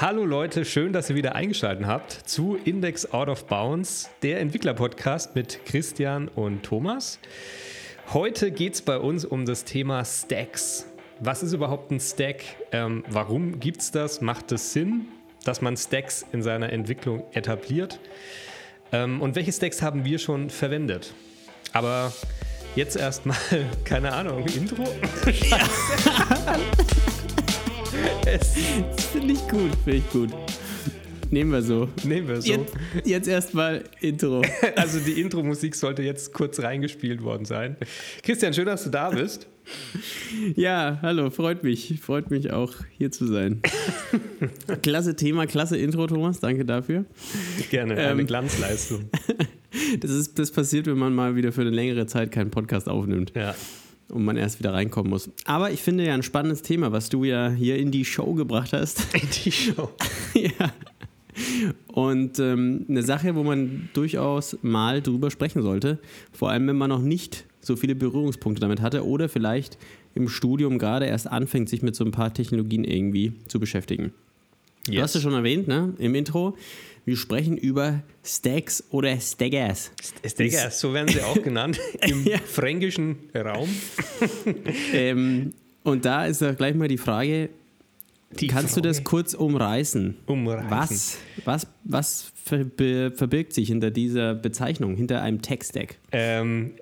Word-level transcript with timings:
Hallo 0.00 0.24
Leute, 0.24 0.64
schön, 0.64 0.92
dass 0.92 1.10
ihr 1.10 1.16
wieder 1.16 1.34
eingeschaltet 1.34 1.84
habt 1.84 2.12
zu 2.12 2.56
Index 2.64 3.12
Out 3.12 3.28
of 3.28 3.46
Bounds, 3.46 4.08
der 4.22 4.38
Entwickler-Podcast 4.38 5.34
mit 5.34 5.64
Christian 5.64 6.28
und 6.28 6.62
Thomas. 6.62 7.18
Heute 8.12 8.52
geht 8.52 8.74
es 8.74 8.82
bei 8.82 8.96
uns 8.96 9.24
um 9.24 9.44
das 9.44 9.64
Thema 9.64 10.04
Stacks. 10.04 10.86
Was 11.18 11.42
ist 11.42 11.52
überhaupt 11.52 11.90
ein 11.90 11.98
Stack? 11.98 12.44
Ähm, 12.70 13.02
warum 13.08 13.58
gibt 13.58 13.80
es 13.80 13.90
das? 13.90 14.20
Macht 14.20 14.52
es 14.52 14.72
Sinn, 14.72 15.08
dass 15.42 15.62
man 15.62 15.76
Stacks 15.76 16.24
in 16.30 16.44
seiner 16.44 16.72
Entwicklung 16.72 17.24
etabliert? 17.32 17.98
Ähm, 18.92 19.20
und 19.20 19.34
welche 19.34 19.50
Stacks 19.50 19.82
haben 19.82 20.04
wir 20.04 20.20
schon 20.20 20.48
verwendet? 20.48 21.12
Aber 21.72 22.12
jetzt 22.76 22.96
erstmal, 22.96 23.36
keine 23.84 24.12
Ahnung, 24.12 24.46
Intro? 24.46 24.84
Ja. 25.50 25.58
das 28.32 29.06
finde 29.12 29.32
ich 29.32 29.48
gut, 29.48 29.70
finde 29.84 29.98
ich 29.98 30.10
gut. 30.10 30.30
Nehmen 31.30 31.52
wir 31.52 31.62
so. 31.62 31.88
Nehmen 32.04 32.28
wir 32.28 32.40
so. 32.40 32.50
Jetzt, 32.50 32.74
jetzt 33.04 33.28
erstmal 33.28 33.84
Intro. 34.00 34.42
Also 34.76 34.98
die 34.98 35.20
Intro-Musik 35.20 35.74
sollte 35.74 36.02
jetzt 36.02 36.32
kurz 36.32 36.60
reingespielt 36.60 37.22
worden 37.22 37.44
sein. 37.44 37.76
Christian, 38.22 38.54
schön, 38.54 38.66
dass 38.66 38.84
du 38.84 38.90
da 38.90 39.10
bist. 39.10 39.46
Ja, 40.56 40.98
hallo, 41.02 41.28
freut 41.30 41.62
mich. 41.62 42.00
Freut 42.00 42.30
mich 42.30 42.50
auch, 42.50 42.74
hier 42.96 43.10
zu 43.10 43.26
sein. 43.26 43.60
klasse 44.82 45.16
Thema, 45.16 45.46
klasse 45.46 45.76
Intro, 45.76 46.06
Thomas. 46.06 46.40
Danke 46.40 46.64
dafür. 46.64 47.04
Gerne, 47.70 47.94
eine 47.96 48.20
ähm, 48.20 48.26
Glanzleistung. 48.26 49.10
Das, 50.00 50.10
ist, 50.10 50.38
das 50.38 50.50
passiert, 50.50 50.86
wenn 50.86 50.96
man 50.96 51.14
mal 51.14 51.36
wieder 51.36 51.52
für 51.52 51.60
eine 51.60 51.70
längere 51.70 52.06
Zeit 52.06 52.32
keinen 52.32 52.50
Podcast 52.50 52.88
aufnimmt. 52.88 53.32
Ja 53.36 53.54
und 54.10 54.24
man 54.24 54.36
erst 54.36 54.58
wieder 54.58 54.72
reinkommen 54.72 55.10
muss. 55.10 55.30
Aber 55.44 55.70
ich 55.70 55.82
finde 55.82 56.04
ja 56.04 56.14
ein 56.14 56.22
spannendes 56.22 56.62
Thema, 56.62 56.92
was 56.92 57.08
du 57.08 57.24
ja 57.24 57.50
hier 57.50 57.76
in 57.76 57.90
die 57.90 58.04
Show 58.04 58.34
gebracht 58.34 58.72
hast. 58.72 59.14
In 59.14 59.28
die 59.44 59.52
Show. 59.52 59.90
ja. 60.34 60.72
Und 61.86 62.38
ähm, 62.38 62.84
eine 62.88 63.02
Sache, 63.02 63.34
wo 63.36 63.44
man 63.44 63.88
durchaus 63.92 64.58
mal 64.62 65.02
drüber 65.02 65.30
sprechen 65.30 65.62
sollte, 65.62 65.98
vor 66.32 66.50
allem 66.50 66.66
wenn 66.66 66.76
man 66.76 66.90
noch 66.90 67.02
nicht 67.02 67.44
so 67.60 67.76
viele 67.76 67.94
Berührungspunkte 67.94 68.60
damit 68.60 68.80
hatte 68.80 69.06
oder 69.06 69.28
vielleicht 69.28 69.78
im 70.14 70.28
Studium 70.28 70.78
gerade 70.78 71.06
erst 71.06 71.30
anfängt, 71.30 71.68
sich 71.68 71.82
mit 71.82 71.94
so 71.94 72.04
ein 72.04 72.10
paar 72.10 72.34
Technologien 72.34 72.84
irgendwie 72.84 73.34
zu 73.46 73.60
beschäftigen. 73.60 74.12
Yes. 74.88 74.96
Du 74.96 75.02
hast 75.02 75.14
es 75.16 75.22
schon 75.22 75.34
erwähnt, 75.34 75.68
ne? 75.68 75.94
Im 75.98 76.14
Intro. 76.14 76.56
Wir 77.04 77.16
sprechen 77.16 77.56
über 77.56 78.02
Stacks 78.22 78.84
oder 78.90 79.18
Staggers. 79.18 79.90
Staggers, 80.26 80.78
so 80.78 80.92
werden 80.92 81.08
sie 81.08 81.22
auch 81.22 81.42
genannt 81.42 81.80
im 82.06 82.24
ja. 82.26 82.36
fränkischen 82.38 83.16
Raum. 83.34 83.68
ähm, 84.92 85.54
und 85.84 86.04
da 86.04 86.26
ist 86.26 86.42
auch 86.42 86.54
gleich 86.54 86.74
mal 86.74 86.88
die 86.88 86.98
Frage, 86.98 87.48
die 88.32 88.46
kannst 88.48 88.74
Frage. 88.74 88.82
du 88.82 88.88
das 88.88 89.04
kurz 89.04 89.32
umreißen? 89.32 90.18
Umreißen. 90.26 90.68
Was, 90.68 91.18
was, 91.44 91.66
was 91.84 92.32
verbirgt 92.44 93.54
sich 93.54 93.68
hinter 93.68 93.90
dieser 93.90 94.34
Bezeichnung, 94.34 94.94
hinter 94.96 95.22
einem 95.22 95.40
Tech-Stack? 95.40 95.96
Ähm, 96.12 96.74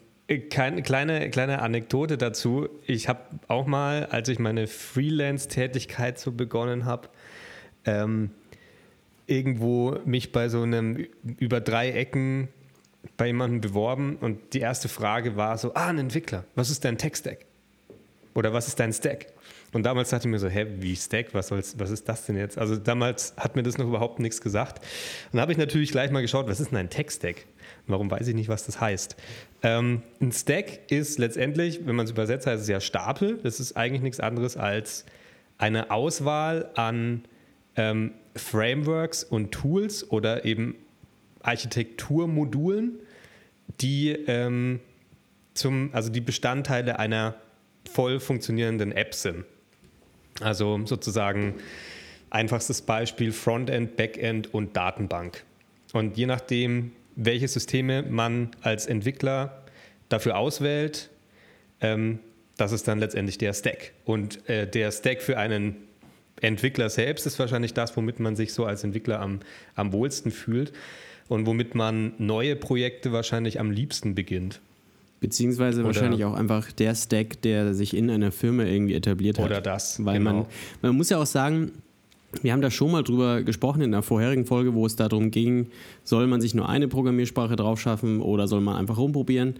kleine, 0.50 0.82
kleine 0.82 1.62
Anekdote 1.62 2.18
dazu. 2.18 2.68
Ich 2.86 3.08
habe 3.08 3.20
auch 3.46 3.66
mal, 3.66 4.06
als 4.06 4.28
ich 4.28 4.38
meine 4.38 4.66
Freelance-Tätigkeit 4.66 6.18
so 6.18 6.32
begonnen 6.32 6.84
habe, 6.84 7.08
ähm, 7.86 8.30
irgendwo 9.26 9.98
mich 10.04 10.32
bei 10.32 10.48
so 10.48 10.62
einem 10.62 11.06
über 11.38 11.60
drei 11.60 11.90
Ecken 11.90 12.48
bei 13.16 13.28
jemandem 13.28 13.60
beworben 13.60 14.16
und 14.20 14.52
die 14.52 14.60
erste 14.60 14.88
Frage 14.88 15.36
war 15.36 15.56
so, 15.58 15.74
ah, 15.74 15.88
ein 15.88 15.98
Entwickler, 15.98 16.44
was 16.54 16.70
ist 16.70 16.84
dein 16.84 16.98
Tech-Stack? 16.98 17.46
Oder 18.34 18.52
was 18.52 18.68
ist 18.68 18.78
dein 18.78 18.92
Stack? 18.92 19.28
Und 19.72 19.84
damals 19.84 20.10
dachte 20.10 20.28
ich 20.28 20.30
mir 20.30 20.38
so, 20.38 20.48
hä, 20.48 20.66
wie 20.78 20.94
Stack, 20.94 21.32
was, 21.32 21.48
soll's, 21.48 21.78
was 21.78 21.90
ist 21.90 22.08
das 22.08 22.26
denn 22.26 22.36
jetzt? 22.36 22.58
Also 22.58 22.76
damals 22.76 23.34
hat 23.36 23.56
mir 23.56 23.62
das 23.62 23.78
noch 23.78 23.86
überhaupt 23.86 24.20
nichts 24.20 24.40
gesagt. 24.40 24.78
Und 25.26 25.34
dann 25.34 25.40
habe 25.40 25.52
ich 25.52 25.58
natürlich 25.58 25.90
gleich 25.90 26.10
mal 26.10 26.20
geschaut, 26.20 26.46
was 26.46 26.60
ist 26.60 26.70
denn 26.70 26.78
ein 26.78 26.90
Tech-Stack? 26.90 27.46
Warum 27.86 28.10
weiß 28.10 28.28
ich 28.28 28.34
nicht, 28.34 28.48
was 28.48 28.66
das 28.66 28.80
heißt? 28.80 29.16
Ähm, 29.62 30.02
ein 30.20 30.32
Stack 30.32 30.90
ist 30.90 31.18
letztendlich, 31.18 31.86
wenn 31.86 31.96
man 31.96 32.04
es 32.04 32.10
übersetzt, 32.10 32.46
heißt 32.46 32.62
es 32.62 32.68
ja 32.68 32.80
Stapel. 32.80 33.38
Das 33.42 33.58
ist 33.58 33.76
eigentlich 33.76 34.02
nichts 34.02 34.20
anderes 34.20 34.56
als 34.56 35.06
eine 35.58 35.90
Auswahl 35.90 36.70
an 36.74 37.24
ähm, 37.76 38.12
Frameworks 38.34 39.24
und 39.24 39.52
Tools 39.52 40.10
oder 40.10 40.44
eben 40.44 40.74
Architekturmodulen, 41.42 43.00
die 43.80 44.10
ähm, 44.10 44.80
zum, 45.54 45.90
also 45.92 46.10
die 46.10 46.20
Bestandteile 46.20 46.98
einer 46.98 47.36
voll 47.90 48.20
funktionierenden 48.20 48.92
App 48.92 49.14
sind. 49.14 49.44
Also 50.40 50.84
sozusagen 50.84 51.54
einfachstes 52.30 52.82
Beispiel 52.82 53.32
Frontend, 53.32 53.96
Backend 53.96 54.52
und 54.52 54.76
Datenbank. 54.76 55.44
Und 55.92 56.16
je 56.16 56.26
nachdem, 56.26 56.92
welche 57.14 57.48
Systeme 57.48 58.02
man 58.02 58.50
als 58.60 58.86
Entwickler 58.86 59.64
dafür 60.08 60.36
auswählt, 60.36 61.10
ähm, 61.80 62.18
das 62.56 62.72
ist 62.72 62.88
dann 62.88 62.98
letztendlich 62.98 63.38
der 63.38 63.52
Stack. 63.52 63.92
Und 64.04 64.48
äh, 64.48 64.68
der 64.68 64.90
Stack 64.90 65.22
für 65.22 65.38
einen 65.38 65.85
Entwickler 66.40 66.90
selbst 66.90 67.26
ist 67.26 67.38
wahrscheinlich 67.38 67.74
das, 67.74 67.96
womit 67.96 68.20
man 68.20 68.36
sich 68.36 68.52
so 68.52 68.64
als 68.64 68.84
Entwickler 68.84 69.20
am, 69.20 69.40
am 69.74 69.92
wohlsten 69.92 70.30
fühlt 70.30 70.72
und 71.28 71.46
womit 71.46 71.74
man 71.74 72.12
neue 72.18 72.56
Projekte 72.56 73.12
wahrscheinlich 73.12 73.58
am 73.58 73.70
liebsten 73.70 74.14
beginnt. 74.14 74.60
Beziehungsweise 75.20 75.80
oder 75.80 75.88
wahrscheinlich 75.88 76.24
auch 76.24 76.34
einfach 76.34 76.70
der 76.72 76.94
Stack, 76.94 77.40
der 77.42 77.74
sich 77.74 77.96
in 77.96 78.10
einer 78.10 78.32
Firma 78.32 78.64
irgendwie 78.64 78.94
etabliert 78.94 79.38
hat. 79.38 79.46
Oder 79.46 79.60
das. 79.62 80.04
Weil 80.04 80.18
genau. 80.18 80.32
man, 80.32 80.46
man 80.82 80.96
muss 80.96 81.08
ja 81.08 81.18
auch 81.18 81.26
sagen, 81.26 81.72
wir 82.42 82.52
haben 82.52 82.60
da 82.60 82.70
schon 82.70 82.92
mal 82.92 83.02
drüber 83.02 83.42
gesprochen 83.42 83.80
in 83.80 83.92
der 83.92 84.02
vorherigen 84.02 84.44
Folge, 84.44 84.74
wo 84.74 84.84
es 84.84 84.94
darum 84.94 85.30
ging, 85.30 85.68
soll 86.04 86.26
man 86.26 86.42
sich 86.42 86.54
nur 86.54 86.68
eine 86.68 86.86
Programmiersprache 86.86 87.56
drauf 87.56 87.80
schaffen 87.80 88.20
oder 88.20 88.46
soll 88.46 88.60
man 88.60 88.76
einfach 88.76 88.98
rumprobieren. 88.98 89.54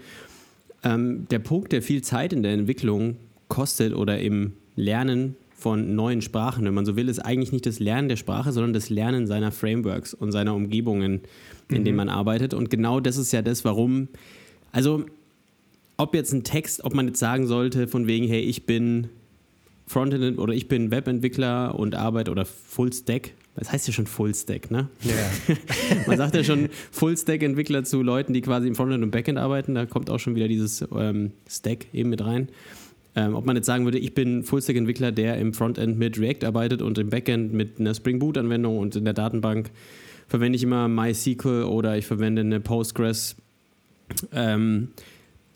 Ähm, 0.85 1.27
der 1.31 1.39
Punkt, 1.39 1.73
der 1.73 1.81
viel 1.81 2.03
Zeit 2.03 2.35
in 2.35 2.43
der 2.43 2.53
Entwicklung 2.53 3.17
kostet 3.49 3.95
oder 3.95 4.19
im 4.19 4.53
Lernen 4.75 5.37
von 5.67 5.97
neuen 5.97 6.23
Sprachen, 6.23 6.65
wenn 6.65 6.75
man 6.75 6.87
so 6.87 6.95
will, 6.95 7.09
ist 7.09 7.19
eigentlich 7.19 7.51
nicht 7.51 7.67
das 7.67 7.81
Lernen 7.81 8.09
der 8.09 8.15
Sprache, 8.15 8.53
sondern 8.53 8.73
das 8.73 8.89
Lernen 8.89 9.27
seiner 9.27 9.51
Frameworks 9.51 10.15
und 10.15 10.31
seiner 10.31 10.55
Umgebungen, 10.55 11.23
in 11.69 11.81
mhm. 11.81 11.85
denen 11.85 11.97
man 11.97 12.09
arbeitet. 12.09 12.55
Und 12.55 12.71
genau 12.71 13.01
das 13.01 13.17
ist 13.17 13.33
ja 13.33 13.43
das, 13.43 13.65
warum, 13.65 14.07
also 14.71 15.05
ob 15.97 16.15
jetzt 16.15 16.33
ein 16.33 16.45
Text, 16.45 16.85
ob 16.85 16.95
man 16.95 17.09
jetzt 17.09 17.19
sagen 17.19 17.49
sollte, 17.49 17.89
von 17.89 18.07
wegen, 18.07 18.29
hey, 18.29 18.43
ich 18.43 18.65
bin 18.65 19.09
Frontend 19.89 20.39
oder 20.39 20.55
ich 20.55 20.69
bin 20.69 20.93
Webentwickler 20.93 21.77
und 21.77 21.97
arbeite 21.97 22.31
oder 22.31 22.45
Fullstack. 22.45 23.33
Das 23.57 23.73
heißt 23.73 23.89
ja 23.89 23.93
schon 23.93 24.07
Fullstack, 24.07 24.71
ne? 24.71 24.89
Ja. 25.03 25.57
man 26.07 26.17
sagt 26.17 26.37
ja 26.37 26.45
schon 26.45 26.69
Fullstack-Entwickler 26.93 27.83
zu 27.83 28.05
Leuten, 28.05 28.35
die 28.35 28.41
quasi 28.41 28.69
im 28.69 28.77
Frontend 28.77 29.03
und 29.03 29.11
Backend 29.11 29.37
arbeiten. 29.37 29.75
Da 29.75 29.85
kommt 29.85 30.11
auch 30.11 30.21
schon 30.21 30.37
wieder 30.37 30.47
dieses 30.47 30.85
ähm, 30.97 31.33
Stack 31.49 31.93
eben 31.93 32.11
mit 32.11 32.25
rein. 32.25 32.51
Ähm, 33.17 33.35
ob 33.35 33.47
man 33.47 33.57
jetzt 33.57 33.67
sagen 33.67 33.85
würde, 33.85 33.99
ich 33.99 34.15
bin 34.15 34.43
Fullstack-Entwickler, 34.43 35.11
der 35.11 35.39
im 35.39 35.55
Frontend 35.55 35.99
mit 35.99 36.19
React 36.21 36.45
arbeitet 36.45 36.83
und 36.83 36.99
im 36.99 37.09
Backend 37.09 37.53
mit 37.53 37.81
einer 37.81 37.95
Spring 37.95 38.19
Boot-Anwendung 38.19 38.79
und 38.79 38.95
in 38.95 39.05
der 39.05 39.15
Datenbank 39.15 39.71
verwende 40.29 40.57
ich 40.57 40.63
immer 40.63 40.87
MySQL 40.87 41.65
oder 41.65 41.97
ich 41.97 42.07
verwende 42.07 42.43
eine 42.43 42.61
Postgres. 42.61 43.37
Ähm, 44.33 44.89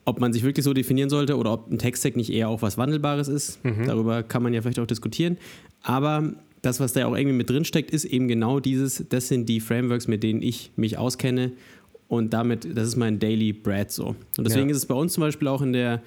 ob 0.07 0.19
man 0.19 0.33
sich 0.33 0.43
wirklich 0.43 0.65
so 0.65 0.73
definieren 0.73 1.11
sollte 1.11 1.37
oder 1.37 1.53
ob 1.53 1.71
ein 1.71 1.79
Tech-Stack 1.79 2.17
nicht 2.17 2.33
eher 2.33 2.49
auch 2.49 2.63
was 2.63 2.79
Wandelbares 2.79 3.29
ist, 3.29 3.63
mhm. 3.65 3.85
darüber 3.85 4.23
kann 4.23 4.43
man 4.43 4.55
ja 4.55 4.63
vielleicht 4.63 4.81
auch 4.81 4.87
diskutieren. 4.87 5.37
Aber 5.83 6.33
das, 6.63 6.81
was 6.81 6.95
da 6.95 7.07
auch 7.07 7.17
irgendwie 7.17 7.37
mit 7.37 7.51
drin 7.51 7.65
steckt, 7.65 7.91
ist 7.91 8.07
eben 8.07 8.27
genau 8.27 8.59
dieses, 8.59 9.05
das 9.09 9.29
sind 9.29 9.49
die 9.49 9.61
Frameworks, 9.61 10.09
mit 10.09 10.23
denen 10.23 10.43
ich 10.43 10.73
mich 10.77 10.99
auskenne 10.99 11.53
und 12.09 12.33
damit, 12.33 12.67
das 12.77 12.89
ist 12.89 12.97
mein 12.97 13.19
Daily 13.19 13.53
Bread 13.53 13.91
so. 13.91 14.17
Und 14.37 14.47
deswegen 14.47 14.69
ja. 14.69 14.73
ist 14.73 14.79
es 14.79 14.87
bei 14.87 14.95
uns 14.95 15.13
zum 15.13 15.21
Beispiel 15.21 15.47
auch 15.47 15.63
in 15.63 15.73
der 15.73 16.03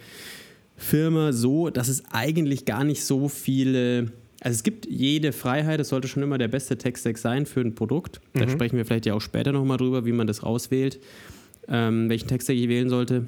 Firma 0.84 1.34
so, 1.34 1.70
dass 1.70 1.88
es 1.88 2.04
eigentlich 2.12 2.66
gar 2.66 2.84
nicht 2.84 3.04
so 3.04 3.30
viele. 3.30 4.12
Also 4.42 4.56
es 4.56 4.64
gibt 4.64 4.86
jede 4.86 5.32
Freiheit, 5.32 5.80
es 5.80 5.90
sollte 5.90 6.08
schon 6.08 6.22
immer 6.22 6.38
der 6.38 6.50
beste 6.50 6.78
Tech-Stack 6.78 7.18
sein 7.18 7.46
für 7.46 7.62
ein 7.62 7.76
Produkt. 7.76 8.20
Da 8.34 8.46
mhm. 8.46 8.50
sprechen 8.50 8.78
wir 8.78 8.85
vielleicht 8.85 9.06
ja 9.06 9.14
auch 9.14 9.22
später 9.22 9.53
nochmal 9.53 9.78
drüber, 9.78 10.06
wie 10.06 10.12
man 10.12 10.28
das 10.28 10.44
auswählt, 10.44 11.00
ähm, 11.70 12.09
welchen 12.09 12.28
Tech-Stack 12.28 12.56
ich 12.56 12.68
wählen 12.68 12.90
sollte. 12.90 13.28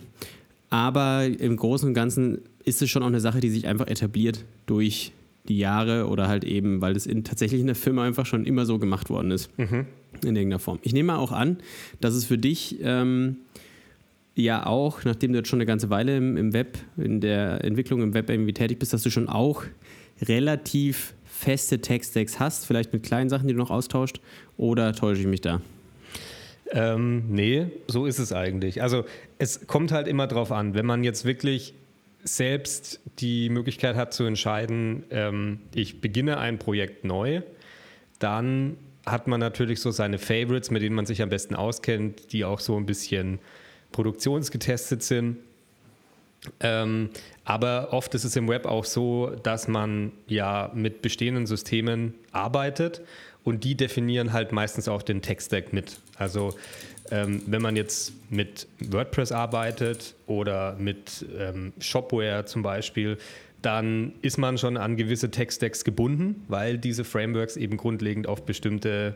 Aber 0.70 1.26
im 1.26 1.56
Großen 1.56 1.88
und 1.88 1.94
Ganzen 1.94 2.40
ist 2.66 2.82
es 2.82 2.90
schon 2.90 3.02
auch 3.02 3.08
eine 3.08 3.22
Sache, 3.22 3.40
die 3.40 3.50
sich 3.50 3.68
einfach 3.68 3.88
etabliert 3.88 4.44
durch 4.66 5.14
die 5.48 5.58
Jahre 5.58 6.08
oder 6.08 6.28
halt 6.28 6.44
eben, 6.44 6.82
weil 6.82 6.94
das 6.94 7.06
in, 7.06 7.24
tatsächlich 7.24 7.62
in 7.62 7.68
der 7.68 7.76
Firma 7.76 8.04
einfach 8.04 8.26
schon 8.26 8.46
immer 8.46 8.66
so 8.66 8.80
gemacht 8.80 9.10
worden 9.10 9.32
ist. 9.32 9.58
Mhm. 9.58 9.86
In 10.24 10.36
irgendeiner 10.36 10.60
Form. 10.60 10.80
Ich 10.82 10.94
nehme 10.94 11.18
auch 11.18 11.32
an, 11.32 11.58
dass 12.02 12.14
es 12.14 12.26
für 12.26 12.38
dich 12.38 12.78
ähm, 12.82 13.38
ja 14.36 14.66
auch, 14.66 15.04
nachdem 15.06 15.32
du 15.32 15.40
jetzt 15.40 15.48
schon 15.48 15.58
eine 15.58 15.66
ganze 15.66 15.90
Weile 15.90 16.18
im, 16.18 16.38
im 16.38 16.54
Web, 16.54 16.78
in 16.98 17.22
der 17.22 17.64
Entwicklung 17.64 18.02
im 18.02 18.14
Web 18.14 18.30
irgendwie 18.30 18.54
tätig 18.54 18.80
bist, 18.80 18.94
dass 18.94 19.02
du 19.02 19.10
schon 19.10 19.30
auch 19.30 19.64
relativ 20.22 21.14
feste 21.26 21.80
Tech-Stacks 21.80 22.40
hast, 22.40 22.66
vielleicht 22.66 22.94
mit 22.94 23.04
kleinen 23.04 23.30
Sachen, 23.30 23.48
die 23.48 23.54
du 23.54 23.60
noch 23.60 23.72
austauscht, 23.72 24.20
oder 24.58 24.94
täusche 24.94 25.22
ich 25.22 25.28
mich 25.28 25.42
da? 25.42 25.62
Ähm, 26.72 27.24
nee, 27.30 27.68
so 27.88 28.06
ist 28.06 28.20
es 28.20 28.34
eigentlich. 28.34 28.82
Also 28.82 29.06
es 29.38 29.68
kommt 29.68 29.92
halt 29.92 30.08
immer 30.08 30.28
drauf 30.28 30.52
an, 30.52 30.74
wenn 30.74 30.86
man 30.86 31.04
jetzt 31.04 31.26
wirklich 31.26 31.74
selbst 32.24 33.02
die 33.20 33.50
Möglichkeit 33.50 33.96
hat 33.96 34.14
zu 34.14 34.24
entscheiden, 34.24 35.04
ähm, 35.12 35.60
ich 35.74 36.02
beginne 36.02 36.40
ein 36.40 36.58
Projekt 36.58 37.06
neu, 37.06 37.42
dann 38.20 38.78
hat 39.06 39.28
man 39.28 39.40
natürlich 39.40 39.80
so 39.80 39.92
seine 39.92 40.18
Favorites, 40.18 40.72
mit 40.72 40.82
denen 40.82 40.96
man 40.96 41.06
sich 41.06 41.22
am 41.22 41.30
besten 41.30 41.56
auskennt, 41.56 42.32
die 42.34 42.44
auch 42.44 42.60
so 42.60 42.76
ein 42.78 42.88
bisschen 42.88 43.40
produktionsgetestet 43.96 45.04
sind. 45.04 45.38
Ähm, 46.60 47.10
aber 47.46 47.94
oft 47.94 48.14
ist 48.14 48.26
es 48.26 48.36
im 48.36 48.50
Web 48.50 48.66
auch 48.66 48.84
so, 48.84 49.32
dass 49.42 49.70
man 49.70 50.12
ja 50.28 50.70
mit 50.76 51.02
bestehenden 51.02 51.46
Systemen 51.46 52.14
arbeitet 52.34 53.02
und 53.46 53.64
die 53.64 53.76
definieren 53.76 54.34
halt 54.34 54.52
meistens 54.52 54.90
auch 54.90 55.02
den 55.02 55.22
Tech-Stack 55.22 55.72
mit. 55.72 55.98
Also 56.18 56.54
ähm, 57.10 57.42
wenn 57.48 57.62
man 57.62 57.78
jetzt 57.78 58.12
mit 58.30 58.68
WordPress 58.80 59.32
arbeitet 59.32 60.14
oder 60.28 60.76
mit 60.78 61.26
ähm, 61.40 61.72
Shopware 61.80 62.46
zum 62.46 62.64
Beispiel, 62.64 63.18
dann 63.62 64.12
ist 64.22 64.38
man 64.38 64.58
schon 64.58 64.76
an 64.76 64.98
gewisse 64.98 65.32
Tech-Stacks 65.32 65.86
gebunden, 65.86 66.44
weil 66.50 66.78
diese 66.78 67.06
Frameworks 67.06 67.56
eben 67.56 67.78
grundlegend 67.78 68.28
auf 68.28 68.46
bestimmte 68.46 69.16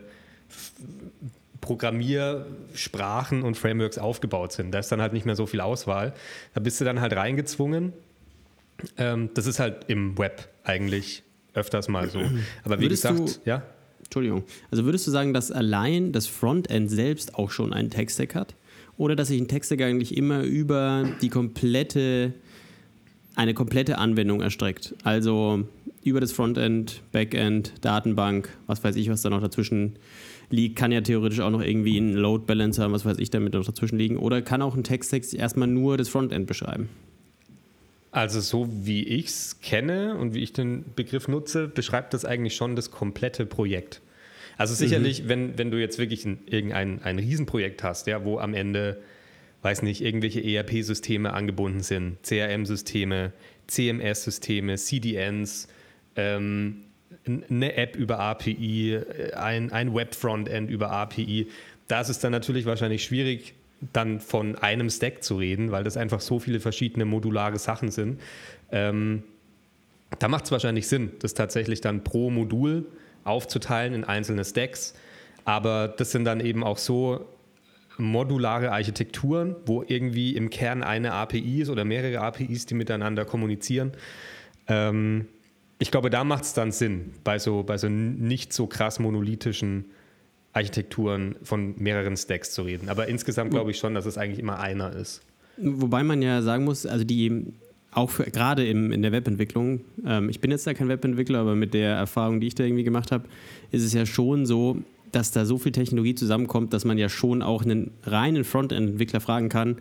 Programmiersprachen 1.60 3.42
und 3.42 3.56
Frameworks 3.56 3.98
aufgebaut 3.98 4.52
sind. 4.52 4.72
Da 4.72 4.78
ist 4.78 4.90
dann 4.92 5.00
halt 5.00 5.12
nicht 5.12 5.26
mehr 5.26 5.36
so 5.36 5.46
viel 5.46 5.60
Auswahl. 5.60 6.12
Da 6.54 6.60
bist 6.60 6.80
du 6.80 6.84
dann 6.84 7.00
halt 7.00 7.12
reingezwungen. 7.14 7.92
Ähm, 8.96 9.30
das 9.34 9.46
ist 9.46 9.58
halt 9.60 9.84
im 9.88 10.16
Web 10.18 10.48
eigentlich 10.64 11.22
öfters 11.54 11.88
mal 11.88 12.08
so. 12.08 12.20
Aber 12.64 12.78
wie 12.78 12.84
Würdest 12.84 13.02
gesagt, 13.02 13.18
du- 13.44 13.48
ja. 13.50 13.62
Entschuldigung. 14.04 14.42
Also 14.70 14.84
würdest 14.84 15.06
du 15.06 15.10
sagen, 15.12 15.32
dass 15.34 15.52
allein 15.52 16.10
das 16.12 16.26
Frontend 16.26 16.90
selbst 16.90 17.34
auch 17.36 17.50
schon 17.50 17.72
einen 17.72 17.90
Tech-Stack 17.90 18.34
hat? 18.34 18.54
Oder 18.96 19.14
dass 19.16 19.28
sich 19.28 19.40
ein 19.40 19.46
Tech-Stack 19.48 19.80
eigentlich 19.82 20.16
immer 20.16 20.42
über 20.42 21.08
die 21.22 21.28
komplette, 21.28 22.32
eine 23.36 23.54
komplette 23.54 23.98
Anwendung 23.98 24.40
erstreckt? 24.40 24.94
Also 25.04 25.64
über 26.02 26.20
das 26.20 26.32
Frontend, 26.32 27.02
Backend, 27.12 27.72
Datenbank, 27.82 28.48
was 28.66 28.82
weiß 28.82 28.96
ich, 28.96 29.10
was 29.10 29.22
da 29.22 29.30
noch 29.30 29.40
dazwischen 29.42 29.96
liegt, 30.52 30.76
kann 30.76 30.92
ja 30.92 31.00
theoretisch 31.00 31.40
auch 31.40 31.50
noch 31.50 31.62
irgendwie 31.62 31.98
ein 31.98 32.14
Load 32.14 32.44
Balancer, 32.46 32.90
was 32.92 33.04
weiß 33.04 33.18
ich, 33.18 33.30
damit 33.30 33.54
noch 33.54 33.64
dazwischen 33.64 33.98
liegen. 33.98 34.16
Oder 34.16 34.42
kann 34.42 34.62
auch 34.62 34.74
ein 34.74 34.84
Tech-Stack 34.84 35.32
erstmal 35.32 35.68
nur 35.68 35.96
das 35.96 36.08
Frontend 36.08 36.46
beschreiben? 36.46 36.88
Also 38.12 38.40
so 38.40 38.68
wie 38.70 39.04
ich 39.04 39.26
es 39.26 39.60
kenne 39.60 40.16
und 40.16 40.34
wie 40.34 40.42
ich 40.42 40.52
den 40.52 40.84
Begriff 40.96 41.28
nutze, 41.28 41.68
beschreibt 41.68 42.12
das 42.12 42.24
eigentlich 42.24 42.56
schon 42.56 42.74
das 42.74 42.90
komplette 42.90 43.46
Projekt. 43.46 44.02
Also 44.56 44.74
sicherlich, 44.74 45.26
wenn, 45.26 45.56
wenn 45.56 45.70
du 45.70 45.80
jetzt 45.80 45.98
wirklich 45.98 46.26
ein, 46.26 46.40
irgendein 46.44 47.02
ein 47.02 47.18
Riesenprojekt 47.18 47.82
hast, 47.82 48.06
ja, 48.08 48.24
wo 48.24 48.38
am 48.38 48.52
Ende, 48.52 49.00
weiß 49.62 49.82
nicht, 49.82 50.02
irgendwelche 50.02 50.42
ERP-Systeme 50.44 51.32
angebunden 51.32 51.80
sind, 51.80 52.18
CRM-Systeme, 52.24 53.32
CMS-Systeme, 53.68 54.76
CDNs, 54.76 55.68
ähm, 56.16 56.82
eine 57.26 57.76
App 57.76 57.96
über 57.96 58.18
API, 58.18 58.94
äh, 58.94 59.32
ein, 59.34 59.72
ein 59.72 59.94
Web-Frontend 59.94 60.70
über 60.70 60.90
API, 60.90 61.48
da 61.88 62.00
ist 62.00 62.08
es 62.08 62.18
dann 62.20 62.32
natürlich 62.32 62.66
wahrscheinlich 62.66 63.02
schwierig, 63.02 63.54
dann 63.92 64.20
von 64.20 64.56
einem 64.56 64.90
Stack 64.90 65.24
zu 65.24 65.36
reden, 65.36 65.72
weil 65.72 65.84
das 65.84 65.96
einfach 65.96 66.20
so 66.20 66.38
viele 66.38 66.60
verschiedene 66.60 67.04
modulare 67.04 67.58
Sachen 67.58 67.90
sind. 67.90 68.20
Ähm, 68.70 69.22
da 70.18 70.28
macht 70.28 70.44
es 70.44 70.52
wahrscheinlich 70.52 70.86
Sinn, 70.86 71.12
das 71.20 71.34
tatsächlich 71.34 71.80
dann 71.80 72.04
pro 72.04 72.30
Modul 72.30 72.86
aufzuteilen 73.24 73.94
in 73.94 74.04
einzelne 74.04 74.44
Stacks. 74.44 74.94
Aber 75.44 75.88
das 75.88 76.10
sind 76.10 76.24
dann 76.24 76.40
eben 76.40 76.62
auch 76.62 76.78
so 76.78 77.26
modulare 77.96 78.72
Architekturen, 78.72 79.56
wo 79.66 79.82
irgendwie 79.86 80.36
im 80.36 80.50
Kern 80.50 80.82
eine 80.82 81.12
API 81.12 81.62
ist 81.62 81.70
oder 81.70 81.84
mehrere 81.84 82.20
APIs, 82.20 82.66
die 82.66 82.74
miteinander 82.74 83.24
kommunizieren. 83.24 83.92
Ähm, 84.68 85.26
ich 85.80 85.90
glaube, 85.90 86.10
da 86.10 86.24
macht 86.24 86.44
es 86.44 86.52
dann 86.52 86.72
Sinn, 86.72 87.14
bei 87.24 87.38
so, 87.38 87.62
bei 87.62 87.78
so 87.78 87.88
nicht 87.88 88.52
so 88.52 88.66
krass 88.66 88.98
monolithischen 88.98 89.86
Architekturen 90.52 91.36
von 91.42 91.74
mehreren 91.78 92.16
Stacks 92.16 92.52
zu 92.52 92.62
reden. 92.62 92.88
Aber 92.90 93.08
insgesamt 93.08 93.50
glaube 93.50 93.70
ich 93.70 93.78
schon, 93.78 93.94
dass 93.94 94.04
es 94.04 94.18
eigentlich 94.18 94.38
immer 94.38 94.60
einer 94.60 94.92
ist. 94.92 95.22
Wobei 95.56 96.02
man 96.02 96.20
ja 96.22 96.42
sagen 96.42 96.64
muss, 96.64 96.84
also 96.84 97.04
die 97.04 97.46
auch 97.92 98.10
für, 98.10 98.24
gerade 98.24 98.66
im, 98.66 98.92
in 98.92 99.02
der 99.02 99.10
Webentwicklung, 99.12 99.80
ähm, 100.06 100.28
ich 100.28 100.40
bin 100.40 100.50
jetzt 100.50 100.66
da 100.66 100.74
kein 100.74 100.88
Webentwickler, 100.88 101.40
aber 101.40 101.56
mit 101.56 101.72
der 101.72 101.94
Erfahrung, 101.94 102.40
die 102.40 102.48
ich 102.48 102.54
da 102.54 102.64
irgendwie 102.64 102.84
gemacht 102.84 103.10
habe, 103.10 103.24
ist 103.70 103.82
es 103.82 103.94
ja 103.94 104.04
schon 104.04 104.44
so, 104.44 104.76
dass 105.12 105.32
da 105.32 105.46
so 105.46 105.58
viel 105.58 105.72
Technologie 105.72 106.14
zusammenkommt, 106.14 106.72
dass 106.72 106.84
man 106.84 106.98
ja 106.98 107.08
schon 107.08 107.42
auch 107.42 107.62
einen 107.64 107.90
reinen 108.04 108.44
Frontend-Entwickler 108.44 109.20
fragen 109.20 109.48
kann, 109.48 109.78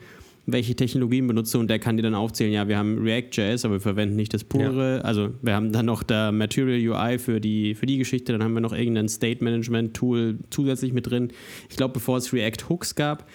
welche 0.51 0.75
Technologien 0.75 1.28
benutze 1.28 1.60
und 1.60 1.69
der 1.69 1.80
kann 1.80 1.98
dir 1.98 2.04
dann 2.04 2.16
aufzählen, 2.16 2.51
ja, 2.51 2.68
wir 2.68 2.78
haben 2.78 3.00
React.js, 3.00 3.66
aber 3.66 3.75
wir 3.75 3.81
verwenden 3.81 4.16
nicht 4.16 4.34
das 4.34 4.44
pure, 4.44 5.04
also 5.04 5.30
wir 5.42 5.56
haben 5.56 5.72
dann 5.72 5.86
noch 5.86 6.04
da 6.04 6.31
Material 6.31 6.80
UI 6.80 7.19
für 7.19 7.40
die, 7.40 7.75
für 7.75 7.86
die 7.86 7.98
Geschichte, 7.98 8.31
dann 8.31 8.44
haben 8.44 8.54
wir 8.54 8.62
noch 8.62 8.74
irgendein 8.74 9.10
State 9.10 9.44
Management 9.44 9.96
Tool 9.96 10.38
zusätzlich 10.50 10.94
mit 10.94 11.10
drin. 11.10 11.31
Ich 11.69 11.78
glaube, 11.78 11.94
bevor 11.94 12.18
es 12.18 12.34
React 12.34 12.69
Hooks 12.69 12.96
gab, 12.96 13.28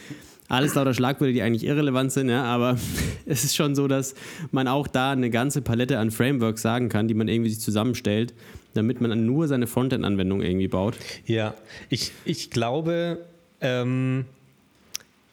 alles 0.48 0.74
lauter 0.74 0.94
Schlagwörter, 0.94 1.32
die 1.32 1.42
eigentlich 1.42 1.64
irrelevant 1.64 2.12
sind, 2.12 2.28
ja, 2.28 2.44
aber 2.44 2.76
es 3.26 3.44
ist 3.44 3.56
schon 3.56 3.74
so, 3.74 3.88
dass 3.88 4.14
man 4.50 4.68
auch 4.68 4.86
da 4.86 5.12
eine 5.12 5.30
ganze 5.30 5.62
Palette 5.62 5.98
an 5.98 6.10
Frameworks 6.10 6.62
sagen 6.62 6.88
kann, 6.88 7.08
die 7.08 7.14
man 7.14 7.28
irgendwie 7.28 7.50
sich 7.50 7.60
zusammenstellt, 7.60 8.34
damit 8.74 9.00
man 9.00 9.24
nur 9.24 9.48
seine 9.48 9.66
Frontend-Anwendung 9.66 10.42
irgendwie 10.42 10.68
baut. 10.68 10.96
Ja, 11.26 11.54
ich, 11.88 12.12
ich 12.24 12.50
glaube, 12.50 13.24
ähm, 13.60 14.26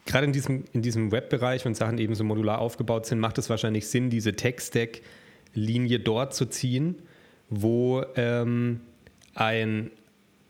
gerade 0.06 0.26
in 0.26 0.34
diesem, 0.34 0.66
in 0.74 0.82
diesem 0.82 1.12
Webbereich, 1.12 1.66
wenn 1.66 1.76
Sachen 1.76 1.98
eben 1.98 2.16
so 2.16 2.24
modular 2.24 2.60
aufgebaut 2.60 3.06
sind, 3.06 3.20
macht 3.20 3.38
es 3.38 3.50
wahrscheinlich 3.50 3.88
Sinn, 3.88 4.10
diese 4.10 4.34
Tech-Stack-Linie 4.34 6.00
dort 6.00 6.34
zu 6.34 6.46
ziehen, 6.46 6.96
wo 7.50 8.04
ähm, 8.16 8.82
ein, 9.36 9.92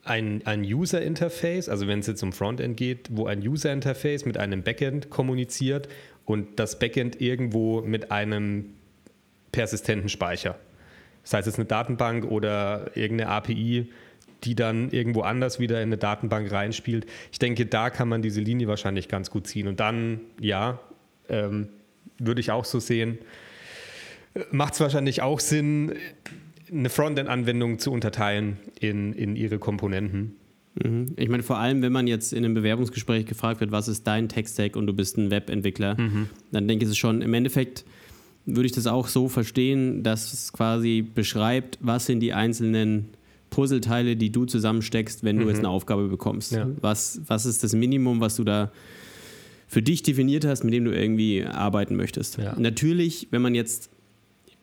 ein, 0.04 0.42
ein 0.46 0.64
User-Interface, 0.64 1.70
also 1.70 1.88
wenn 1.88 2.00
es 2.00 2.08
jetzt 2.08 2.24
um 2.24 2.34
Frontend 2.34 2.78
geht, 2.78 3.10
wo 3.12 3.26
ein 3.26 3.46
User-Interface 3.46 4.26
mit 4.26 4.38
einem 4.38 4.64
Backend 4.64 5.10
kommuniziert 5.10 5.90
und 6.26 6.60
das 6.60 6.80
Backend 6.80 7.20
irgendwo 7.22 7.82
mit 7.82 8.12
einem 8.12 8.74
persistenten 9.52 10.10
Speicher. 10.10 10.58
Das 11.24 11.34
heißt, 11.34 11.48
es 11.48 11.56
eine 11.56 11.66
Datenbank 11.66 12.26
oder 12.26 12.96
irgendeine 12.96 13.30
API, 13.30 13.90
die 14.44 14.56
dann 14.56 14.90
irgendwo 14.90 15.22
anders 15.22 15.60
wieder 15.60 15.78
in 15.78 15.90
eine 15.90 15.98
Datenbank 15.98 16.52
reinspielt. 16.52 17.06
Ich 17.32 17.40
denke, 17.40 17.66
da 17.66 17.90
kann 17.90 18.10
man 18.10 18.22
diese 18.22 18.42
Linie 18.42 18.68
wahrscheinlich 18.68 19.08
ganz 19.08 19.30
gut 19.30 19.48
ziehen. 19.48 19.68
Und 19.68 19.80
dann, 19.80 20.22
ja, 20.40 20.80
ähm, 21.30 21.70
würde 22.18 22.42
ich 22.42 22.52
auch 22.52 22.66
so 22.66 22.80
sehen, 22.80 23.18
macht 24.52 24.74
es 24.74 24.80
wahrscheinlich 24.80 25.22
auch 25.22 25.40
Sinn, 25.40 25.94
eine 26.72 26.90
Frontend-Anwendung 26.90 27.80
zu 27.80 27.92
unterteilen 27.92 28.58
in, 28.80 29.14
in 29.14 29.36
ihre 29.36 29.60
Komponenten. 29.60 30.36
Mhm. 30.82 31.08
Ich 31.18 31.30
meine, 31.30 31.44
vor 31.44 31.58
allem, 31.58 31.82
wenn 31.82 31.92
man 31.92 32.08
jetzt 32.08 32.32
in 32.32 32.46
einem 32.46 32.54
Bewerbungsgespräch 32.54 33.26
gefragt 33.26 33.60
wird, 33.60 33.72
was 33.72 33.88
ist 33.88 34.08
dein 34.08 34.30
Tech-Stack 34.30 34.76
und 34.76 34.88
du 34.88 34.94
bist 34.94 35.18
ein 35.18 35.32
Webentwickler, 35.32 35.96
dann 36.52 36.68
denke 36.68 36.84
ich, 36.84 36.88
es 36.88 36.92
ist 36.92 36.98
schon 36.98 37.22
im 37.22 37.34
Endeffekt 37.34 37.86
würde 38.46 38.66
ich 38.66 38.72
das 38.72 38.88
auch 38.88 39.08
so 39.08 39.28
verstehen, 39.28 40.04
dass 40.04 40.34
es 40.34 40.52
quasi 40.52 41.02
beschreibt, 41.02 41.78
was 41.82 42.06
sind 42.06 42.22
die 42.22 42.34
einzelnen 42.34 43.10
Puzzleteile, 43.52 44.16
die 44.16 44.32
du 44.32 44.46
zusammensteckst, 44.46 45.24
wenn 45.24 45.38
du 45.38 45.48
jetzt 45.48 45.60
eine 45.60 45.70
Aufgabe 45.70 46.08
bekommst. 46.08 46.54
Ja. 46.54 46.68
Was, 46.80 47.22
was 47.28 47.46
ist 47.46 47.64
das 47.64 47.74
Minimum, 47.74 48.20
was 48.22 48.38
du 48.38 48.44
da 48.44 48.72
für 49.68 49.82
dich 49.82 50.02
definiert 50.02 50.46
hast, 50.46 50.64
mit 50.64 50.74
dem 50.74 50.86
du 50.86 50.92
irgendwie 50.92 51.44
arbeiten 51.46 51.96
möchtest? 51.96 52.38
Ja. 52.38 52.56
Natürlich, 52.58 53.28
wenn 53.30 53.42
man 53.42 53.54
jetzt 53.54 53.92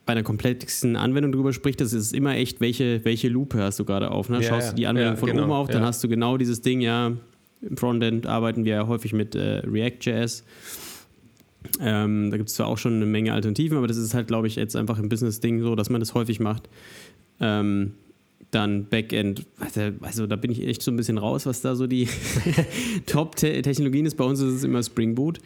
bei 0.05 0.13
einer 0.13 0.23
komplexen 0.23 0.95
Anwendung 0.95 1.31
drüber 1.31 1.53
spricht, 1.53 1.79
das 1.81 1.93
ist 1.93 2.13
immer 2.13 2.35
echt, 2.35 2.61
welche, 2.61 3.05
welche 3.05 3.29
Lupe 3.29 3.61
hast 3.61 3.79
du 3.79 3.85
gerade 3.85 4.09
auf. 4.09 4.27
Ne? 4.27 4.41
Ja, 4.41 4.49
Schaust 4.49 4.71
du 4.71 4.75
die 4.75 4.87
Anwendung 4.87 5.17
von 5.17 5.29
genau, 5.29 5.43
oben 5.43 5.51
auf, 5.51 5.67
dann 5.69 5.83
hast 5.83 6.03
du 6.03 6.09
genau 6.09 6.37
dieses 6.37 6.61
Ding, 6.61 6.81
ja, 6.81 7.13
im 7.61 7.77
Frontend 7.77 8.25
arbeiten 8.25 8.65
wir 8.65 8.73
ja 8.73 8.87
häufig 8.87 9.13
mit 9.13 9.35
äh, 9.35 9.59
React.js. 9.59 10.43
Ähm, 11.79 12.31
da 12.31 12.37
gibt 12.37 12.49
es 12.49 12.55
zwar 12.55 12.67
auch 12.67 12.79
schon 12.79 12.95
eine 12.95 13.05
Menge 13.05 13.33
Alternativen, 13.33 13.77
aber 13.77 13.85
das 13.85 13.97
ist 13.97 14.15
halt, 14.15 14.27
glaube 14.27 14.47
ich, 14.47 14.55
jetzt 14.55 14.75
einfach 14.75 14.97
ein 14.97 15.09
Business-Ding 15.09 15.61
so, 15.61 15.75
dass 15.75 15.91
man 15.91 15.99
das 15.99 16.15
häufig 16.15 16.39
macht. 16.39 16.69
Ähm, 17.39 17.93
dann 18.51 18.85
Backend, 18.85 19.45
also, 19.59 19.81
also 20.01 20.27
da 20.27 20.35
bin 20.35 20.51
ich 20.51 20.65
echt 20.65 20.81
so 20.81 20.91
ein 20.91 20.97
bisschen 20.97 21.17
raus, 21.17 21.45
was 21.45 21.61
da 21.61 21.75
so 21.75 21.87
die 21.87 22.07
Top-Technologien 23.05 24.05
ist. 24.05 24.15
Bei 24.15 24.23
uns 24.23 24.39
ist 24.39 24.53
es 24.53 24.63
immer 24.63 24.81
Spring 24.81 25.15
Boot. 25.15 25.39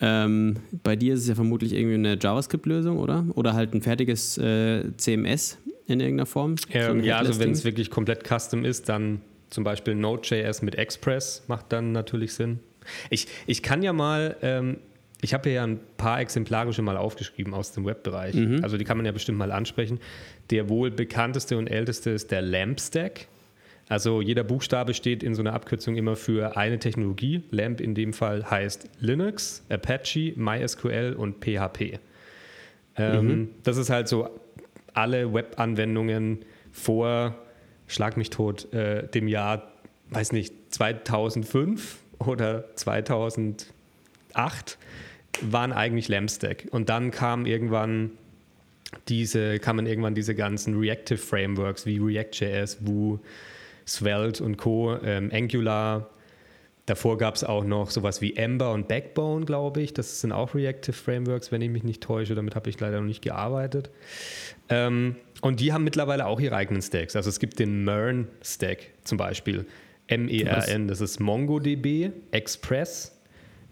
Ähm, 0.00 0.56
bei 0.82 0.96
dir 0.96 1.14
ist 1.14 1.20
es 1.20 1.28
ja 1.28 1.34
vermutlich 1.34 1.72
irgendwie 1.72 1.94
eine 1.94 2.18
JavaScript-Lösung, 2.20 2.98
oder? 2.98 3.24
Oder 3.34 3.54
halt 3.54 3.74
ein 3.74 3.82
fertiges 3.82 4.38
äh, 4.38 4.84
CMS 4.96 5.58
in 5.86 6.00
irgendeiner 6.00 6.26
Form. 6.26 6.56
So 6.56 6.68
Ähm, 6.72 6.98
ein 6.98 7.04
ja, 7.04 7.18
also 7.18 7.38
wenn 7.40 7.50
es 7.50 7.64
wirklich 7.64 7.90
komplett 7.90 8.24
custom 8.28 8.64
ist, 8.64 8.88
dann 8.88 9.20
zum 9.50 9.64
Beispiel 9.64 9.94
Node.js 9.94 10.62
mit 10.62 10.74
Express 10.74 11.42
macht 11.48 11.72
dann 11.72 11.92
natürlich 11.92 12.34
Sinn. 12.34 12.60
Ich, 13.10 13.26
ich 13.46 13.62
kann 13.62 13.82
ja 13.82 13.92
mal, 13.92 14.36
ähm, 14.42 14.76
ich 15.20 15.34
habe 15.34 15.50
ja 15.50 15.64
ein 15.64 15.80
paar 15.96 16.20
exemplarische 16.20 16.82
mal 16.82 16.96
aufgeschrieben 16.96 17.54
aus 17.54 17.72
dem 17.72 17.84
Webbereich. 17.86 18.36
Also 18.62 18.76
die 18.76 18.84
kann 18.84 18.96
man 18.98 19.06
ja 19.06 19.12
bestimmt 19.12 19.38
mal 19.38 19.50
ansprechen. 19.52 19.98
Der 20.50 20.68
wohl 20.68 20.90
bekannteste 20.90 21.58
und 21.58 21.66
älteste 21.66 22.10
ist 22.10 22.30
der 22.30 22.42
LAMP 22.42 22.80
Stack. 22.80 23.26
Also 23.88 24.20
jeder 24.20 24.44
Buchstabe 24.44 24.92
steht 24.92 25.22
in 25.22 25.34
so 25.34 25.42
einer 25.42 25.54
Abkürzung 25.54 25.96
immer 25.96 26.16
für 26.16 26.56
eine 26.56 26.78
Technologie. 26.78 27.42
LAMP 27.50 27.80
in 27.80 27.94
dem 27.94 28.12
Fall 28.12 28.50
heißt 28.50 28.88
Linux, 29.00 29.64
Apache, 29.70 30.34
MySQL 30.36 31.14
und 31.16 31.42
PHP. 31.44 31.98
Ähm, 32.96 33.50
Das 33.64 33.76
ist 33.76 33.90
halt 33.90 34.08
so 34.08 34.28
alle 34.92 35.32
Webanwendungen 35.32 36.40
vor 36.72 37.34
schlag 37.88 38.16
mich 38.16 38.30
tot, 38.30 38.72
äh, 38.72 39.08
dem 39.08 39.26
Jahr, 39.26 39.72
weiß 40.10 40.32
nicht, 40.32 40.54
2005 40.70 41.98
oder 42.18 42.64
2008 42.76 43.66
waren 45.40 45.72
eigentlich 45.72 46.08
Lamstack. 46.08 46.66
Und 46.70 46.88
dann 46.88 47.10
kam 47.10 47.46
irgendwann 47.46 48.10
diese, 49.08 49.58
kamen 49.58 49.86
irgendwann 49.86 50.14
diese 50.14 50.34
ganzen 50.34 50.78
Reactive 50.78 51.18
Frameworks 51.18 51.86
wie 51.86 51.98
React.js, 51.98 52.78
Vue, 52.80 53.20
Svelte 53.86 54.42
und 54.44 54.56
Co., 54.56 54.96
ähm, 55.02 55.30
Angular. 55.32 56.10
Davor 56.86 57.18
gab 57.18 57.34
es 57.34 57.44
auch 57.44 57.64
noch 57.64 57.90
sowas 57.90 58.22
wie 58.22 58.34
Ember 58.36 58.72
und 58.72 58.88
Backbone, 58.88 59.44
glaube 59.44 59.82
ich. 59.82 59.92
Das 59.92 60.22
sind 60.22 60.32
auch 60.32 60.54
Reactive 60.54 60.94
Frameworks, 60.94 61.52
wenn 61.52 61.60
ich 61.60 61.68
mich 61.68 61.84
nicht 61.84 62.02
täusche. 62.02 62.34
Damit 62.34 62.54
habe 62.54 62.70
ich 62.70 62.80
leider 62.80 63.00
noch 63.00 63.06
nicht 63.06 63.20
gearbeitet. 63.20 63.90
Ähm, 64.70 65.16
und 65.42 65.60
die 65.60 65.74
haben 65.74 65.84
mittlerweile 65.84 66.26
auch 66.26 66.40
ihre 66.40 66.56
eigenen 66.56 66.80
Stacks. 66.80 67.14
Also 67.14 67.28
es 67.28 67.40
gibt 67.40 67.58
den 67.58 67.84
MERN-Stack 67.84 68.78
zum 69.04 69.18
Beispiel. 69.18 69.66
M-E-R-N, 70.06 70.88
das 70.88 71.02
ist 71.02 71.20
MongoDB, 71.20 72.10
Express, 72.30 73.20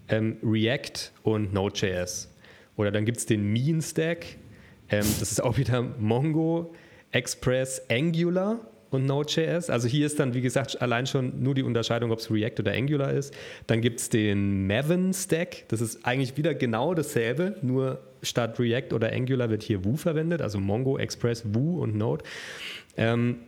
ähm, 0.08 0.36
React 0.42 1.10
und 1.22 1.54
Node.js. 1.54 2.30
Oder 2.76 2.90
dann 2.90 3.06
gibt 3.06 3.16
es 3.16 3.24
den 3.24 3.50
Mean-Stack, 3.50 4.26
ähm, 4.90 5.06
das 5.20 5.32
ist 5.32 5.42
auch 5.42 5.58
wieder 5.58 5.82
Mongo, 5.82 6.74
Express, 7.12 7.82
Angular 7.90 8.60
und 8.90 9.06
Node.js. 9.06 9.70
Also 9.70 9.88
hier 9.88 10.06
ist 10.06 10.18
dann, 10.20 10.34
wie 10.34 10.40
gesagt, 10.40 10.80
allein 10.80 11.06
schon 11.06 11.42
nur 11.42 11.54
die 11.54 11.62
Unterscheidung, 11.62 12.10
ob 12.12 12.18
es 12.18 12.30
React 12.30 12.60
oder 12.60 12.72
Angular 12.72 13.12
ist. 13.12 13.34
Dann 13.66 13.80
gibt 13.80 14.00
es 14.00 14.08
den 14.08 14.66
Maven 14.66 15.12
Stack. 15.12 15.64
Das 15.68 15.80
ist 15.80 16.04
eigentlich 16.04 16.36
wieder 16.36 16.54
genau 16.54 16.94
dasselbe, 16.94 17.56
nur 17.62 18.00
statt 18.22 18.58
React 18.58 18.94
oder 18.94 19.12
Angular 19.12 19.50
wird 19.50 19.62
hier 19.62 19.84
Vue 19.84 19.96
verwendet, 19.96 20.42
also 20.42 20.58
Mongo, 20.58 20.98
Express, 20.98 21.44
Vue 21.54 21.80
und 21.80 21.96
Node. 21.96 22.24
Ähm, 22.96 23.38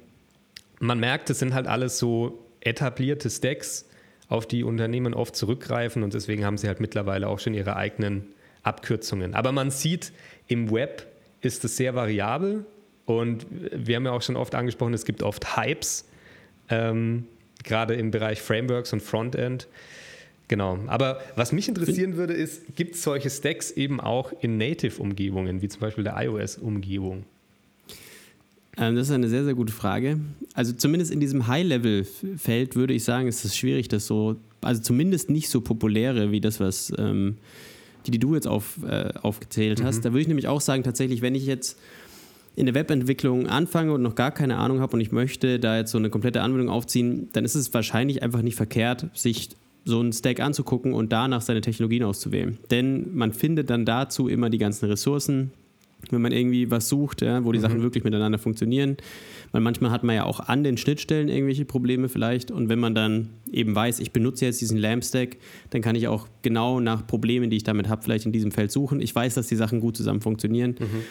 man 0.81 1.01
merkt, 1.01 1.31
es 1.31 1.39
sind 1.39 1.55
halt 1.55 1.67
alles 1.67 1.99
so 1.99 2.45
etablierte 2.61 3.31
Stacks, 3.31 3.87
auf 4.29 4.47
die 4.47 4.63
Unternehmen 4.63 5.15
oft 5.15 5.35
zurückgreifen 5.35 6.03
und 6.03 6.13
deswegen 6.13 6.45
haben 6.45 6.59
sie 6.59 6.69
halt 6.69 6.81
mittlerweile 6.81 7.29
auch 7.29 7.39
schon 7.39 7.55
ihre 7.55 7.77
eigenen 7.77 8.27
Abkürzungen. 8.63 9.35
Aber 9.35 9.53
man 9.53 9.71
sieht, 9.71 10.13
im 10.49 10.71
Web 10.71 11.07
ist 11.41 11.65
es 11.65 11.77
sehr 11.77 11.95
variabel 11.95 12.65
und 13.07 13.47
wir 13.51 13.97
haben 13.97 14.05
ja 14.05 14.13
auch 14.13 14.23
schon 14.23 14.37
oft 14.37 14.55
angesprochen, 14.55 14.95
es 14.95 15.05
gibt 15.05 15.23
oft 15.23 15.57
Hypes, 15.57 16.07
ähm, 16.69 17.27
gerade 17.65 17.95
im 17.95 18.11
Bereich 18.11 18.41
Frameworks 18.41 18.93
und 18.93 19.03
Frontend. 19.03 19.67
Genau. 20.49 20.79
Aber 20.87 21.21
was 21.37 21.53
mich 21.53 21.69
interessieren 21.69 22.17
würde, 22.17 22.33
ist, 22.33 22.75
gibt 22.75 22.95
es 22.95 23.03
solche 23.03 23.29
Stacks 23.29 23.71
eben 23.71 24.01
auch 24.01 24.33
in 24.41 24.57
Native-Umgebungen, 24.57 25.61
wie 25.61 25.69
zum 25.69 25.81
Beispiel 25.81 26.05
der 26.05 26.17
iOS-Umgebung? 26.17 27.25
Ähm, 28.79 28.97
das 28.97 29.09
ist 29.09 29.15
eine 29.15 29.29
sehr, 29.29 29.45
sehr 29.45 29.55
gute 29.55 29.73
Frage. 29.73 30.19
Also 30.55 30.73
zumindest 30.73 31.11
in 31.11 31.21
diesem 31.21 31.47
High-Level-Feld 31.47 32.77
würde 32.77 32.95
ich 32.95 33.05
sagen, 33.05 33.29
ist 33.29 33.45
es 33.45 33.57
schwierig, 33.57 33.89
das 33.89 34.07
so, 34.07 34.37
also 34.63 34.81
zumindest 34.81 35.29
nicht 35.29 35.51
so 35.51 35.61
populäre 35.61 36.31
wie 36.31 36.41
das, 36.41 36.61
was 36.61 36.93
ähm, 36.97 37.37
die, 38.07 38.11
die 38.11 38.19
du 38.19 38.35
jetzt 38.35 38.47
auf, 38.47 38.83
äh, 38.83 39.13
aufgezählt 39.23 39.83
hast. 39.83 39.99
Mhm. 39.99 40.03
Da 40.03 40.13
würde 40.13 40.21
ich 40.23 40.29
nämlich 40.29 40.49
auch 40.49 40.61
sagen, 40.61 40.83
tatsächlich, 40.83 41.23
wenn 41.23 41.35
ich 41.35 41.47
jetzt 41.47 41.79
in 42.57 42.67
der 42.67 42.75
Webentwicklung 42.75 43.47
anfange 43.47 43.93
und 43.93 44.03
noch 44.03 44.17
gar 44.17 44.33
keine 44.33 44.57
Ahnung 44.57 44.81
habe 44.81 44.95
und 44.95 45.01
ich 45.01 45.13
möchte 45.13 45.61
da 45.61 45.77
jetzt 45.77 45.93
so 45.93 45.99
eine 45.99 46.11
komplette 46.11 46.43
Anwendung 46.43 46.69
aufziehen, 46.69 47.29
dann 47.33 47.45
ist 47.45 47.55
es 47.55 47.73
wahrscheinlich 47.73 48.23
einfach 48.23 48.43
nicht 48.43 48.57
verkehrt, 48.57 49.07
sich 49.15 49.51
so 49.85 50.01
einen 50.01 50.13
Stack 50.13 50.41
anzugucken 50.41 50.93
und 50.93 51.13
danach 51.13 51.41
seine 51.41 51.61
Technologien 51.61 52.03
auszuwählen. 52.03 52.59
Denn 52.71 53.15
man 53.17 53.33
findet 53.33 53.71
dann 53.71 53.85
dazu 53.85 54.29
immer 54.29 54.51
die 54.51 54.59
ganzen 54.59 54.87
Ressourcen, 54.87 55.53
wenn 56.11 56.23
man 56.23 56.33
irgendwie 56.33 56.71
was 56.71 56.89
sucht, 56.89 57.23
ja, 57.23 57.45
wo 57.45 57.53
die 57.53 57.59
mhm. 57.59 57.63
Sachen 57.63 57.83
wirklich 57.83 58.05
miteinander 58.05 58.39
funktionieren. 58.39 58.97
Weil 59.53 59.61
manchmal 59.61 59.91
hat 59.91 60.05
man 60.05 60.15
ja 60.15 60.25
auch 60.25 60.41
an 60.41 60.63
den 60.63 60.77
Schnittstellen 60.77 61.29
irgendwelche 61.29 61.65
Probleme 61.65 62.09
vielleicht. 62.09 62.51
Und 62.51 62.69
wenn 62.69 62.79
man 62.79 62.95
dann 62.95 63.31
eben 63.51 63.75
weiß, 63.75 64.01
ich 64.01 64.13
benutze 64.13 64.45
jetzt 64.45 64.61
diesen 64.61 64.79
Lamp-Stack, 64.79 65.39
dann 65.71 65.83
kann 65.83 65.97
ich 65.97 66.09
auch 66.09 66.29
genau 66.43 66.81
nach 66.81 67.07
Problemen, 67.07 67.51
die 67.51 67.57
ich 67.57 67.65
damit 67.65 67.89
habe, 67.89 68.03
vielleicht 68.03 68.27
in 68.27 68.33
diesem 68.33 68.53
Feld 68.53 68.71
suchen. 68.71 69.01
Ich 69.01 69.15
weiß, 69.15 69.35
dass 69.35 69.49
die 69.49 69.57
Sachen 69.57 69.81
gut 69.81 69.97
zusammen 69.97 70.21
funktionieren. 70.21 70.77
Mhm 70.79 71.05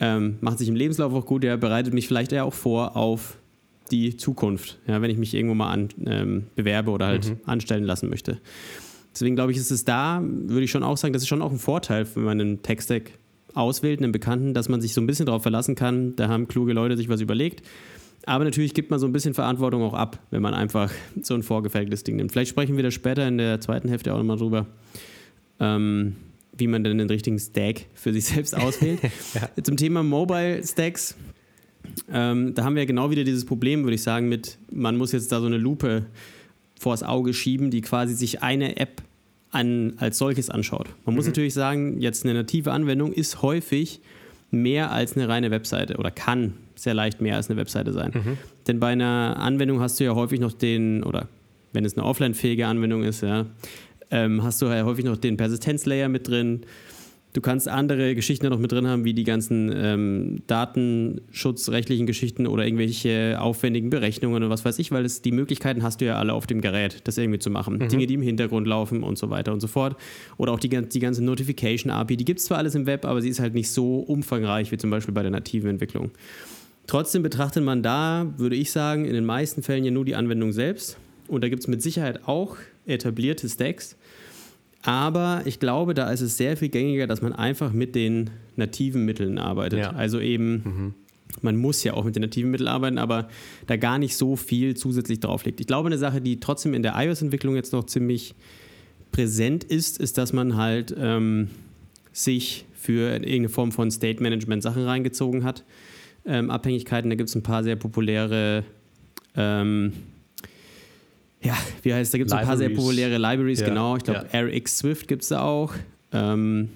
ähm, 0.00 0.38
macht 0.40 0.58
sich 0.58 0.68
im 0.68 0.74
Lebenslauf 0.74 1.12
auch 1.12 1.26
gut, 1.26 1.42
der 1.42 1.56
bereitet 1.58 1.92
mich 1.92 2.08
vielleicht 2.08 2.32
eher 2.32 2.46
auch 2.46 2.54
vor 2.54 2.96
auf 2.96 3.36
die 3.90 4.16
Zukunft, 4.16 4.78
ja, 4.86 5.02
wenn 5.02 5.10
ich 5.10 5.18
mich 5.18 5.34
irgendwo 5.34 5.54
mal 5.54 5.70
an, 5.70 5.88
ähm, 6.06 6.46
bewerbe 6.56 6.90
oder 6.90 7.06
halt 7.06 7.28
mhm. 7.28 7.40
anstellen 7.44 7.84
lassen 7.84 8.08
möchte. 8.08 8.40
Deswegen 9.12 9.34
glaube 9.34 9.52
ich, 9.52 9.58
ist 9.58 9.70
es 9.70 9.84
da, 9.84 10.22
würde 10.22 10.64
ich 10.64 10.70
schon 10.70 10.82
auch 10.82 10.96
sagen, 10.96 11.12
das 11.12 11.22
ist 11.22 11.28
schon 11.28 11.42
auch 11.42 11.50
ein 11.50 11.58
Vorteil, 11.58 12.06
wenn 12.14 12.22
man 12.22 12.40
einen 12.40 12.62
Tech-Stack 12.62 13.10
auswählt, 13.54 14.00
einen 14.00 14.12
Bekannten, 14.12 14.54
dass 14.54 14.68
man 14.68 14.80
sich 14.80 14.94
so 14.94 15.00
ein 15.00 15.06
bisschen 15.06 15.26
darauf 15.26 15.42
verlassen 15.42 15.74
kann. 15.74 16.16
Da 16.16 16.28
haben 16.28 16.48
kluge 16.48 16.72
Leute 16.72 16.96
sich 16.96 17.08
was 17.08 17.20
überlegt. 17.20 17.66
Aber 18.26 18.44
natürlich 18.44 18.74
gibt 18.74 18.90
man 18.90 19.00
so 19.00 19.06
ein 19.06 19.12
bisschen 19.12 19.34
Verantwortung 19.34 19.82
auch 19.82 19.94
ab, 19.94 20.18
wenn 20.30 20.42
man 20.42 20.54
einfach 20.54 20.92
so 21.22 21.34
ein 21.34 21.42
vorgefertigtes 21.42 22.04
Ding 22.04 22.16
nimmt. 22.16 22.32
Vielleicht 22.32 22.50
sprechen 22.50 22.76
wir 22.76 22.82
da 22.82 22.90
später 22.90 23.26
in 23.26 23.38
der 23.38 23.60
zweiten 23.60 23.88
Hälfte 23.88 24.12
auch 24.12 24.18
nochmal 24.18 24.36
drüber. 24.36 24.66
Ähm, 25.58 26.16
wie 26.56 26.66
man 26.66 26.84
dann 26.84 26.98
den 26.98 27.08
richtigen 27.08 27.38
Stack 27.38 27.86
für 27.94 28.12
sich 28.12 28.24
selbst 28.26 28.54
auswählt. 28.56 29.00
ja. 29.34 29.62
Zum 29.62 29.76
Thema 29.76 30.02
Mobile 30.02 30.62
Stacks, 30.64 31.16
ähm, 32.12 32.54
da 32.54 32.64
haben 32.64 32.76
wir 32.76 32.86
genau 32.86 33.10
wieder 33.10 33.24
dieses 33.24 33.44
Problem, 33.44 33.84
würde 33.84 33.94
ich 33.94 34.02
sagen, 34.02 34.28
mit, 34.28 34.58
man 34.70 34.96
muss 34.96 35.12
jetzt 35.12 35.32
da 35.32 35.40
so 35.40 35.46
eine 35.46 35.56
Lupe 35.56 36.06
vors 36.78 37.02
Auge 37.02 37.34
schieben, 37.34 37.70
die 37.70 37.80
quasi 37.80 38.14
sich 38.14 38.42
eine 38.42 38.76
App 38.78 39.02
an, 39.50 39.94
als 39.96 40.18
solches 40.18 40.50
anschaut. 40.50 40.88
Man 41.04 41.14
mhm. 41.14 41.16
muss 41.16 41.26
natürlich 41.26 41.54
sagen, 41.54 42.00
jetzt 42.00 42.24
eine 42.24 42.34
native 42.34 42.72
Anwendung 42.72 43.12
ist 43.12 43.42
häufig 43.42 44.00
mehr 44.50 44.90
als 44.90 45.16
eine 45.16 45.28
reine 45.28 45.50
Webseite 45.50 45.96
oder 45.96 46.10
kann 46.10 46.54
sehr 46.74 46.94
leicht 46.94 47.20
mehr 47.20 47.36
als 47.36 47.50
eine 47.50 47.58
Webseite 47.58 47.92
sein. 47.92 48.12
Mhm. 48.14 48.38
Denn 48.66 48.80
bei 48.80 48.88
einer 48.88 49.36
Anwendung 49.38 49.80
hast 49.80 50.00
du 50.00 50.04
ja 50.04 50.14
häufig 50.14 50.40
noch 50.40 50.52
den, 50.52 51.02
oder 51.02 51.28
wenn 51.72 51.84
es 51.84 51.96
eine 51.96 52.04
offline-fähige 52.04 52.66
Anwendung 52.66 53.04
ist, 53.04 53.22
ja, 53.22 53.46
ähm, 54.10 54.42
hast 54.42 54.60
du 54.60 54.66
ja 54.66 54.84
häufig 54.84 55.04
noch 55.04 55.16
den 55.16 55.36
Persistenzlayer 55.36 56.08
mit 56.08 56.28
drin. 56.28 56.62
Du 57.32 57.40
kannst 57.40 57.68
andere 57.68 58.16
Geschichten 58.16 58.48
noch 58.48 58.58
mit 58.58 58.72
drin 58.72 58.88
haben, 58.88 59.04
wie 59.04 59.14
die 59.14 59.22
ganzen 59.22 59.72
ähm, 59.72 60.42
datenschutzrechtlichen 60.48 62.06
Geschichten 62.06 62.48
oder 62.48 62.64
irgendwelche 62.64 63.40
aufwendigen 63.40 63.88
Berechnungen 63.88 64.42
oder 64.42 64.50
was 64.50 64.64
weiß 64.64 64.80
ich, 64.80 64.90
weil 64.90 65.04
es, 65.04 65.22
die 65.22 65.30
Möglichkeiten 65.30 65.84
hast 65.84 66.00
du 66.00 66.06
ja 66.06 66.16
alle 66.16 66.32
auf 66.32 66.48
dem 66.48 66.60
Gerät, 66.60 67.02
das 67.04 67.18
irgendwie 67.18 67.38
zu 67.38 67.50
machen. 67.50 67.78
Mhm. 67.78 67.88
Dinge, 67.88 68.06
die 68.08 68.14
im 68.14 68.22
Hintergrund 68.22 68.66
laufen 68.66 69.04
und 69.04 69.16
so 69.16 69.30
weiter 69.30 69.52
und 69.52 69.60
so 69.60 69.68
fort. 69.68 69.96
Oder 70.38 70.52
auch 70.52 70.58
die, 70.58 70.68
die 70.68 70.98
ganze 70.98 71.22
Notification-API, 71.22 72.16
die 72.16 72.24
gibt 72.24 72.40
es 72.40 72.46
zwar 72.46 72.58
alles 72.58 72.74
im 72.74 72.86
Web, 72.86 73.04
aber 73.04 73.22
sie 73.22 73.28
ist 73.28 73.38
halt 73.38 73.54
nicht 73.54 73.70
so 73.70 74.00
umfangreich 74.00 74.72
wie 74.72 74.76
zum 74.76 74.90
Beispiel 74.90 75.14
bei 75.14 75.22
der 75.22 75.30
nativen 75.30 75.70
Entwicklung. 75.70 76.10
Trotzdem 76.88 77.22
betrachtet 77.22 77.62
man 77.62 77.84
da, 77.84 78.26
würde 78.38 78.56
ich 78.56 78.72
sagen, 78.72 79.04
in 79.04 79.14
den 79.14 79.24
meisten 79.24 79.62
Fällen 79.62 79.84
ja 79.84 79.92
nur 79.92 80.04
die 80.04 80.16
Anwendung 80.16 80.50
selbst. 80.50 80.98
Und 81.28 81.44
da 81.44 81.48
gibt 81.48 81.62
es 81.62 81.68
mit 81.68 81.80
Sicherheit 81.80 82.26
auch 82.26 82.56
etablierte 82.86 83.48
Stacks. 83.48 83.96
Aber 84.82 85.42
ich 85.44 85.60
glaube, 85.60 85.94
da 85.94 86.10
ist 86.10 86.20
es 86.20 86.36
sehr 86.36 86.56
viel 86.56 86.70
gängiger, 86.70 87.06
dass 87.06 87.20
man 87.20 87.32
einfach 87.32 87.72
mit 87.72 87.94
den 87.94 88.30
nativen 88.56 89.04
Mitteln 89.04 89.38
arbeitet. 89.38 89.80
Ja. 89.80 89.90
Also 89.90 90.20
eben, 90.20 90.52
mhm. 90.52 90.94
man 91.42 91.56
muss 91.56 91.84
ja 91.84 91.94
auch 91.94 92.04
mit 92.04 92.16
den 92.16 92.22
nativen 92.22 92.50
Mitteln 92.50 92.68
arbeiten, 92.68 92.98
aber 92.98 93.28
da 93.66 93.76
gar 93.76 93.98
nicht 93.98 94.16
so 94.16 94.36
viel 94.36 94.76
zusätzlich 94.76 95.20
drauf 95.20 95.44
liegt. 95.44 95.60
Ich 95.60 95.66
glaube, 95.66 95.88
eine 95.88 95.98
Sache, 95.98 96.20
die 96.20 96.40
trotzdem 96.40 96.72
in 96.72 96.82
der 96.82 96.94
iOS-Entwicklung 96.96 97.56
jetzt 97.56 97.72
noch 97.72 97.84
ziemlich 97.84 98.34
präsent 99.12 99.64
ist, 99.64 99.98
ist, 99.98 100.16
dass 100.16 100.32
man 100.32 100.56
halt 100.56 100.94
ähm, 100.98 101.50
sich 102.12 102.64
für 102.74 103.12
irgendeine 103.12 103.48
Form 103.50 103.72
von 103.72 103.90
State 103.90 104.22
Management 104.22 104.62
Sachen 104.62 104.84
reingezogen 104.84 105.44
hat. 105.44 105.64
Ähm, 106.24 106.50
Abhängigkeiten, 106.50 107.10
da 107.10 107.16
gibt 107.16 107.28
es 107.28 107.34
ein 107.34 107.42
paar 107.42 107.64
sehr 107.64 107.76
populäre 107.76 108.64
ähm, 109.36 109.92
ja, 111.42 111.56
wie 111.82 111.94
heißt, 111.94 112.12
da 112.12 112.18
gibt 112.18 112.30
es 112.30 112.36
ein 112.36 112.46
paar 112.46 112.56
sehr 112.56 112.70
populäre 112.70 113.16
Libraries, 113.18 113.60
ja, 113.60 113.68
genau. 113.68 113.96
Ich 113.96 114.04
glaube, 114.04 114.26
ja. 114.32 114.40
RX 114.40 114.78
Swift 114.78 115.08
gibt 115.08 115.22
es 115.22 115.28
da 115.28 115.42
auch. 115.42 115.72
Ähm, 116.12 116.70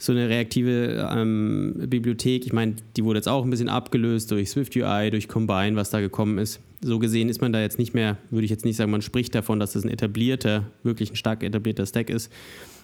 so 0.00 0.12
eine 0.12 0.28
reaktive 0.28 1.08
ähm, 1.14 1.74
Bibliothek. 1.86 2.46
Ich 2.46 2.52
meine, 2.54 2.74
die 2.96 3.04
wurde 3.04 3.18
jetzt 3.18 3.28
auch 3.28 3.44
ein 3.44 3.50
bisschen 3.50 3.68
abgelöst 3.68 4.30
durch 4.30 4.48
Swift 4.48 4.74
UI, 4.74 5.10
durch 5.10 5.28
Combine, 5.28 5.76
was 5.76 5.90
da 5.90 6.00
gekommen 6.00 6.38
ist. 6.38 6.58
So 6.80 6.98
gesehen 6.98 7.28
ist 7.28 7.42
man 7.42 7.52
da 7.52 7.60
jetzt 7.60 7.78
nicht 7.78 7.92
mehr, 7.92 8.16
würde 8.30 8.46
ich 8.46 8.50
jetzt 8.50 8.64
nicht 8.64 8.76
sagen, 8.76 8.90
man 8.90 9.02
spricht 9.02 9.34
davon, 9.34 9.60
dass 9.60 9.74
das 9.74 9.84
ein 9.84 9.90
etablierter, 9.90 10.64
wirklich 10.82 11.10
ein 11.10 11.16
stark 11.16 11.42
etablierter 11.42 11.84
Stack 11.84 12.08
ist. 12.08 12.32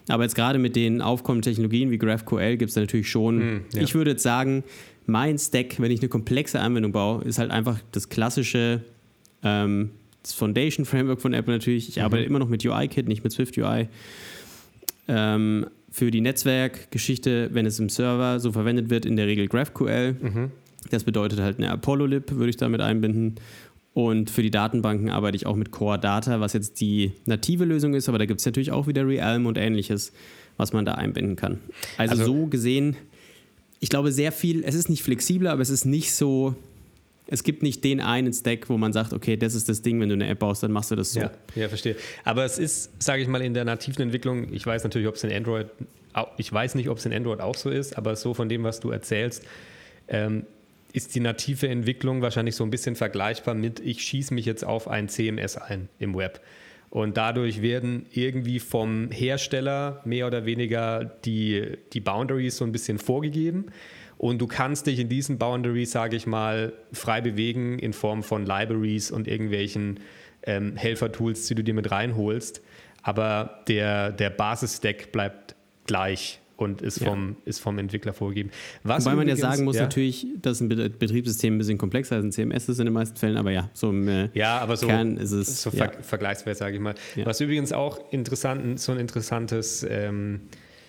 Aber 0.09 0.25
jetzt 0.25 0.35
gerade 0.35 0.59
mit 0.59 0.77
den 0.77 1.01
aufkommenden 1.01 1.51
Technologien 1.51 1.91
wie 1.91 1.99
GraphQL 1.99 2.59
gibt 2.59 2.69
es 2.69 2.75
da 2.75 2.83
natürlich 2.83 3.09
schon, 3.09 3.39
mm, 3.39 3.61
ja. 3.75 3.83
ich 3.83 3.95
würde 3.95 4.13
jetzt 4.13 4.23
sagen, 4.23 4.63
mein 5.07 5.39
Stack, 5.39 5.81
wenn 5.81 5.91
ich 5.91 6.01
eine 6.01 6.11
komplexe 6.11 6.61
Anwendung 6.61 6.93
baue, 6.93 7.25
ist 7.25 7.39
halt 7.39 7.51
einfach 7.51 7.81
das 7.93 8.11
klassische 8.11 8.83
ähm, 9.43 9.91
das 10.27 10.35
Foundation 10.35 10.85
Framework 10.85 11.21
von 11.21 11.35
Apple 11.35 11.55
natürlich. 11.55 11.89
Ich 11.89 11.97
mhm. 11.97 12.03
arbeite 12.03 12.25
immer 12.25 12.39
noch 12.39 12.49
mit 12.49 12.65
UI-Kit, 12.65 13.09
nicht 13.09 13.23
mit 13.23 13.33
Swift 13.33 13.57
UI. 13.57 13.89
Ähm, 15.09 15.67
für 15.91 16.11
die 16.11 16.21
Netzwerkgeschichte, 16.21 17.51
wenn 17.53 17.65
es 17.65 17.79
im 17.79 17.89
Server 17.89 18.41
so 18.41 18.53
verwendet 18.53 18.91
wird, 18.91 19.07
in 19.07 19.17
der 19.17 19.27
Regel 19.27 19.49
GraphQL. 19.49 20.17
Mhm. 20.21 20.51
Das 20.91 21.05
bedeutet 21.05 21.41
halt 21.41 21.59
eine 21.59 21.71
Apollo-Lib, 21.71 22.33
würde 22.33 22.51
ich 22.51 22.57
damit 22.57 22.81
einbinden. 22.81 23.37
Und 23.95 24.29
für 24.29 24.43
die 24.43 24.51
Datenbanken 24.51 25.09
arbeite 25.09 25.37
ich 25.37 25.47
auch 25.47 25.57
mit 25.57 25.71
Core 25.71 25.99
Data, 25.99 26.39
was 26.41 26.53
jetzt 26.53 26.81
die 26.81 27.13
native 27.25 27.65
Lösung 27.65 27.95
ist, 27.95 28.11
aber 28.11 28.19
da 28.19 28.27
gibt 28.27 28.41
es 28.41 28.47
natürlich 28.47 28.71
auch 28.71 28.87
wieder 28.87 29.07
Realm 29.07 29.47
und 29.47 29.57
ähnliches, 29.57 30.13
was 30.59 30.75
man 30.75 30.85
da 30.85 30.97
einbinden 30.97 31.35
kann. 31.35 31.61
Also, 31.97 32.13
also 32.13 32.25
so 32.27 32.47
gesehen, 32.47 32.97
ich 33.81 33.89
glaube 33.89 34.13
sehr 34.13 34.33
viel, 34.33 34.65
es 34.65 34.75
ist 34.75 34.91
nicht 34.91 35.03
flexibler, 35.03 35.53
aber 35.53 35.63
es 35.63 35.71
ist 35.71 35.87
nicht 35.87 36.13
so 36.13 36.55
es 37.29 37.43
gibt 37.43 37.63
nicht 37.63 37.83
den 37.83 38.01
einen 38.01 38.33
Stack, 38.33 38.69
wo 38.69 38.79
man 38.79 38.93
sagt, 38.93 39.13
okay, 39.13 39.37
das 39.37 39.55
ist 39.55 39.69
das 39.69 39.83
Ding, 39.83 40.01
wenn 40.01 40.09
du 40.09 40.15
eine 40.15 40.29
App 40.29 40.39
baust, 40.39 40.63
dann 40.63 40.73
machst 40.73 40.91
du 40.91 40.97
das 40.97 41.13
so. 41.13 41.21
Ja, 41.21 41.31
ja 41.55 41.69
verstehe. 41.69 41.97
Aber 42.25 42.45
es 42.45 42.59
ist, 42.59 43.03
sage 43.03 43.23
ich 43.23 43.29
mal, 43.29 43.43
in 43.43 43.55
der 43.55 43.65
nativen 43.65 44.03
Entwicklung, 44.03 44.53
ich 44.53 44.65
weiß 44.65 44.85
natürlich, 44.85 45.09
ob 45.09 45.17
es 45.17 45.25
in 45.25 45.33
Android, 45.33 45.67
ich 46.37 46.53
weiß 46.53 46.77
nicht, 46.77 46.89
ob 46.89 46.99
es 46.99 47.07
in 47.07 47.13
Android 47.13 47.41
auch 47.41 47.57
so 47.57 47.71
ist, 47.71 47.99
aber 47.99 48.17
so 48.17 48.33
von 48.33 48.49
dem, 48.49 48.63
was 48.63 48.81
du 48.81 48.91
erzählst, 48.91 49.45
ähm, 50.09 50.47
ist 50.93 51.15
die 51.15 51.21
native 51.21 51.69
Entwicklung 51.69 52.23
wahrscheinlich 52.23 52.55
so 52.57 52.65
ein 52.65 52.71
bisschen 52.71 52.97
vergleichbar 52.97 53.55
mit, 53.55 53.81
ich 53.81 54.03
schieße 54.03 54.33
mich 54.33 54.47
jetzt 54.47 54.65
auf 54.65 54.89
ein 54.89 55.09
CMS 55.09 55.57
ein 55.57 55.89
im 55.99 56.15
Web. 56.15 56.41
Und 56.91 57.17
dadurch 57.17 57.63
werden 57.63 58.07
irgendwie 58.13 58.59
vom 58.59 59.11
Hersteller 59.11 60.01
mehr 60.05 60.27
oder 60.27 60.47
weniger 60.47 61.05
die, 61.05 61.79
die 61.93 62.01
Boundaries 62.01 62.57
so 62.57 62.65
ein 62.65 62.73
bisschen 62.73 62.99
vorgegeben. 62.99 63.67
Und 64.19 64.41
du 64.41 64.47
kannst 64.47 64.87
dich 64.87 64.99
in 64.99 65.09
diesen 65.09 65.39
Boundaries, 65.39 65.91
sage 65.91 66.17
ich 66.17 66.27
mal, 66.27 66.73
frei 66.93 67.21
bewegen 67.21 67.79
in 67.79 67.93
Form 67.93 68.23
von 68.23 68.47
Libraries 68.47 69.11
und 69.11 69.29
irgendwelchen 69.29 70.01
ähm, 70.45 70.77
Helfer-Tools, 70.77 71.47
die 71.49 71.55
du 71.55 71.63
dir 71.63 71.75
mit 71.75 71.91
reinholst. 71.91 72.63
Aber 73.03 73.63
der, 73.69 74.13
der 74.13 74.31
Basis-Stack 74.31 75.13
bleibt 75.13 75.55
gleich 75.87 76.41
und 76.57 76.83
ist, 76.83 77.01
ja. 77.01 77.09
vom, 77.09 77.37
ist 77.45 77.61
vom 77.61 77.79
Entwickler 77.79 78.13
vorgegeben. 78.13 78.51
Was 78.83 79.05
Wobei 79.05 79.17
man 79.17 79.29
ja 79.29 79.37
sagen 79.37 79.65
muss, 79.65 79.77
ja? 79.77 79.83
natürlich, 79.83 80.27
dass 80.41 80.61
ein 80.61 80.69
Betriebssystem 80.69 81.55
ein 81.55 81.59
bisschen 81.59 81.79
komplexer 81.79 82.17
als 82.17 82.25
ein 82.25 82.33
CMS 82.33 82.69
ist 82.69 82.79
in 82.79 82.87
den 82.87 82.95
meisten 82.95 83.17
Fällen, 83.17 83.37
aber 83.37 83.51
ja, 83.51 83.71
so 83.75 83.91
im 83.91 84.09
äh, 84.09 84.31
ja, 84.35 84.59
aber 84.59 84.77
so, 84.77 84.87
Kern 84.87 85.17
ist 85.17 85.33
es. 85.33 85.63
So 85.63 85.71
ja. 85.71 85.91
vergleichswert, 86.01 86.57
sage 86.57 86.77
ich 86.77 86.81
mal. 86.81 86.95
Was 87.25 87.41
übrigens 87.41 87.73
auch 87.73 88.13
interessant, 88.13 88.81
so 88.81 88.93
ein 88.93 88.99
interessantes 88.99 89.87
ähm, 89.89 90.43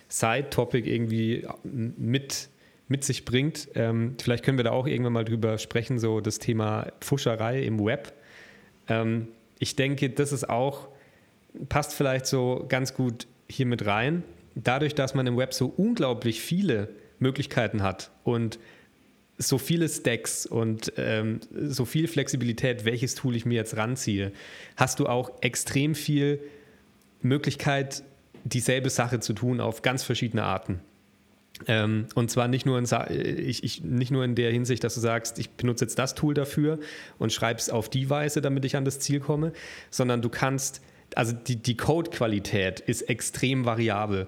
Side-Topic 0.10 0.90
irgendwie 0.90 1.46
mit 1.64 2.50
mit 2.88 3.04
sich 3.04 3.26
bringt. 3.26 3.68
Ähm, 3.76 4.16
vielleicht 4.22 4.44
können 4.46 4.58
wir 4.58 4.64
da 4.64 4.72
auch 4.72 4.88
irgendwann 4.88 5.14
mal 5.14 5.26
drüber 5.26 5.58
sprechen, 5.58 6.00
so 6.00 6.22
das 6.22 6.40
Thema 6.40 6.88
Pfuscherei 7.02 7.62
im 7.64 7.84
Web. 7.84 8.14
Ähm, 8.88 9.28
ich 9.60 9.76
denke, 9.76 10.10
das 10.10 10.32
ist 10.32 10.50
auch, 10.50 10.88
passt 11.70 11.94
vielleicht 11.94 12.28
so 12.28 12.66
ganz 12.70 12.94
gut 12.94 13.28
hier 13.50 13.66
mit 13.66 13.86
rein. 13.86 14.24
Dadurch, 14.64 14.96
dass 14.96 15.14
man 15.14 15.28
im 15.28 15.38
Web 15.38 15.54
so 15.54 15.68
unglaublich 15.68 16.42
viele 16.42 16.90
Möglichkeiten 17.20 17.84
hat 17.84 18.12
und 18.24 18.58
so 19.38 19.60
viele 19.60 19.88
Stacks 19.88 20.48
und 20.48 20.94
ähm, 20.98 21.42
so 21.52 21.86
viel 21.86 22.08
Flexibilität, 22.08 22.86
welches 22.86 23.14
Tool 23.14 23.36
ich 23.36 23.46
mir 23.46 23.54
jetzt 23.54 23.78
ranziehe, 23.78 24.32
hast 24.76 25.00
du 25.00 25.06
auch 25.06 25.32
extrem 25.42 25.94
viel 25.94 26.40
Möglichkeit, 27.22 28.04
dieselbe 28.46 28.90
Sache 28.90 29.20
zu 29.20 29.34
tun 29.34 29.62
auf 29.62 29.84
ganz 29.84 30.04
verschiedene 30.04 30.44
Arten. 30.44 30.80
Ähm, 31.68 32.08
und 32.16 32.30
zwar 32.30 32.48
nicht 32.48 32.66
nur, 32.66 32.78
in, 32.80 32.86
ich, 33.40 33.64
ich, 33.64 33.84
nicht 33.84 34.12
nur 34.12 34.24
in 34.24 34.36
der 34.36 34.52
Hinsicht, 34.52 34.84
dass 34.84 34.96
du 34.96 35.02
sagst, 35.02 35.40
ich 35.40 35.52
benutze 35.52 35.86
jetzt 35.86 35.98
das 35.98 36.16
Tool 36.16 36.34
dafür 36.34 36.80
und 37.18 37.34
schreibe 37.34 37.60
es 37.60 37.70
auf 37.70 37.90
die 37.90 38.10
Weise, 38.10 38.42
damit 38.42 38.66
ich 38.66 38.76
an 38.76 38.86
das 38.86 39.00
Ziel 39.00 39.20
komme, 39.20 39.54
sondern 39.90 40.22
du 40.22 40.30
kannst, 40.30 40.82
also 41.18 41.34
die, 41.34 41.58
die 41.58 41.76
Code-Qualität 41.76 42.80
ist 42.80 43.04
extrem 43.04 43.66
variabel. 43.66 44.28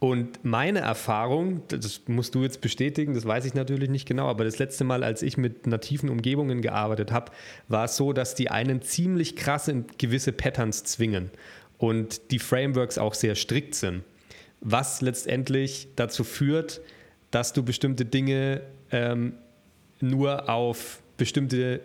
Und 0.00 0.44
meine 0.44 0.80
Erfahrung, 0.80 1.62
das 1.68 2.02
musst 2.06 2.34
du 2.34 2.42
jetzt 2.42 2.60
bestätigen, 2.60 3.14
das 3.14 3.24
weiß 3.24 3.46
ich 3.46 3.54
natürlich 3.54 3.88
nicht 3.88 4.06
genau, 4.06 4.28
aber 4.28 4.44
das 4.44 4.58
letzte 4.58 4.84
Mal, 4.84 5.02
als 5.02 5.22
ich 5.22 5.36
mit 5.36 5.66
nativen 5.66 6.10
Umgebungen 6.10 6.60
gearbeitet 6.60 7.10
habe, 7.10 7.32
war 7.68 7.86
es 7.86 7.96
so, 7.96 8.12
dass 8.12 8.34
die 8.34 8.50
einen 8.50 8.82
ziemlich 8.82 9.34
krass 9.34 9.68
in 9.68 9.86
gewisse 9.96 10.32
Patterns 10.32 10.84
zwingen 10.84 11.30
und 11.78 12.30
die 12.32 12.38
Frameworks 12.38 12.98
auch 12.98 13.14
sehr 13.14 13.34
strikt 13.34 13.74
sind 13.74 14.04
was 14.64 15.02
letztendlich 15.02 15.88
dazu 15.94 16.24
führt, 16.24 16.80
dass 17.30 17.52
du 17.52 17.62
bestimmte 17.62 18.04
Dinge 18.04 18.62
ähm, 18.90 19.34
nur 20.00 20.48
auf 20.48 21.00
bestimmte 21.16 21.80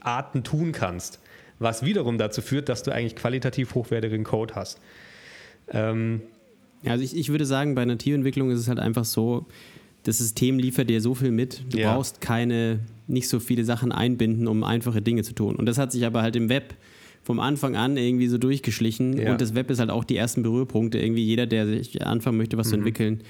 Arten 0.00 0.44
tun 0.44 0.72
kannst. 0.72 1.18
Was 1.62 1.84
wiederum 1.84 2.18
dazu 2.18 2.42
führt, 2.42 2.68
dass 2.68 2.82
du 2.82 2.92
eigentlich 2.92 3.16
qualitativ 3.16 3.74
hochwertigen 3.74 4.24
Code 4.24 4.54
hast. 4.54 4.80
Ähm, 5.68 6.22
also 6.84 7.04
ich, 7.04 7.16
ich 7.16 7.28
würde 7.28 7.46
sagen, 7.46 7.74
bei 7.74 7.84
Nativentwicklung 7.84 8.50
ist 8.50 8.58
es 8.58 8.68
halt 8.68 8.78
einfach 8.78 9.04
so, 9.04 9.46
das 10.02 10.18
System 10.18 10.58
liefert 10.58 10.90
dir 10.90 11.00
so 11.00 11.14
viel 11.14 11.30
mit, 11.30 11.62
du 11.70 11.78
ja. 11.78 11.94
brauchst 11.94 12.20
keine, 12.20 12.80
nicht 13.06 13.28
so 13.28 13.38
viele 13.38 13.64
Sachen 13.64 13.92
einbinden, 13.92 14.48
um 14.48 14.64
einfache 14.64 15.00
Dinge 15.00 15.22
zu 15.22 15.32
tun. 15.34 15.54
Und 15.54 15.66
das 15.66 15.78
hat 15.78 15.92
sich 15.92 16.04
aber 16.04 16.22
halt 16.22 16.34
im 16.34 16.48
Web 16.48 16.74
vom 17.22 17.38
Anfang 17.38 17.76
an 17.76 17.96
irgendwie 17.96 18.26
so 18.26 18.36
durchgeschlichen. 18.36 19.16
Ja. 19.16 19.32
Und 19.32 19.40
das 19.40 19.54
Web 19.54 19.70
ist 19.70 19.78
halt 19.78 19.90
auch 19.90 20.04
die 20.04 20.16
ersten 20.16 20.42
Berührpunkte. 20.42 20.98
Irgendwie 20.98 21.24
jeder, 21.24 21.46
der 21.46 21.66
sich 21.66 22.04
anfangen 22.04 22.36
möchte, 22.36 22.56
was 22.56 22.66
mhm. 22.66 22.70
zu 22.70 22.76
entwickeln, 22.78 23.20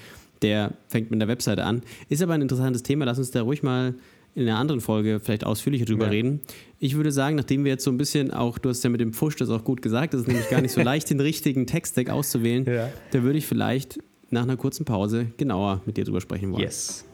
der 0.41 0.73
fängt 0.87 1.11
mit 1.11 1.21
der 1.21 1.27
Webseite 1.27 1.63
an. 1.63 1.83
Ist 2.09 2.23
aber 2.23 2.33
ein 2.33 2.41
interessantes 2.41 2.81
Thema. 2.81 3.05
Lass 3.05 3.19
uns 3.19 3.29
da 3.29 3.43
ruhig 3.43 3.61
mal 3.61 3.93
in 4.35 4.47
einer 4.47 4.57
anderen 4.57 4.81
Folge 4.81 5.19
vielleicht 5.19 5.45
ausführlicher 5.45 5.85
drüber 5.85 6.05
ja. 6.05 6.11
reden. 6.11 6.41
Ich 6.79 6.95
würde 6.95 7.11
sagen, 7.11 7.35
nachdem 7.35 7.63
wir 7.63 7.71
jetzt 7.71 7.83
so 7.83 7.91
ein 7.91 7.97
bisschen 7.97 8.31
auch, 8.31 8.57
du 8.57 8.69
hast 8.69 8.83
ja 8.83 8.89
mit 8.89 8.99
dem 8.99 9.13
Pfusch 9.13 9.35
das 9.35 9.49
auch 9.49 9.63
gut 9.63 9.81
gesagt, 9.81 10.13
das 10.13 10.21
ist 10.21 10.27
nämlich 10.27 10.49
gar 10.49 10.61
nicht 10.61 10.71
so 10.71 10.81
leicht, 10.83 11.09
den 11.09 11.19
richtigen 11.19 11.67
Text-Deck 11.67 12.09
auszuwählen, 12.09 12.65
ja. 12.65 12.89
da 13.11 13.23
würde 13.23 13.37
ich 13.37 13.45
vielleicht 13.45 13.99
nach 14.29 14.43
einer 14.43 14.57
kurzen 14.57 14.85
Pause 14.85 15.27
genauer 15.37 15.81
mit 15.85 15.97
dir 15.97 16.03
drüber 16.03 16.21
sprechen 16.21 16.51
wollen. 16.51 16.63
Yes. 16.63 17.05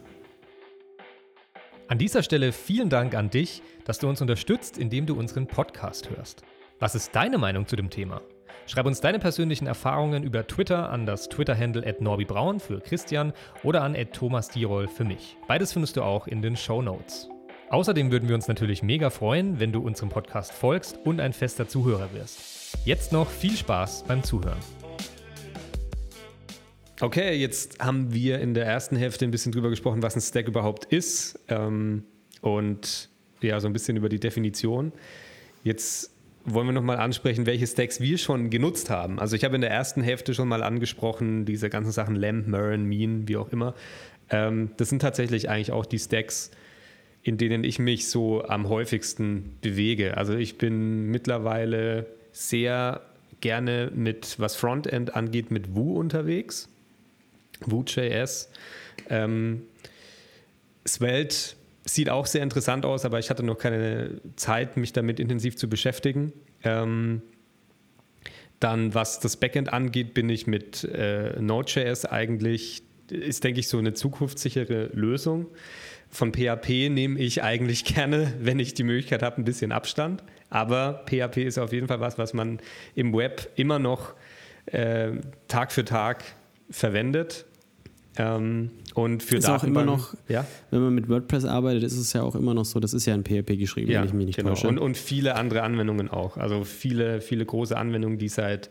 An 1.88 1.98
dieser 1.98 2.24
Stelle 2.24 2.52
vielen 2.52 2.90
Dank 2.90 3.16
an 3.16 3.30
dich, 3.30 3.62
dass 3.84 4.00
du 4.00 4.08
uns 4.08 4.22
unterstützt, 4.22 4.78
indem 4.78 5.06
du 5.06 5.16
unseren 5.16 5.48
Podcast 5.48 6.10
hörst. 6.10 6.44
Was 6.80 6.96
ist 6.96 7.14
deine 7.14 7.38
Meinung 7.38 7.68
zu 7.68 7.76
dem 7.76 7.90
Thema? 7.90 8.22
Schreib 8.70 8.86
uns 8.86 9.02
deine 9.02 9.18
persönlichen 9.18 9.66
Erfahrungen 9.66 10.22
über 10.22 10.46
Twitter 10.46 10.92
an 10.92 11.08
das 11.08 11.28
Twitter-Handle 11.28 11.96
norbibraun 12.02 12.60
für 12.60 12.80
Christian 12.80 13.34
oder 13.64 13.82
an 13.82 13.98
Thomas 14.14 14.50
Dierol 14.50 14.88
für 14.88 15.06
mich. 15.06 15.38
Beides 15.48 15.74
findest 15.74 15.98
du 15.98 16.04
auch 16.04 16.28
in 16.28 16.44
den 16.44 16.56
Show 16.56 16.84
Notes. 16.84 17.28
Außerdem 17.72 18.12
würden 18.12 18.30
wir 18.30 18.36
uns 18.36 18.48
natürlich 18.48 18.84
mega 18.84 19.10
freuen, 19.10 19.60
wenn 19.60 19.72
du 19.72 19.82
unserem 19.82 20.10
Podcast 20.10 20.54
folgst 20.54 21.00
und 21.04 21.20
ein 21.20 21.34
fester 21.34 21.68
Zuhörer 21.68 22.14
wirst. 22.14 22.78
Jetzt 22.86 23.12
noch 23.12 23.32
viel 23.32 23.58
Spaß 23.58 24.04
beim 24.04 24.22
Zuhören. 24.22 24.60
Okay, 27.02 27.34
jetzt 27.38 27.80
haben 27.80 28.14
wir 28.14 28.38
in 28.38 28.54
der 28.54 28.68
ersten 28.68 28.98
Hälfte 28.98 29.26
ein 29.26 29.32
bisschen 29.32 29.52
drüber 29.52 29.72
gesprochen, 29.72 30.04
was 30.04 30.16
ein 30.16 30.22
Stack 30.22 30.48
überhaupt 30.48 30.86
ist 30.86 31.40
ähm, 31.48 32.04
und 32.42 33.10
ja, 33.42 33.60
so 33.60 33.66
ein 33.66 33.74
bisschen 33.74 33.98
über 33.98 34.10
die 34.10 34.20
Definition. 34.20 34.92
Jetzt 35.64 36.12
wollen 36.46 36.68
wir 36.68 36.74
nochmal 36.74 36.98
ansprechen, 36.98 37.46
welche 37.46 37.68
Stacks 37.68 38.00
wir 38.00 38.18
schon 38.18 38.50
genutzt 38.50 38.90
haben. 38.90 39.20
Also 39.20 39.36
ich 39.36 39.44
habe 39.44 39.56
in 39.56 39.62
der 39.62 39.72
ersten 39.72 40.02
Hälfte 40.02 40.34
schon 40.34 40.48
mal 40.48 40.64
angesprochen, 40.64 41.46
diese 41.46 41.70
ganzen 41.70 41.92
Sachen 41.92 42.16
Lamp, 42.16 42.48
Marin, 42.48 42.86
Mean, 42.86 43.28
wie 43.28 43.38
auch 43.38 43.52
immer. 43.52 43.76
Ähm, 44.30 44.72
das 44.78 44.90
sind 44.90 45.02
tatsächlich 45.02 45.50
eigentlich 45.50 45.72
auch 45.72 45.86
die 45.86 46.00
Stacks, 46.00 46.52
in 47.24 47.38
denen 47.38 47.64
ich 47.64 47.80
mich 47.80 48.10
so 48.10 48.44
am 48.46 48.70
häufigsten 48.70 49.58
bewege. 49.62 50.18
Also 50.18 50.36
ich 50.36 50.58
bin 50.58 51.12
mittlerweile 51.12 52.06
sehr 52.32 53.02
gerne 53.42 53.92
mit, 53.94 54.40
was 54.40 54.56
Frontend 54.56 55.16
angeht, 55.16 55.52
mit 55.52 55.76
Vue 55.76 55.98
unterwegs. 56.00 56.70
Vue.js. 57.66 58.50
Ähm, 59.10 59.64
Svelte 60.88 61.56
Sieht 61.90 62.12
auch 62.12 62.28
sehr 62.28 62.44
interessant 62.44 62.86
aus, 62.86 63.04
aber 63.04 63.18
ich 63.18 63.32
hatte 63.32 63.42
noch 63.42 63.58
keine 63.58 64.22
Zeit, 64.36 64.78
mich 64.78 64.94
damit 64.94 65.20
intensiv 65.20 65.56
zu 65.56 65.68
beschäftigen. 65.68 66.34
Ähm, 66.64 67.24
dann, 68.60 68.94
was 68.94 69.20
das 69.20 69.38
Backend 69.38 69.74
angeht, 69.74 70.14
bin 70.14 70.30
ich 70.30 70.46
mit 70.46 70.84
äh, 70.84 71.42
Node.js 71.42 72.06
eigentlich, 72.06 72.84
ist, 73.10 73.44
denke 73.44 73.60
ich, 73.60 73.70
so 73.70 73.80
eine 73.80 73.96
zukunftssichere 73.96 74.92
Lösung. 74.94 75.48
Von 76.12 76.32
PHP 76.32 76.90
nehme 76.90 77.20
ich 77.20 77.42
eigentlich 77.42 77.86
gerne, 77.96 78.34
wenn 78.40 78.60
ich 78.60 78.76
die 78.76 78.84
Möglichkeit 78.84 79.24
habe, 79.24 79.42
ein 79.42 79.44
bisschen 79.44 79.72
Abstand. 79.72 80.24
Aber 80.52 81.06
PHP 81.08 81.38
ist 81.38 81.58
auf 81.58 81.74
jeden 81.74 81.88
Fall 81.88 82.02
was, 82.02 82.20
was 82.20 82.36
man 82.36 82.60
im 82.94 83.16
Web 83.16 83.50
immer 83.56 83.80
noch 83.80 84.14
äh, 84.68 85.14
Tag 85.48 85.72
für 85.72 85.86
Tag 85.86 86.24
verwendet. 86.70 87.46
Ähm, 88.18 88.72
und 88.96 89.24
für 89.24 89.38
ist 89.38 89.50
auch 89.50 89.64
immer 89.64 89.86
noch, 89.86 90.14
ja? 90.28 90.46
wenn 90.72 90.82
man 90.82 90.94
mit 90.94 91.08
WordPress 91.08 91.46
arbeitet, 91.46 91.84
ist 91.84 91.98
es 91.98 92.12
ja 92.14 92.24
auch 92.24 92.36
immer 92.36 92.54
noch 92.54 92.66
so, 92.66 92.80
das 92.80 92.94
ist 92.94 93.06
ja 93.06 93.14
in 93.14 93.24
PHP 93.24 93.58
geschrieben, 93.58 93.92
ja, 93.92 94.00
wenn 94.00 94.08
ich 94.08 94.14
mich 94.14 94.26
nicht 94.26 94.36
genau. 94.38 94.50
täusche. 94.50 94.68
Und, 94.68 94.78
und 94.80 94.98
viele 94.98 95.36
andere 95.36 95.62
Anwendungen 95.64 96.10
auch. 96.10 96.38
Also 96.38 96.64
viele, 96.64 97.22
viele 97.22 97.46
große 97.46 97.78
Anwendungen, 97.78 98.18
die 98.18 98.28
seit 98.28 98.70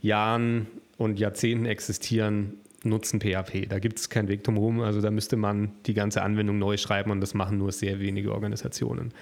Jahren 0.00 0.66
und 0.96 1.18
Jahrzehnten 1.18 1.66
existieren, 1.66 2.54
nutzen 2.84 3.20
PHP. 3.20 3.68
Da 3.68 3.78
gibt 3.78 3.98
es 3.98 4.08
keinen 4.08 4.28
Weg 4.28 4.44
drumherum. 4.44 4.80
Also 4.80 5.00
da 5.00 5.10
müsste 5.10 5.36
man 5.36 5.72
die 5.86 5.94
ganze 5.94 6.22
Anwendung 6.22 6.58
neu 6.58 6.76
schreiben 6.76 7.10
und 7.10 7.20
das 7.20 7.34
machen 7.34 7.58
nur 7.58 7.72
sehr 7.72 7.98
wenige 8.00 8.32
Organisationen. 8.32 9.12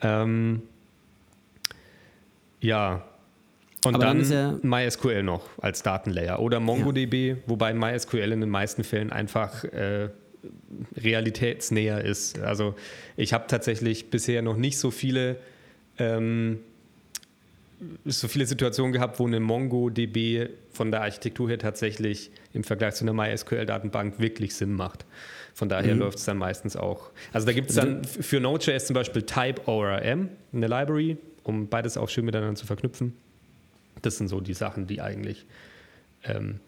Ähm, 0.00 0.62
ja, 2.60 3.04
und 3.84 3.94
Aber 3.94 4.04
dann, 4.04 4.28
dann 4.28 4.60
MySQL 4.62 5.22
noch 5.22 5.48
als 5.58 5.82
Datenlayer 5.82 6.40
oder 6.40 6.60
MongoDB, 6.60 7.14
ja. 7.14 7.36
wobei 7.46 7.72
MySQL 7.74 8.32
in 8.32 8.40
den 8.40 8.50
meisten 8.50 8.82
Fällen 8.82 9.12
einfach 9.12 9.64
äh, 9.64 10.08
realitätsnäher 10.96 12.04
ist. 12.04 12.40
Also 12.40 12.74
ich 13.16 13.32
habe 13.32 13.46
tatsächlich 13.46 14.10
bisher 14.10 14.42
noch 14.42 14.56
nicht 14.56 14.78
so 14.78 14.90
viele 14.90 15.36
ähm, 15.98 16.60
so 18.04 18.26
viele 18.28 18.46
Situationen 18.46 18.92
gehabt, 18.92 19.20
wo 19.20 19.26
eine 19.26 19.40
MongoDB 19.40 20.48
von 20.72 20.90
der 20.90 21.02
Architektur 21.02 21.48
her 21.48 21.58
tatsächlich 21.58 22.30
im 22.52 22.64
Vergleich 22.64 22.94
zu 22.94 23.04
einer 23.04 23.12
MySQL-Datenbank 23.12 24.18
wirklich 24.18 24.54
Sinn 24.54 24.72
macht. 24.72 25.06
Von 25.54 25.68
daher 25.68 25.94
mhm. 25.94 26.00
läuft 26.00 26.18
es 26.18 26.24
dann 26.24 26.38
meistens 26.38 26.76
auch. 26.76 27.10
Also 27.32 27.46
da 27.46 27.52
gibt 27.52 27.70
es 27.70 27.76
dann 27.76 28.04
für 28.04 28.40
Node.js 28.40 28.86
zum 28.86 28.94
Beispiel 28.94 29.22
Type 29.22 29.66
ORM, 29.66 30.30
eine 30.52 30.66
Library, 30.66 31.18
um 31.44 31.68
beides 31.68 31.96
auch 31.96 32.08
schön 32.08 32.24
miteinander 32.24 32.56
zu 32.56 32.66
verknüpfen. 32.66 33.14
Das 34.02 34.16
sind 34.16 34.28
so 34.28 34.40
die 34.40 34.54
Sachen, 34.54 34.86
die 34.86 35.00
eigentlich 35.00 35.46
ähm, 36.24 36.60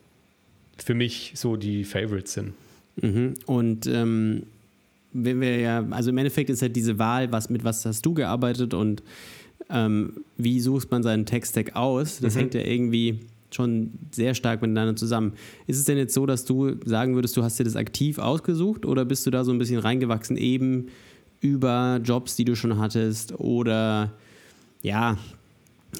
für 0.76 0.94
mich 0.94 1.32
so 1.36 1.56
die 1.56 1.84
Favorites 1.84 2.32
sind. 2.34 2.54
Mhm. 2.96 3.34
Und 3.46 3.86
ähm, 3.86 4.44
wenn 5.12 5.40
wir 5.40 5.58
ja, 5.58 5.84
also 5.90 6.10
im 6.10 6.18
Endeffekt 6.18 6.50
ist 6.50 6.62
halt 6.62 6.76
diese 6.76 6.98
Wahl, 6.98 7.32
was 7.32 7.50
mit 7.50 7.64
was 7.64 7.84
hast 7.84 8.04
du 8.06 8.14
gearbeitet 8.14 8.74
und 8.74 9.02
ähm, 9.68 10.24
wie 10.36 10.60
sucht 10.60 10.90
man 10.90 11.02
seinen 11.02 11.26
Tech-Stack 11.26 11.76
aus, 11.76 12.20
das 12.20 12.34
mhm. 12.34 12.38
hängt 12.38 12.54
ja 12.54 12.62
irgendwie 12.62 13.20
schon 13.54 13.90
sehr 14.12 14.34
stark 14.34 14.62
miteinander 14.62 14.94
zusammen. 14.94 15.32
Ist 15.66 15.78
es 15.78 15.84
denn 15.84 15.98
jetzt 15.98 16.14
so, 16.14 16.24
dass 16.26 16.44
du 16.44 16.76
sagen 16.84 17.14
würdest, 17.14 17.36
du 17.36 17.42
hast 17.42 17.58
dir 17.58 17.64
das 17.64 17.76
aktiv 17.76 18.18
ausgesucht 18.18 18.86
oder 18.86 19.04
bist 19.04 19.26
du 19.26 19.30
da 19.30 19.44
so 19.44 19.52
ein 19.52 19.58
bisschen 19.58 19.80
reingewachsen, 19.80 20.36
eben 20.36 20.86
über 21.40 22.00
Jobs, 22.04 22.36
die 22.36 22.44
du 22.44 22.54
schon 22.54 22.78
hattest 22.78 23.38
oder 23.40 24.12
ja, 24.82 25.18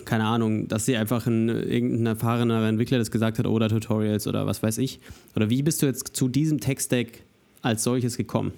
keine 0.05 0.25
Ahnung, 0.25 0.69
dass 0.69 0.85
dir 0.87 1.01
einfach 1.01 1.27
ein 1.27 1.49
irgendein 1.49 2.07
erfahrener 2.07 2.67
Entwickler 2.69 2.99
das 2.99 3.11
gesagt 3.11 3.39
hat 3.39 3.47
oder 3.47 3.69
Tutorials 3.69 4.27
oder 4.27 4.47
was 4.47 4.63
weiß 4.63 4.79
ich? 4.79 5.01
Oder 5.37 5.51
wie 5.51 5.63
bist 5.63 5.83
du 5.83 5.87
jetzt 5.87 6.17
zu 6.17 6.29
diesem 6.29 6.61
Tech-Stack 6.61 7.23
als 7.63 7.83
solches 7.83 8.17
gekommen? 8.17 8.53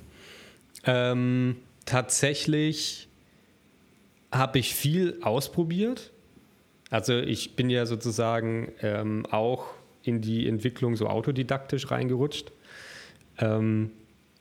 Ähm, 0.84 1.56
tatsächlich 1.84 3.08
habe 4.30 4.58
ich 4.58 4.74
viel 4.74 5.18
ausprobiert 5.22 6.12
also 6.92 7.14
ich 7.14 7.56
bin 7.56 7.70
ja 7.70 7.86
sozusagen 7.86 8.70
ähm, 8.82 9.24
auch 9.30 9.64
in 10.02 10.20
die 10.20 10.46
Entwicklung 10.46 10.94
so 10.94 11.06
autodidaktisch 11.06 11.90
reingerutscht. 11.90 12.52
Ähm, 13.38 13.92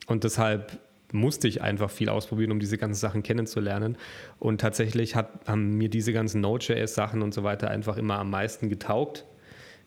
und 0.08 0.25
deshalb 0.25 0.77
musste 1.13 1.47
ich 1.47 1.62
einfach 1.62 1.89
viel 1.89 2.10
ausprobieren, 2.10 2.52
um 2.52 2.60
diese 2.60 2.78
ganzen 2.78 3.00
Sachen 3.00 3.24
kennenzulernen. 3.24 3.97
Und 4.39 4.62
tatsächlich 4.62 5.15
hat, 5.15 5.30
haben 5.47 5.78
mir 5.78 5.89
diese 5.89 6.13
ganzen 6.13 6.41
Node.js-Sachen 6.41 7.21
und 7.21 7.34
so 7.34 7.43
weiter 7.43 7.69
einfach 7.69 7.97
immer 7.97 8.19
am 8.19 8.30
meisten 8.30 8.69
getaugt. 8.69 9.26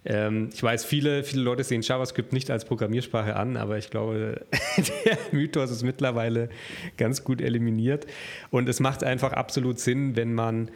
Ähm, 0.04 0.50
ich 0.52 0.62
weiß, 0.62 0.84
viele, 0.84 1.24
viele 1.24 1.42
Leute 1.42 1.64
sehen 1.64 1.82
JavaScript 1.82 2.32
nicht 2.32 2.50
als 2.50 2.64
Programmiersprache 2.64 3.36
an, 3.36 3.56
aber 3.56 3.78
ich 3.78 3.90
glaube, 3.90 4.46
der 5.06 5.18
Mythos 5.32 5.70
ist 5.70 5.82
mittlerweile 5.82 6.50
ganz 6.96 7.24
gut 7.24 7.40
eliminiert. 7.40 8.06
Und 8.50 8.68
es 8.68 8.80
macht 8.80 9.02
einfach 9.02 9.32
absolut 9.32 9.78
Sinn, 9.78 10.16
wenn 10.16 10.34
man 10.34 10.70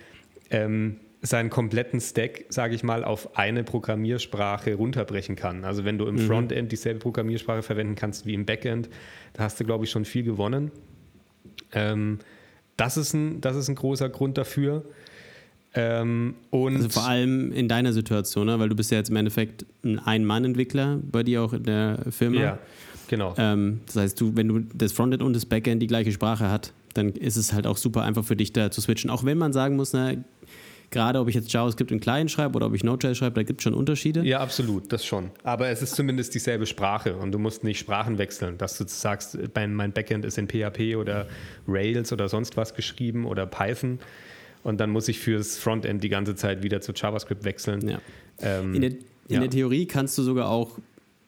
ähm, 0.51 1.01
seinen 1.21 1.51
kompletten 1.51 2.01
Stack, 2.01 2.45
sage 2.49 2.75
ich 2.75 2.85
mal, 2.85 3.05
auf 3.05 3.37
eine 3.37 3.65
Programmiersprache 3.65 4.75
runterbrechen 4.75 5.35
kann. 5.35 5.65
Also 5.65 5.85
wenn 5.85 5.99
du 5.99 6.07
im 6.07 6.15
mhm. 6.15 6.27
Frontend 6.27 6.71
dieselbe 6.71 7.01
Programmiersprache 7.01 7.63
verwenden 7.63 7.97
kannst 7.97 8.25
wie 8.25 8.35
im 8.35 8.47
Backend, 8.47 8.89
da 9.33 9.45
hast 9.45 9.59
du, 9.59 9.65
glaube 9.65 9.85
ich, 9.85 9.91
schon 9.91 10.05
viel 10.05 10.23
gewonnen. 10.23 10.71
Ähm, 11.73 12.19
das, 12.77 12.97
ist 12.97 13.15
ein, 13.15 13.41
das 13.41 13.57
ist 13.57 13.69
ein 13.69 13.75
großer 13.75 14.09
Grund 14.09 14.39
dafür. 14.39 14.85
Ähm, 15.75 16.37
und 16.51 16.77
also 16.77 16.89
vor 16.89 17.07
allem 17.07 17.53
in 17.53 17.69
deiner 17.69 17.93
Situation, 17.93 18.47
ne? 18.47 18.59
weil 18.59 18.69
du 18.69 18.77
bist 18.77 18.91
ja 18.91 18.99
jetzt 18.99 19.11
im 19.11 19.17
Endeffekt 19.17 19.67
ein 19.85 19.99
Ein-Mann-Entwickler 19.99 21.01
bei 21.03 21.25
dir 21.25 21.43
auch 21.43 21.53
in 21.53 21.65
der 21.65 21.99
Firma. 22.11 22.41
Ja, 22.41 22.59
genau. 23.09 23.35
Ähm, 23.37 23.81
das 23.87 23.97
heißt, 23.97 24.21
du, 24.21 24.37
wenn 24.37 24.49
du 24.49 24.61
das 24.73 24.93
Frontend 24.93 25.23
und 25.23 25.35
das 25.35 25.47
Backend 25.47 25.83
die 25.83 25.89
gleiche 25.89 26.13
Sprache 26.13 26.49
hat, 26.49 26.73
dann 26.95 27.11
ist 27.11 27.37
es 27.37 27.53
halt 27.53 27.67
auch 27.67 27.77
super 27.77 28.03
einfach 28.03 28.25
für 28.25 28.37
dich 28.37 28.53
da 28.53 28.71
zu 28.71 28.81
switchen. 28.81 29.11
Auch 29.11 29.25
wenn 29.25 29.37
man 29.37 29.53
sagen 29.53 29.77
muss, 29.77 29.93
na, 29.93 30.13
gerade 30.91 31.19
ob 31.19 31.29
ich 31.29 31.35
jetzt 31.35 31.53
JavaScript 31.53 31.91
in 31.91 32.01
klein 32.01 32.29
schreibe 32.29 32.57
oder 32.57 32.67
ob 32.67 32.75
ich 32.75 32.85
Node.js 32.85 33.19
schreibe, 33.19 33.35
da 33.35 33.43
gibt 33.43 33.61
es 33.61 33.65
schon 33.65 33.75
Unterschiede. 33.75 34.25
Ja, 34.25 34.41
absolut, 34.41 34.93
das 34.93 35.05
schon. 35.05 35.31
Aber 35.43 35.69
es 35.69 35.83
ist 35.83 35.95
zumindest 35.95 36.35
dieselbe 36.35 36.67
Sprache 36.67 37.17
und 37.17 37.33
du 37.33 37.39
musst 37.39 37.65
nicht 37.65 37.79
Sprachen 37.79 38.19
wechseln, 38.19 38.59
dass 38.59 38.79
du 38.79 38.85
sagst, 38.87 39.39
mein 39.55 39.93
Backend 39.93 40.25
ist 40.25 40.39
in 40.39 40.49
PHP 40.49 40.97
oder 40.97 41.27
Rails 41.67 42.13
oder 42.13 42.29
sonst 42.29 42.57
was 42.57 42.75
geschrieben 42.75 43.27
oder 43.27 43.47
Python 43.47 43.99
und 44.63 44.81
dann 44.81 44.91
muss 44.91 45.09
ich 45.09 45.19
fürs 45.19 45.59
Frontend 45.59 46.03
die 46.03 46.09
ganze 46.09 46.35
Zeit 46.35 46.63
wieder 46.63 46.81
zu 46.81 46.93
JavaScript 46.93 47.45
wechseln. 47.45 47.89
Ja. 47.89 48.01
Ähm, 48.41 48.75
in, 48.75 48.81
der, 48.81 48.91
in 48.91 48.99
ja. 49.29 49.41
der 49.41 49.51
Theorie 49.51 49.87
kannst 49.87 50.17
du 50.19 50.23
sogar 50.23 50.49
auch 50.49 50.79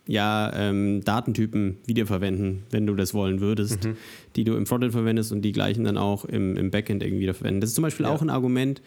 ja, 0.07 0.53
ähm, 0.57 1.03
Datentypen 1.05 1.77
wiederverwenden, 1.87 2.65
wenn 2.71 2.87
du 2.87 2.95
das 2.97 3.15
wollen 3.15 3.41
würdest, 3.41 3.85
mhm. 3.85 3.97
die 4.35 4.45
du 4.45 4.57
im 4.57 4.67
Frontend 4.67 4.93
verwendest 4.93 5.31
und 5.31 5.43
die 5.43 5.53
gleichen 5.53 5.85
dann 5.85 5.97
auch 5.97 6.25
im, 6.25 6.57
im 6.57 6.71
Backend 6.71 7.03
irgendwie 7.03 7.23
wiederverwenden. 7.23 7.61
Das 7.61 7.71
ist 7.71 7.77
zum 7.77 7.83
Beispiel 7.83 8.07
ja. 8.07 8.13
auch 8.13 8.21
ein 8.21 8.31
Argument, 8.31 8.83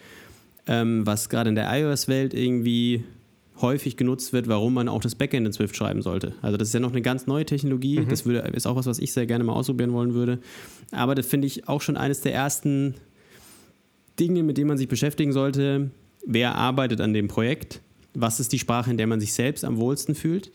ähm, 0.67 1.05
was 1.05 1.29
gerade 1.29 1.49
in 1.49 1.55
der 1.55 1.69
iOS-Welt 1.71 2.33
irgendwie 2.33 3.03
häufig 3.61 3.97
genutzt 3.97 4.33
wird, 4.33 4.47
warum 4.47 4.73
man 4.73 4.89
auch 4.89 5.01
das 5.01 5.15
Backend 5.15 5.45
in 5.45 5.53
Swift 5.53 5.75
schreiben 5.75 6.01
sollte. 6.01 6.33
Also 6.41 6.57
das 6.57 6.69
ist 6.69 6.73
ja 6.73 6.79
noch 6.79 6.91
eine 6.91 7.01
ganz 7.01 7.27
neue 7.27 7.45
Technologie. 7.45 7.99
Mhm. 7.99 8.09
Das 8.09 8.25
würde, 8.25 8.39
ist 8.39 8.65
auch 8.65 8.75
was, 8.75 8.85
was 8.85 8.99
ich 8.99 9.13
sehr 9.13 9.25
gerne 9.25 9.43
mal 9.43 9.53
ausprobieren 9.53 9.93
wollen 9.93 10.13
würde. 10.13 10.39
Aber 10.91 11.15
das 11.15 11.25
finde 11.25 11.47
ich 11.47 11.67
auch 11.67 11.81
schon 11.81 11.97
eines 11.97 12.21
der 12.21 12.33
ersten 12.33 12.95
Dinge, 14.19 14.43
mit 14.43 14.57
denen 14.57 14.67
man 14.67 14.77
sich 14.77 14.87
beschäftigen 14.87 15.31
sollte. 15.31 15.91
Wer 16.25 16.55
arbeitet 16.55 17.01
an 17.01 17.13
dem 17.13 17.27
Projekt? 17.27 17.81
Was 18.13 18.39
ist 18.39 18.53
die 18.53 18.59
Sprache, 18.59 18.91
in 18.91 18.97
der 18.97 19.07
man 19.07 19.19
sich 19.19 19.33
selbst 19.33 19.65
am 19.65 19.77
wohlsten 19.77 20.15
fühlt? 20.15 20.51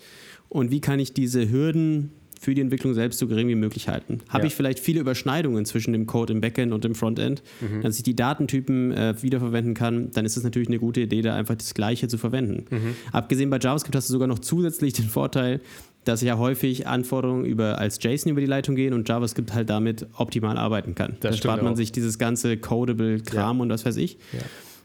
Und 0.49 0.71
wie 0.71 0.81
kann 0.81 0.99
ich 0.99 1.13
diese 1.13 1.51
Hürden 1.51 2.13
für 2.39 2.55
die 2.55 2.61
Entwicklung 2.61 2.95
selbst 2.95 3.19
so 3.19 3.27
gering 3.27 3.49
wie 3.49 3.55
möglich 3.55 3.89
halten. 3.89 4.21
Habe 4.29 4.45
ja. 4.45 4.47
ich 4.47 4.55
vielleicht 4.55 4.79
viele 4.79 5.01
Überschneidungen 5.01 5.65
zwischen 5.65 5.93
dem 5.93 6.07
Code 6.07 6.33
im 6.33 6.41
Backend 6.41 6.73
und 6.73 6.85
dem 6.85 6.95
Frontend, 6.95 7.43
mhm. 7.61 7.83
dass 7.83 7.97
ich 7.97 8.03
die 8.05 8.15
Datentypen 8.15 8.93
äh, 8.93 9.15
wiederverwenden 9.21 9.75
kann, 9.75 10.11
dann 10.13 10.25
ist 10.25 10.37
es 10.37 10.45
natürlich 10.45 10.69
eine 10.69 10.79
gute 10.79 11.01
Idee, 11.01 11.21
da 11.21 11.35
einfach 11.35 11.57
das 11.57 11.75
Gleiche 11.75 12.09
zu 12.09 12.17
verwenden. 12.17 12.67
Mhm. 12.71 12.95
Abgesehen 13.13 13.51
bei 13.51 13.59
JavaScript 13.59 13.97
hast 13.97 14.09
du 14.09 14.13
sogar 14.13 14.29
noch 14.29 14.39
zusätzlich 14.39 14.93
den 14.93 15.09
Vorteil, 15.09 15.61
dass 16.05 16.23
ja 16.23 16.39
häufig 16.39 16.87
Anforderungen 16.87 17.45
über, 17.45 17.79
als 17.79 17.99
JSON 18.03 18.33
über 18.33 18.41
die 18.41 18.47
Leitung 18.47 18.77
gehen 18.77 18.95
und 18.95 19.09
JavaScript 19.09 19.53
halt 19.53 19.69
damit 19.69 20.07
optimal 20.17 20.57
arbeiten 20.57 20.95
kann. 20.95 21.17
Das 21.21 21.37
da 21.37 21.43
spart 21.43 21.63
man 21.63 21.73
auch. 21.75 21.77
sich 21.77 21.93
dieses 21.93 22.19
ganze 22.19 22.57
Codable-Kram 22.57 23.57
ja. 23.59 23.63
und 23.63 23.69
was 23.69 23.85
weiß 23.85 23.97
ich. 23.97 24.17
Ja 24.33 24.41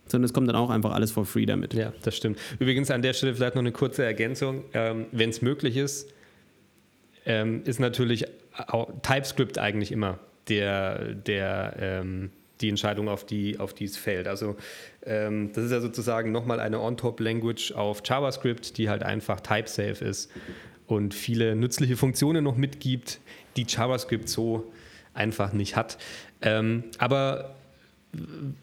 sondern 0.06 0.26
es 0.26 0.34
kommt 0.34 0.50
dann 0.50 0.58
auch 0.58 0.70
einfach 0.70 0.92
alles 0.92 1.12
for 1.12 1.26
free 1.26 1.46
damit. 1.46 1.74
Ja, 1.74 1.94
das 2.04 2.16
stimmt. 2.18 2.38
Übrigens 2.60 2.92
an 2.92 3.02
der 3.02 3.14
Stelle 3.14 3.34
vielleicht 3.34 3.56
noch 3.56 3.62
eine 3.62 3.72
kurze 3.72 4.04
Ergänzung. 4.04 4.64
Ähm, 4.74 5.06
Wenn 5.12 5.30
es 5.30 5.42
möglich 5.42 5.78
ist, 5.78 6.14
ähm, 7.26 7.64
ist 7.66 7.80
natürlich 7.80 8.26
TypeScript 9.02 9.58
eigentlich 9.58 9.92
immer 9.92 10.20
der, 10.48 11.14
der 11.14 11.76
ähm, 11.80 12.32
die 12.62 12.70
Entscheidung, 12.70 13.10
auf 13.10 13.26
die, 13.26 13.60
auf 13.60 13.74
die 13.74 13.86
es 13.86 13.98
fällt. 13.98 14.28
Also 14.28 14.56
ähm, 15.06 15.52
das 15.54 15.66
ist 15.66 15.72
ja 15.72 15.82
sozusagen 15.82 16.32
nochmal 16.32 16.60
eine 16.60 16.80
On-Top-Language 16.80 17.74
auf 17.74 18.02
JavaScript, 18.06 18.78
die 18.78 18.90
halt 18.90 19.04
einfach 19.04 19.42
type-safe 19.42 20.04
ist 20.04 20.32
und 20.88 21.14
viele 21.14 21.56
nützliche 21.56 21.98
Funktionen 21.98 22.44
noch 22.44 22.56
mitgibt, 22.56 23.20
die 23.58 23.66
JavaScript 23.68 24.30
so 24.30 24.72
einfach 25.14 25.54
nicht 25.54 25.76
hat. 25.76 25.98
Ähm, 26.42 26.86
aber 26.98 27.56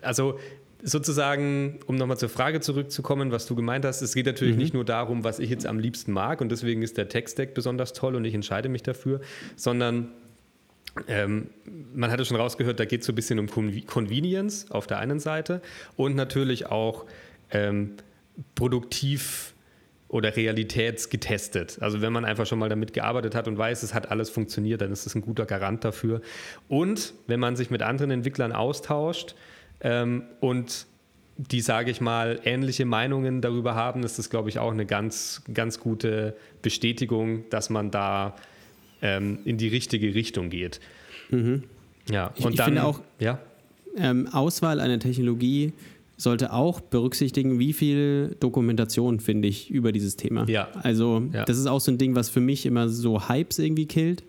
also 0.03 0.39
sozusagen, 0.83 1.81
um 1.87 1.97
nochmal 1.97 2.19
zur 2.19 2.29
Frage 2.29 2.61
zurückzukommen, 2.61 3.33
was 3.33 3.47
du 3.47 3.55
gemeint 3.55 3.85
hast, 3.85 4.03
es 4.03 4.15
geht 4.15 4.27
natürlich 4.27 4.55
mhm. 4.55 4.61
nicht 4.61 4.75
nur 4.75 4.85
darum, 4.85 5.25
was 5.25 5.39
ich 5.39 5.51
jetzt 5.51 5.67
am 5.67 5.79
liebsten 5.79 6.13
mag 6.13 6.41
und 6.41 6.51
deswegen 6.51 6.83
ist 6.83 6.97
der 6.97 7.09
Tech-Stack 7.09 7.55
besonders 7.55 7.93
toll 7.93 8.15
und 8.15 8.25
ich 8.25 8.35
entscheide 8.35 8.69
mich 8.69 8.83
dafür, 8.83 9.21
sondern 9.57 10.09
ähm, 11.07 11.51
man 11.95 12.11
hatte 12.11 12.25
schon 12.25 12.37
rausgehört, 12.37 12.81
da 12.81 12.85
geht 12.85 13.01
es 13.01 13.07
so 13.07 13.13
ein 13.13 13.17
bisschen 13.17 13.39
um 13.39 13.49
Convenience 13.87 14.71
auf 14.71 14.87
der 14.87 14.99
einen 14.99 15.21
Seite 15.21 15.63
und 15.97 16.17
natürlich 16.17 16.67
auch 16.67 17.07
ähm, 17.51 17.95
produktiv 18.55 19.55
oder 20.09 20.37
realitätsgetestet. 20.37 21.79
Also 21.81 22.03
wenn 22.03 22.13
man 22.13 22.25
einfach 22.25 22.45
schon 22.45 22.59
mal 22.59 22.69
damit 22.69 22.93
gearbeitet 22.93 23.37
hat 23.37 23.47
und 23.47 23.57
weiß, 23.57 23.85
es 23.85 23.95
hat 23.95 24.11
alles 24.11 24.29
funktioniert, 24.29 24.81
dann 24.81 24.91
ist 24.91 25.07
es 25.07 25.15
ein 25.15 25.23
guter 25.23 25.47
Garant 25.47 25.85
dafür. 25.85 26.21
Und 26.69 27.15
wenn 27.29 27.39
man 27.39 27.55
sich 27.55 27.71
mit 27.71 27.83
anderen 27.83 28.11
Entwicklern 28.11 28.53
austauscht, 28.53 29.37
ähm, 29.81 30.23
und 30.41 30.87
die, 31.37 31.61
sage 31.61 31.91
ich 31.91 32.01
mal, 32.01 32.41
ähnliche 32.45 32.85
Meinungen 32.85 33.41
darüber 33.41 33.75
haben, 33.75 34.03
ist 34.03 34.19
das, 34.19 34.29
glaube 34.31 34.49
ich, 34.51 34.59
auch 34.59 34.73
eine 34.73 34.85
ganz, 34.85 35.43
ganz 35.53 35.81
gute 35.81 36.37
Bestätigung, 36.63 37.49
dass 37.51 37.71
man 37.71 37.91
da 37.91 38.37
ähm, 39.01 39.39
in 39.45 39.57
die 39.57 39.69
richtige 39.69 40.15
Richtung 40.15 40.51
geht. 40.51 40.81
Mhm. 41.31 41.65
Ja, 42.11 42.33
ich, 42.37 42.45
und 42.45 42.53
ich 42.53 42.59
dann, 42.59 42.67
finde 42.67 42.85
auch, 42.85 43.01
ja? 43.19 43.39
Ähm, 43.97 44.29
Auswahl 44.33 44.81
einer 44.81 44.99
Technologie 44.99 45.73
sollte 46.17 46.53
auch 46.53 46.81
berücksichtigen, 46.81 47.59
wie 47.59 47.73
viel 47.73 48.37
Dokumentation 48.41 49.21
finde 49.21 49.49
ich 49.49 49.71
über 49.71 49.91
dieses 49.93 50.17
Thema. 50.17 50.47
Ja. 50.49 50.69
Also, 50.83 51.23
ja. 51.33 51.45
das 51.45 51.57
ist 51.57 51.67
auch 51.67 51.81
so 51.81 51.91
ein 51.91 51.99
Ding, 51.99 52.15
was 52.15 52.29
für 52.29 52.41
mich 52.41 52.67
immer 52.67 52.89
so 52.89 53.29
Hypes 53.29 53.59
irgendwie 53.59 53.87
killt 53.87 54.25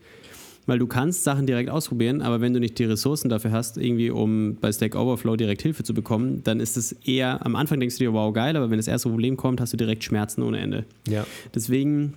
weil 0.71 0.79
du 0.79 0.87
kannst 0.87 1.25
Sachen 1.25 1.45
direkt 1.45 1.69
ausprobieren, 1.69 2.21
aber 2.21 2.39
wenn 2.39 2.53
du 2.53 2.61
nicht 2.61 2.79
die 2.79 2.85
Ressourcen 2.85 3.27
dafür 3.27 3.51
hast, 3.51 3.75
irgendwie 3.75 4.09
um 4.09 4.55
bei 4.55 4.71
Stack 4.71 4.95
Overflow 4.95 5.35
direkt 5.35 5.61
Hilfe 5.63 5.83
zu 5.83 5.93
bekommen, 5.93 6.45
dann 6.45 6.61
ist 6.61 6.77
es 6.77 6.93
eher, 6.93 7.45
am 7.45 7.57
Anfang 7.57 7.81
denkst 7.81 7.97
du 7.97 8.05
dir, 8.05 8.13
wow, 8.13 8.33
geil, 8.33 8.55
aber 8.55 8.69
wenn 8.69 8.77
das 8.77 8.87
erste 8.87 9.09
Problem 9.09 9.35
kommt, 9.35 9.59
hast 9.59 9.73
du 9.73 9.77
direkt 9.77 10.01
Schmerzen 10.05 10.41
ohne 10.43 10.59
Ende. 10.59 10.85
Ja. 11.09 11.27
Deswegen 11.53 12.13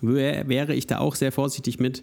wäre 0.00 0.74
ich 0.74 0.86
da 0.86 1.00
auch 1.00 1.14
sehr 1.16 1.32
vorsichtig 1.32 1.80
mit, 1.80 2.02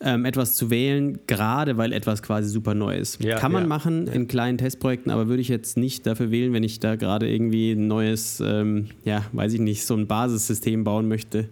ähm, 0.00 0.26
etwas 0.26 0.54
zu 0.54 0.70
wählen, 0.70 1.18
gerade 1.26 1.76
weil 1.76 1.92
etwas 1.92 2.22
quasi 2.22 2.48
super 2.48 2.74
neu 2.74 2.96
ist. 2.96 3.22
Ja, 3.22 3.38
Kann 3.38 3.50
man 3.50 3.62
ja, 3.62 3.68
machen 3.68 4.06
ja. 4.06 4.12
in 4.12 4.28
kleinen 4.28 4.58
Testprojekten, 4.58 5.10
aber 5.10 5.28
würde 5.28 5.40
ich 5.40 5.48
jetzt 5.48 5.76
nicht 5.78 6.06
dafür 6.06 6.30
wählen, 6.30 6.52
wenn 6.52 6.62
ich 6.62 6.80
da 6.80 6.96
gerade 6.96 7.28
irgendwie 7.28 7.72
ein 7.72 7.88
neues, 7.88 8.42
ähm, 8.44 8.88
ja, 9.04 9.24
weiß 9.32 9.54
ich 9.54 9.60
nicht, 9.60 9.86
so 9.86 9.94
ein 9.94 10.06
Basissystem 10.06 10.84
bauen 10.84 11.08
möchte, 11.08 11.48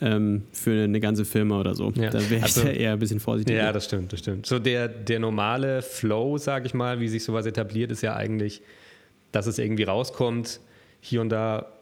ähm, 0.00 0.42
für 0.52 0.84
eine 0.84 1.00
ganze 1.00 1.24
Firma 1.24 1.60
oder 1.60 1.74
so. 1.74 1.90
Ja. 1.94 2.10
Da 2.10 2.18
wäre 2.30 2.36
ich 2.36 2.42
also, 2.42 2.62
eher 2.62 2.92
ein 2.92 2.98
bisschen 2.98 3.20
vorsichtig. 3.20 3.56
Ja, 3.56 3.72
das 3.72 3.86
stimmt, 3.86 4.12
das 4.12 4.20
stimmt. 4.20 4.46
So 4.46 4.58
der, 4.58 4.88
der 4.88 5.18
normale 5.18 5.82
Flow, 5.82 6.38
sage 6.38 6.66
ich 6.66 6.74
mal, 6.74 7.00
wie 7.00 7.08
sich 7.08 7.24
sowas 7.24 7.46
etabliert, 7.46 7.90
ist 7.90 8.02
ja 8.02 8.14
eigentlich, 8.14 8.62
dass 9.32 9.46
es 9.46 9.58
irgendwie 9.58 9.84
rauskommt, 9.84 10.60
hier 11.00 11.20
und 11.20 11.30
da 11.30 11.72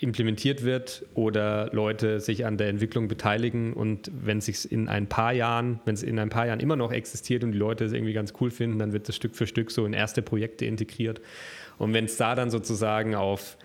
implementiert 0.00 0.62
wird 0.62 1.04
oder 1.14 1.70
Leute 1.72 2.20
sich 2.20 2.46
an 2.46 2.56
der 2.56 2.68
Entwicklung 2.68 3.08
beteiligen 3.08 3.72
und 3.72 4.10
wenn 4.14 4.38
es 4.38 4.46
sich 4.46 4.70
in 4.70 4.88
ein 4.88 5.08
paar 5.08 5.32
Jahren, 5.32 5.80
wenn 5.86 5.94
es 5.94 6.04
in 6.04 6.18
ein 6.20 6.28
paar 6.28 6.46
Jahren 6.46 6.60
immer 6.60 6.76
noch 6.76 6.92
existiert 6.92 7.42
und 7.42 7.50
die 7.50 7.58
Leute 7.58 7.84
es 7.84 7.92
irgendwie 7.92 8.12
ganz 8.12 8.32
cool 8.40 8.52
finden, 8.52 8.78
dann 8.78 8.92
wird 8.92 9.08
es 9.08 9.16
Stück 9.16 9.34
für 9.34 9.48
Stück 9.48 9.72
so 9.72 9.84
in 9.86 9.92
erste 9.92 10.22
Projekte 10.22 10.66
integriert. 10.66 11.20
Und 11.78 11.94
wenn 11.94 12.04
es 12.04 12.16
da 12.16 12.36
dann 12.36 12.50
sozusagen 12.50 13.16
auf 13.16 13.56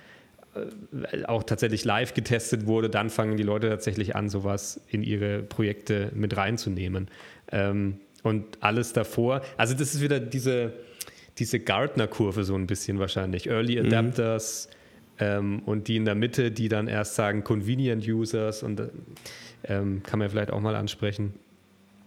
auch 1.26 1.44
tatsächlich 1.44 1.86
live 1.86 2.14
getestet 2.14 2.66
wurde, 2.68 2.90
dann 2.90 3.10
fangen 3.10 3.38
die 3.38 3.44
Leute 3.44 3.70
tatsächlich 3.70 4.16
an, 4.16 4.30
sowas 4.30 4.82
in 4.88 5.04
ihre 5.04 5.44
Projekte 5.44 6.12
mit 6.14 6.38
reinzunehmen. 6.38 7.08
Ähm, 7.52 8.00
und 8.24 8.58
alles 8.62 8.94
davor, 8.94 9.42
also 9.58 9.74
das 9.74 9.94
ist 9.94 10.02
wieder 10.02 10.20
diese, 10.20 10.74
diese 11.40 11.60
Gartner-Kurve 11.60 12.44
so 12.44 12.56
ein 12.56 12.68
bisschen 12.68 13.00
wahrscheinlich. 13.00 13.48
Early 13.48 13.80
mhm. 13.80 13.88
Adapters, 13.88 14.70
mhm 14.70 14.84
ähm, 15.20 15.62
und 15.66 15.88
die 15.88 15.98
in 15.98 16.06
der 16.06 16.16
Mitte, 16.16 16.52
die 16.52 16.70
dann 16.70 16.88
erst 16.88 17.16
sagen 17.16 17.44
Convenient 17.44 18.08
Users 18.08 18.64
und 18.64 18.82
ähm, 19.64 20.02
kann 20.04 20.20
man 20.20 20.30
vielleicht 20.30 20.52
auch 20.52 20.60
mal 20.60 20.76
ansprechen. 20.76 21.34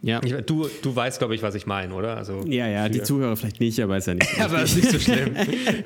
Ja. 0.06 0.20
Ich, 0.22 0.32
du, 0.46 0.68
du 0.82 0.94
weißt, 0.94 1.18
glaube 1.18 1.34
ich, 1.34 1.42
was 1.42 1.56
ich 1.56 1.66
meine, 1.66 1.92
oder? 1.92 2.16
Also 2.16 2.44
ja, 2.46 2.68
ja, 2.68 2.88
die 2.88 3.02
Zuhörer 3.02 3.34
vielleicht 3.34 3.58
nicht, 3.58 3.80
aber 3.80 3.96
ist 3.96 4.06
ja 4.06 4.14
nicht. 4.14 4.40
aber 4.40 4.62
ist 4.62 4.76
nicht 4.76 4.88
so 4.88 5.00
schlimm. 5.00 5.34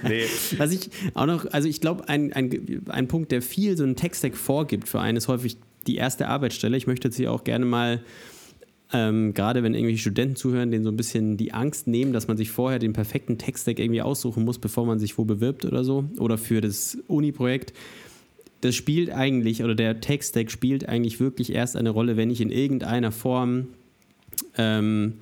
nee. 0.06 0.24
Was 0.58 0.72
ich 0.72 0.90
auch 1.14 1.24
noch, 1.24 1.46
also 1.52 1.66
ich 1.66 1.80
glaube, 1.80 2.06
ein, 2.10 2.30
ein, 2.34 2.82
ein 2.88 3.08
Punkt, 3.08 3.32
der 3.32 3.40
viel 3.40 3.78
so 3.78 3.84
einen 3.84 3.96
Tech-Stack 3.96 4.36
vorgibt 4.36 4.90
für 4.90 5.00
einen, 5.00 5.16
ist 5.16 5.28
häufig 5.28 5.56
die 5.86 5.96
erste 5.96 6.28
Arbeitsstelle. 6.28 6.76
Ich 6.76 6.86
möchte 6.86 7.08
jetzt 7.08 7.16
hier 7.16 7.32
auch 7.32 7.44
gerne 7.44 7.64
mal 7.64 8.02
ähm, 8.92 9.32
gerade 9.32 9.62
wenn 9.62 9.72
irgendwelche 9.72 10.00
Studenten 10.00 10.36
zuhören, 10.36 10.70
denen 10.70 10.84
so 10.84 10.90
ein 10.90 10.96
bisschen 10.96 11.38
die 11.38 11.54
Angst 11.54 11.86
nehmen, 11.86 12.12
dass 12.12 12.28
man 12.28 12.36
sich 12.36 12.50
vorher 12.50 12.78
den 12.78 12.92
perfekten 12.92 13.38
Tech-Stack 13.38 13.78
irgendwie 13.78 14.02
aussuchen 14.02 14.44
muss, 14.44 14.58
bevor 14.58 14.84
man 14.84 14.98
sich 14.98 15.16
wo 15.16 15.24
bewirbt 15.24 15.64
oder 15.64 15.82
so 15.82 16.04
oder 16.18 16.36
für 16.36 16.60
das 16.60 16.98
Uni-Projekt. 17.06 17.72
Das 18.60 18.74
spielt 18.74 19.10
eigentlich, 19.10 19.64
oder 19.64 19.74
der 19.74 20.00
Tech-Stack 20.00 20.50
spielt 20.50 20.86
eigentlich 20.88 21.20
wirklich 21.20 21.54
erst 21.54 21.76
eine 21.76 21.88
Rolle, 21.88 22.18
wenn 22.18 22.30
ich 22.30 22.42
in 22.42 22.50
irgendeiner 22.50 23.12
Form 23.12 23.68
ähm, 24.60 25.14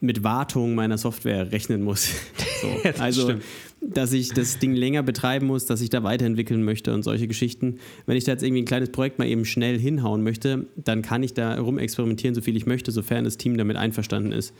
mit 0.00 0.22
Wartung 0.22 0.74
meiner 0.74 0.98
Software 0.98 1.50
rechnen 1.52 1.82
muss. 1.82 2.10
So. 2.56 2.68
also 2.98 3.24
stimmt 3.24 3.42
dass 3.80 4.12
ich 4.12 4.30
das 4.30 4.58
Ding 4.58 4.74
länger 4.74 5.02
betreiben 5.02 5.46
muss, 5.46 5.66
dass 5.66 5.80
ich 5.80 5.90
da 5.90 6.02
weiterentwickeln 6.02 6.62
möchte 6.62 6.92
und 6.94 7.02
solche 7.02 7.28
Geschichten. 7.28 7.78
Wenn 8.06 8.16
ich 8.16 8.24
da 8.24 8.32
jetzt 8.32 8.42
irgendwie 8.42 8.62
ein 8.62 8.66
kleines 8.66 8.90
Projekt 8.90 9.18
mal 9.18 9.26
eben 9.26 9.44
schnell 9.44 9.78
hinhauen 9.78 10.22
möchte, 10.22 10.66
dann 10.76 11.02
kann 11.02 11.22
ich 11.22 11.34
da 11.34 11.58
rumexperimentieren, 11.58 12.34
so 12.34 12.40
viel 12.40 12.56
ich 12.56 12.66
möchte, 12.66 12.90
sofern 12.90 13.24
das 13.24 13.36
Team 13.36 13.56
damit 13.56 13.76
einverstanden 13.76 14.32
ist, 14.32 14.52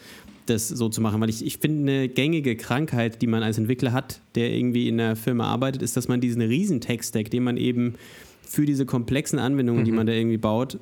das 0.46 0.68
so 0.68 0.88
zu 0.88 1.00
machen. 1.00 1.20
Weil 1.20 1.30
ich, 1.30 1.44
ich 1.44 1.58
finde, 1.58 1.92
eine 1.92 2.08
gängige 2.08 2.56
Krankheit, 2.56 3.22
die 3.22 3.26
man 3.26 3.42
als 3.42 3.58
Entwickler 3.58 3.92
hat, 3.92 4.20
der 4.34 4.52
irgendwie 4.52 4.88
in 4.88 5.00
einer 5.00 5.16
Firma 5.16 5.46
arbeitet, 5.46 5.82
ist, 5.82 5.96
dass 5.96 6.08
man 6.08 6.20
diesen 6.20 6.42
riesen 6.42 6.80
Tech-Stack, 6.80 7.30
den 7.30 7.42
man 7.42 7.56
eben 7.56 7.94
für 8.42 8.64
diese 8.64 8.86
komplexen 8.86 9.38
Anwendungen, 9.38 9.82
mhm. 9.82 9.86
die 9.86 9.92
man 9.92 10.06
da 10.06 10.12
irgendwie 10.12 10.38
baut, 10.38 10.78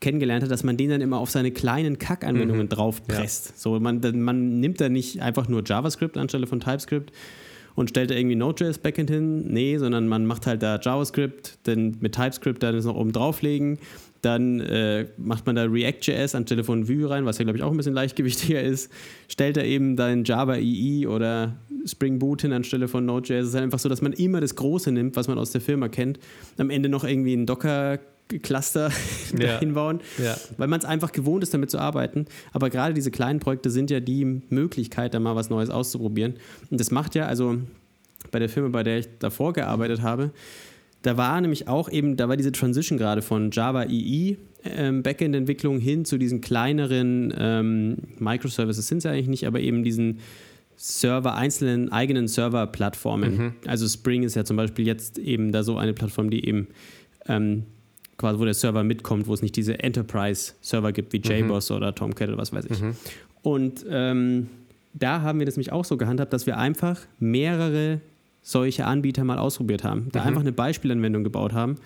kennengelernt 0.00 0.42
hat, 0.44 0.50
dass 0.50 0.64
man 0.64 0.76
den 0.76 0.90
dann 0.90 1.00
immer 1.00 1.18
auf 1.18 1.30
seine 1.30 1.50
kleinen 1.50 1.98
Kack-Anwendungen 1.98 2.66
mhm. 2.66 2.68
draufpresst. 2.68 3.46
Ja. 3.46 3.52
So, 3.56 3.80
man, 3.80 4.00
man 4.14 4.60
nimmt 4.60 4.80
da 4.80 4.88
nicht 4.88 5.20
einfach 5.22 5.48
nur 5.48 5.62
JavaScript 5.64 6.16
anstelle 6.16 6.46
von 6.46 6.60
TypeScript, 6.60 7.12
und 7.78 7.90
stellt 7.90 8.10
da 8.10 8.16
irgendwie 8.16 8.34
Node.js 8.34 8.78
Backend 8.78 9.08
hin. 9.08 9.52
Nee, 9.52 9.78
sondern 9.78 10.08
man 10.08 10.26
macht 10.26 10.48
halt 10.48 10.64
da 10.64 10.80
JavaScript, 10.82 11.58
dann 11.62 11.96
mit 12.00 12.12
TypeScript 12.12 12.60
dann 12.60 12.74
das 12.74 12.84
noch 12.84 12.96
oben 12.96 13.12
drauflegen. 13.12 13.78
Dann 14.20 14.58
äh, 14.58 15.06
macht 15.16 15.46
man 15.46 15.54
da 15.54 15.62
React.js 15.62 16.34
anstelle 16.34 16.64
von 16.64 16.88
Vue 16.88 17.08
rein, 17.08 17.24
was 17.24 17.38
ja, 17.38 17.44
glaube 17.44 17.56
ich, 17.56 17.62
auch 17.62 17.70
ein 17.70 17.76
bisschen 17.76 17.94
leichtgewichtiger 17.94 18.60
ist. 18.60 18.90
Stellt 19.28 19.56
da 19.56 19.62
eben 19.62 19.94
dann 19.94 20.24
Java 20.24 20.56
EE 20.56 21.06
oder 21.06 21.54
Spring 21.86 22.18
Boot 22.18 22.42
hin 22.42 22.52
anstelle 22.52 22.88
von 22.88 23.06
Node.js. 23.06 23.42
Es 23.42 23.48
ist 23.50 23.54
halt 23.54 23.62
einfach 23.62 23.78
so, 23.78 23.88
dass 23.88 24.02
man 24.02 24.12
immer 24.12 24.40
das 24.40 24.56
Große 24.56 24.90
nimmt, 24.90 25.14
was 25.14 25.28
man 25.28 25.38
aus 25.38 25.52
der 25.52 25.60
Firma 25.60 25.88
kennt. 25.88 26.18
Am 26.56 26.70
Ende 26.70 26.88
noch 26.88 27.04
irgendwie 27.04 27.34
ein 27.34 27.46
Docker 27.46 28.00
Cluster 28.28 28.90
ja. 29.38 29.58
hinbauen, 29.58 30.00
ja. 30.22 30.36
weil 30.56 30.68
man 30.68 30.78
es 30.80 30.84
einfach 30.84 31.12
gewohnt 31.12 31.42
ist, 31.42 31.54
damit 31.54 31.70
zu 31.70 31.78
arbeiten. 31.78 32.26
Aber 32.52 32.70
gerade 32.70 32.94
diese 32.94 33.10
kleinen 33.10 33.40
Projekte 33.40 33.70
sind 33.70 33.90
ja 33.90 34.00
die 34.00 34.42
Möglichkeit, 34.50 35.14
da 35.14 35.20
mal 35.20 35.36
was 35.36 35.50
Neues 35.50 35.70
auszuprobieren. 35.70 36.34
Und 36.70 36.80
das 36.80 36.90
macht 36.90 37.14
ja, 37.14 37.26
also 37.26 37.58
bei 38.30 38.38
der 38.38 38.48
Firma, 38.48 38.68
bei 38.68 38.82
der 38.82 38.98
ich 38.98 39.08
davor 39.18 39.52
gearbeitet 39.52 40.02
habe, 40.02 40.32
da 41.02 41.16
war 41.16 41.40
nämlich 41.40 41.68
auch 41.68 41.90
eben, 41.90 42.16
da 42.16 42.28
war 42.28 42.36
diese 42.36 42.52
Transition 42.52 42.98
gerade 42.98 43.22
von 43.22 43.50
Java 43.50 43.84
EE 43.84 44.36
ähm, 44.64 45.02
Backend-Entwicklung 45.02 45.78
hin 45.78 46.04
zu 46.04 46.18
diesen 46.18 46.40
kleineren 46.40 47.32
ähm, 47.38 47.96
Microservices 48.18 48.88
sind 48.88 49.02
sie 49.02 49.08
eigentlich 49.08 49.28
nicht, 49.28 49.46
aber 49.46 49.60
eben 49.60 49.84
diesen 49.84 50.18
Server, 50.76 51.34
einzelnen 51.34 51.90
eigenen 51.90 52.28
Server-Plattformen. 52.28 53.36
Mhm. 53.36 53.52
Also 53.66 53.88
Spring 53.88 54.22
ist 54.22 54.36
ja 54.36 54.44
zum 54.44 54.56
Beispiel 54.56 54.86
jetzt 54.86 55.18
eben 55.18 55.52
da 55.52 55.62
so 55.62 55.76
eine 55.76 55.92
Plattform, 55.92 56.30
die 56.30 56.44
eben 56.46 56.68
ähm, 57.26 57.64
quasi, 58.18 58.38
wo 58.38 58.44
der 58.44 58.54
Server 58.54 58.84
mitkommt, 58.84 59.26
wo 59.26 59.34
es 59.34 59.40
nicht 59.40 59.56
diese 59.56 59.78
Enterprise-Server 59.78 60.92
gibt 60.92 61.12
wie 61.12 61.18
JBoss 61.18 61.70
mhm. 61.70 61.76
oder 61.76 61.94
Tomcat 61.94 62.28
oder 62.28 62.38
was 62.38 62.52
weiß 62.52 62.66
ich. 62.66 62.82
Mhm. 62.82 62.96
Und 63.42 63.86
ähm, 63.88 64.48
da 64.92 65.22
haben 65.22 65.38
wir 65.38 65.46
das 65.46 65.56
nämlich 65.56 65.72
auch 65.72 65.84
so 65.84 65.96
gehandhabt, 65.96 66.32
dass 66.32 66.46
wir 66.46 66.58
einfach 66.58 67.00
mehrere 67.18 68.00
solche 68.42 68.84
Anbieter 68.86 69.24
mal 69.24 69.38
ausprobiert 69.38 69.84
haben. 69.84 70.08
Da 70.12 70.20
mhm. 70.20 70.26
einfach 70.26 70.40
eine 70.40 70.52
Beispielanwendung 70.52 71.24
gebaut 71.24 71.52
haben 71.52 71.76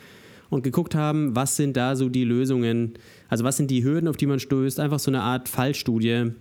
und 0.49 0.63
geguckt 0.63 0.95
haben, 0.95 1.37
was 1.37 1.57
sind 1.57 1.77
da 1.77 1.97
so 1.97 2.09
die 2.09 2.25
Lösungen, 2.25 2.95
also 3.29 3.45
was 3.45 3.57
sind 3.57 3.71
die 3.71 3.85
Hürden, 3.85 4.09
auf 4.09 4.17
die 4.17 4.27
man 4.27 4.39
stößt, 4.39 4.81
einfach 4.81 4.99
so 4.99 5.11
eine 5.11 5.23
Art 5.23 5.49
Fallstudie, 5.49 6.33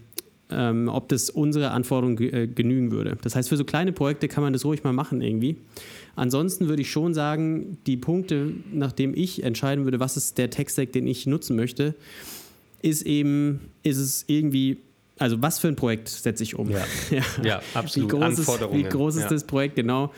ähm, 0.52 0.88
ob 0.88 1.10
das 1.10 1.30
unsere 1.30 1.72
Anforderungen 1.72 2.18
äh, 2.34 2.48
genügen 2.48 2.92
würde. 2.92 3.18
Das 3.22 3.36
heißt, 3.36 3.50
für 3.50 3.58
so 3.58 3.64
kleine 3.64 3.92
Projekte 3.92 4.28
kann 4.28 4.44
man 4.44 4.54
das 4.54 4.66
ruhig 4.66 4.84
mal 4.84 4.94
machen 4.94 5.22
irgendwie. 5.22 5.58
Ansonsten 6.16 6.68
würde 6.68 6.82
ich 6.82 6.92
schon 6.92 7.14
sagen, 7.14 7.78
die 7.86 7.98
Punkte, 7.98 8.54
nachdem 8.72 9.14
ich 9.16 9.44
entscheiden 9.44 9.86
würde, 9.86 10.00
was 10.00 10.18
ist 10.18 10.38
der 10.38 10.50
Tech-Stack, 10.50 10.92
den 10.92 11.08
ich 11.08 11.26
nutzen 11.26 11.56
möchte, 11.56 11.96
ist 12.82 13.04
eben, 13.04 13.62
ist 13.84 13.98
es 13.98 14.26
irgendwie, 14.28 14.78
also 15.18 15.42
was 15.42 15.60
für 15.60 15.68
ein 15.68 15.76
Projekt 15.76 16.10
setze 16.10 16.44
ich 16.44 16.56
um? 16.56 16.70
Ja, 16.70 16.86
ja. 17.12 17.24
ja 17.44 17.62
absolut. 17.74 18.12
Wie 18.12 18.18
groß, 18.18 18.40
ist, 18.40 18.74
wie 18.74 18.84
groß 18.84 19.16
ist 19.16 19.24
ja. 19.24 19.30
das 19.30 19.46
Projekt 19.46 19.76
genau? 19.76 20.12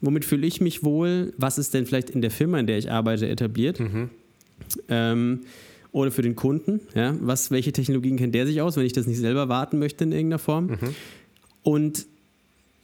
Womit 0.00 0.24
fühle 0.24 0.46
ich 0.46 0.60
mich 0.60 0.84
wohl? 0.84 1.32
Was 1.38 1.58
ist 1.58 1.74
denn 1.74 1.86
vielleicht 1.86 2.10
in 2.10 2.20
der 2.20 2.30
Firma, 2.30 2.58
in 2.58 2.66
der 2.66 2.78
ich 2.78 2.90
arbeite, 2.90 3.28
etabliert? 3.28 3.80
Mhm. 3.80 4.10
Ähm, 4.88 5.40
oder 5.96 6.10
für 6.10 6.20
den 6.20 6.36
Kunden. 6.36 6.82
Ja? 6.94 7.14
Was, 7.20 7.50
welche 7.50 7.72
Technologien 7.72 8.18
kennt 8.18 8.34
der 8.34 8.46
sich 8.46 8.60
aus, 8.60 8.76
wenn 8.76 8.84
ich 8.84 8.92
das 8.92 9.06
nicht 9.06 9.18
selber 9.18 9.48
warten 9.48 9.78
möchte 9.78 10.04
in 10.04 10.12
irgendeiner 10.12 10.38
Form? 10.38 10.66
Mhm. 10.66 10.94
Und 11.62 12.06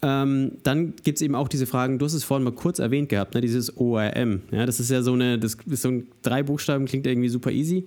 ähm, 0.01 0.53
dann 0.63 0.95
gibt 1.05 1.19
es 1.19 1.23
eben 1.23 1.35
auch 1.35 1.49
diese 1.49 1.67
Fragen, 1.67 1.99
du 1.99 2.07
hast 2.07 2.15
es 2.15 2.25
vorhin 2.25 2.43
mal 2.43 2.55
kurz 2.55 2.79
erwähnt 2.79 3.11
gehabt, 3.11 3.35
ne, 3.35 3.43
dieses 3.43 3.77
ORM. 3.77 4.41
Ja, 4.51 4.65
das 4.65 4.81
ist 4.81 4.91
ja 4.91 5.03
so 5.03 5.13
eine, 5.13 5.39
das 5.39 5.59
ist 5.67 5.83
so 5.83 5.91
ein 5.91 6.09
drei 6.23 6.43
Buchstaben, 6.43 6.87
klingt 6.87 7.07
irgendwie 7.07 7.29
super 7.29 7.51
easy, 7.51 7.87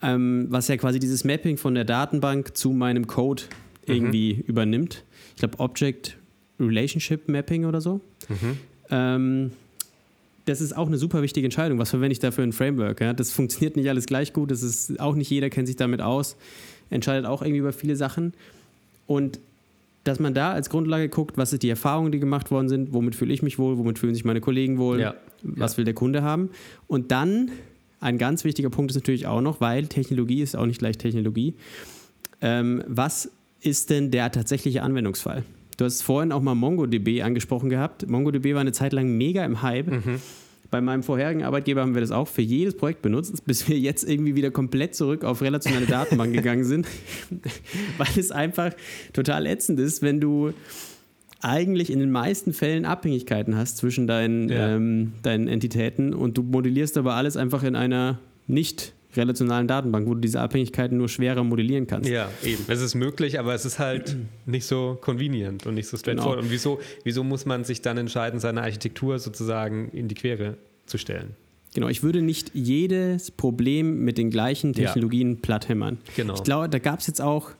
ähm, 0.00 0.46
was 0.48 0.68
ja 0.68 0.76
quasi 0.76 1.00
dieses 1.00 1.24
Mapping 1.24 1.56
von 1.56 1.74
der 1.74 1.84
Datenbank 1.84 2.56
zu 2.56 2.70
meinem 2.70 3.08
Code 3.08 3.42
mhm. 3.88 3.94
irgendwie 3.94 4.34
mhm. 4.34 4.42
übernimmt. 4.42 5.02
Ich 5.34 5.40
glaube 5.40 5.58
Object 5.58 6.16
Relationship 6.60 7.28
Mapping 7.28 7.64
oder 7.64 7.80
so. 7.80 8.00
Mhm. 8.28 8.58
Ähm, 8.90 9.50
das 10.44 10.60
ist 10.60 10.76
auch 10.76 10.86
eine 10.86 10.98
super 10.98 11.22
wichtige 11.22 11.46
Entscheidung. 11.46 11.78
Was 11.78 11.90
verwende 11.90 12.12
ich 12.12 12.18
da 12.18 12.30
für 12.30 12.42
ein 12.42 12.52
Framework? 12.52 13.00
Ja? 13.00 13.12
Das 13.12 13.32
funktioniert 13.32 13.76
nicht 13.76 13.88
alles 13.88 14.06
gleich 14.06 14.32
gut. 14.32 14.50
Das 14.50 14.62
ist 14.62 14.98
auch 15.00 15.14
nicht 15.14 15.30
jeder 15.30 15.50
kennt 15.50 15.68
sich 15.68 15.76
damit 15.76 16.00
aus. 16.00 16.36
Entscheidet 16.90 17.26
auch 17.26 17.42
irgendwie 17.42 17.60
über 17.60 17.72
viele 17.72 17.96
Sachen. 17.96 18.34
Und 19.06 19.40
dass 20.04 20.18
man 20.18 20.34
da 20.34 20.52
als 20.52 20.68
Grundlage 20.68 21.08
guckt, 21.08 21.36
was 21.36 21.50
sind 21.50 21.62
die 21.62 21.70
Erfahrungen, 21.70 22.10
die 22.10 22.18
gemacht 22.18 22.50
worden 22.50 22.68
sind, 22.68 22.92
womit 22.92 23.14
fühle 23.14 23.32
ich 23.32 23.42
mich 23.42 23.58
wohl, 23.58 23.78
womit 23.78 23.98
fühlen 23.98 24.14
sich 24.14 24.24
meine 24.24 24.40
Kollegen 24.40 24.78
wohl, 24.78 25.00
ja. 25.00 25.14
was 25.42 25.72
ja. 25.72 25.78
will 25.78 25.84
der 25.84 25.94
Kunde 25.94 26.22
haben. 26.22 26.50
Und 26.88 27.12
dann, 27.12 27.52
ein 28.00 28.18
ganz 28.18 28.42
wichtiger 28.42 28.70
Punkt 28.70 28.90
ist 28.90 28.96
natürlich 28.96 29.28
auch 29.28 29.40
noch, 29.40 29.60
weil 29.60 29.86
Technologie 29.86 30.42
ist 30.42 30.56
auch 30.56 30.66
nicht 30.66 30.80
gleich 30.80 30.98
Technologie, 30.98 31.54
ähm, 32.40 32.82
was 32.88 33.30
ist 33.60 33.90
denn 33.90 34.10
der 34.10 34.32
tatsächliche 34.32 34.82
Anwendungsfall? 34.82 35.44
Du 35.76 35.84
hast 35.84 36.02
vorhin 36.02 36.32
auch 36.32 36.42
mal 36.42 36.54
MongoDB 36.54 37.22
angesprochen 37.22 37.70
gehabt. 37.70 38.08
MongoDB 38.08 38.54
war 38.54 38.60
eine 38.60 38.72
Zeit 38.72 38.92
lang 38.92 39.16
mega 39.16 39.44
im 39.44 39.62
Hype. 39.62 39.90
Mhm. 39.90 40.20
Bei 40.70 40.80
meinem 40.80 41.02
vorherigen 41.02 41.42
Arbeitgeber 41.42 41.82
haben 41.82 41.94
wir 41.94 42.00
das 42.00 42.12
auch 42.12 42.28
für 42.28 42.40
jedes 42.40 42.76
Projekt 42.76 43.02
benutzt, 43.02 43.44
bis 43.44 43.68
wir 43.68 43.78
jetzt 43.78 44.08
irgendwie 44.08 44.34
wieder 44.34 44.50
komplett 44.50 44.94
zurück 44.94 45.22
auf 45.22 45.42
relationale 45.42 45.84
Datenbank 45.84 46.32
gegangen 46.32 46.64
sind, 46.64 46.86
weil 47.98 48.08
es 48.16 48.30
einfach 48.30 48.72
total 49.12 49.46
ätzend 49.46 49.78
ist, 49.80 50.00
wenn 50.00 50.18
du 50.20 50.54
eigentlich 51.42 51.90
in 51.90 51.98
den 51.98 52.10
meisten 52.10 52.52
Fällen 52.52 52.86
Abhängigkeiten 52.86 53.56
hast 53.56 53.76
zwischen 53.76 54.06
deinen, 54.06 54.48
ja. 54.48 54.76
ähm, 54.76 55.12
deinen 55.22 55.48
Entitäten 55.48 56.14
und 56.14 56.38
du 56.38 56.42
modellierst 56.42 56.96
aber 56.96 57.14
alles 57.14 57.36
einfach 57.36 57.64
in 57.64 57.76
einer 57.76 58.18
nicht 58.46 58.94
relationalen 59.14 59.66
Datenbank, 59.66 60.06
wo 60.06 60.14
du 60.14 60.20
diese 60.20 60.40
Abhängigkeiten 60.40 60.96
nur 60.96 61.08
schwerer 61.08 61.44
modellieren 61.44 61.86
kannst. 61.86 62.08
Ja, 62.08 62.30
eben. 62.42 62.64
Es 62.68 62.80
ist 62.80 62.94
möglich, 62.94 63.38
aber 63.38 63.54
es 63.54 63.64
ist 63.64 63.78
halt 63.78 64.16
nicht 64.46 64.64
so 64.64 64.98
convenient 65.00 65.66
und 65.66 65.74
nicht 65.74 65.88
so 65.88 65.96
straightforward. 65.96 66.36
Genau. 66.36 66.46
Und 66.46 66.52
wieso, 66.52 66.80
wieso 67.04 67.24
muss 67.24 67.46
man 67.46 67.64
sich 67.64 67.82
dann 67.82 67.98
entscheiden, 67.98 68.40
seine 68.40 68.62
Architektur 68.62 69.18
sozusagen 69.18 69.88
in 69.90 70.08
die 70.08 70.14
Quere 70.14 70.56
zu 70.86 70.98
stellen? 70.98 71.36
Genau, 71.74 71.88
ich 71.88 72.02
würde 72.02 72.20
nicht 72.20 72.50
jedes 72.54 73.30
Problem 73.30 74.04
mit 74.04 74.18
den 74.18 74.30
gleichen 74.30 74.74
Technologien 74.74 75.34
ja. 75.34 75.38
platt 75.40 75.68
hämmern. 75.68 75.98
Genau. 76.16 76.34
Ich 76.34 76.42
glaube, 76.42 76.68
da 76.68 76.78
gab 76.78 77.00
es 77.00 77.06
jetzt 77.06 77.22
auch, 77.22 77.50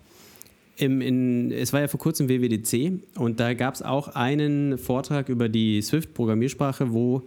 im, 0.77 1.01
in, 1.01 1.51
es 1.51 1.73
war 1.73 1.81
ja 1.81 1.89
vor 1.89 2.01
kurzem 2.01 2.29
WWDC 2.29 3.19
und 3.19 3.41
da 3.41 3.55
gab 3.55 3.75
es 3.75 3.83
auch 3.83 4.09
einen 4.09 4.77
Vortrag 4.77 5.29
über 5.29 5.49
die 5.49 5.81
Swift-Programmiersprache, 5.81 6.93
wo 6.93 7.23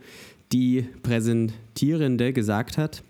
die 0.52 0.86
Präsentierende 1.02 2.34
gesagt 2.34 2.78
hat, 2.78 3.04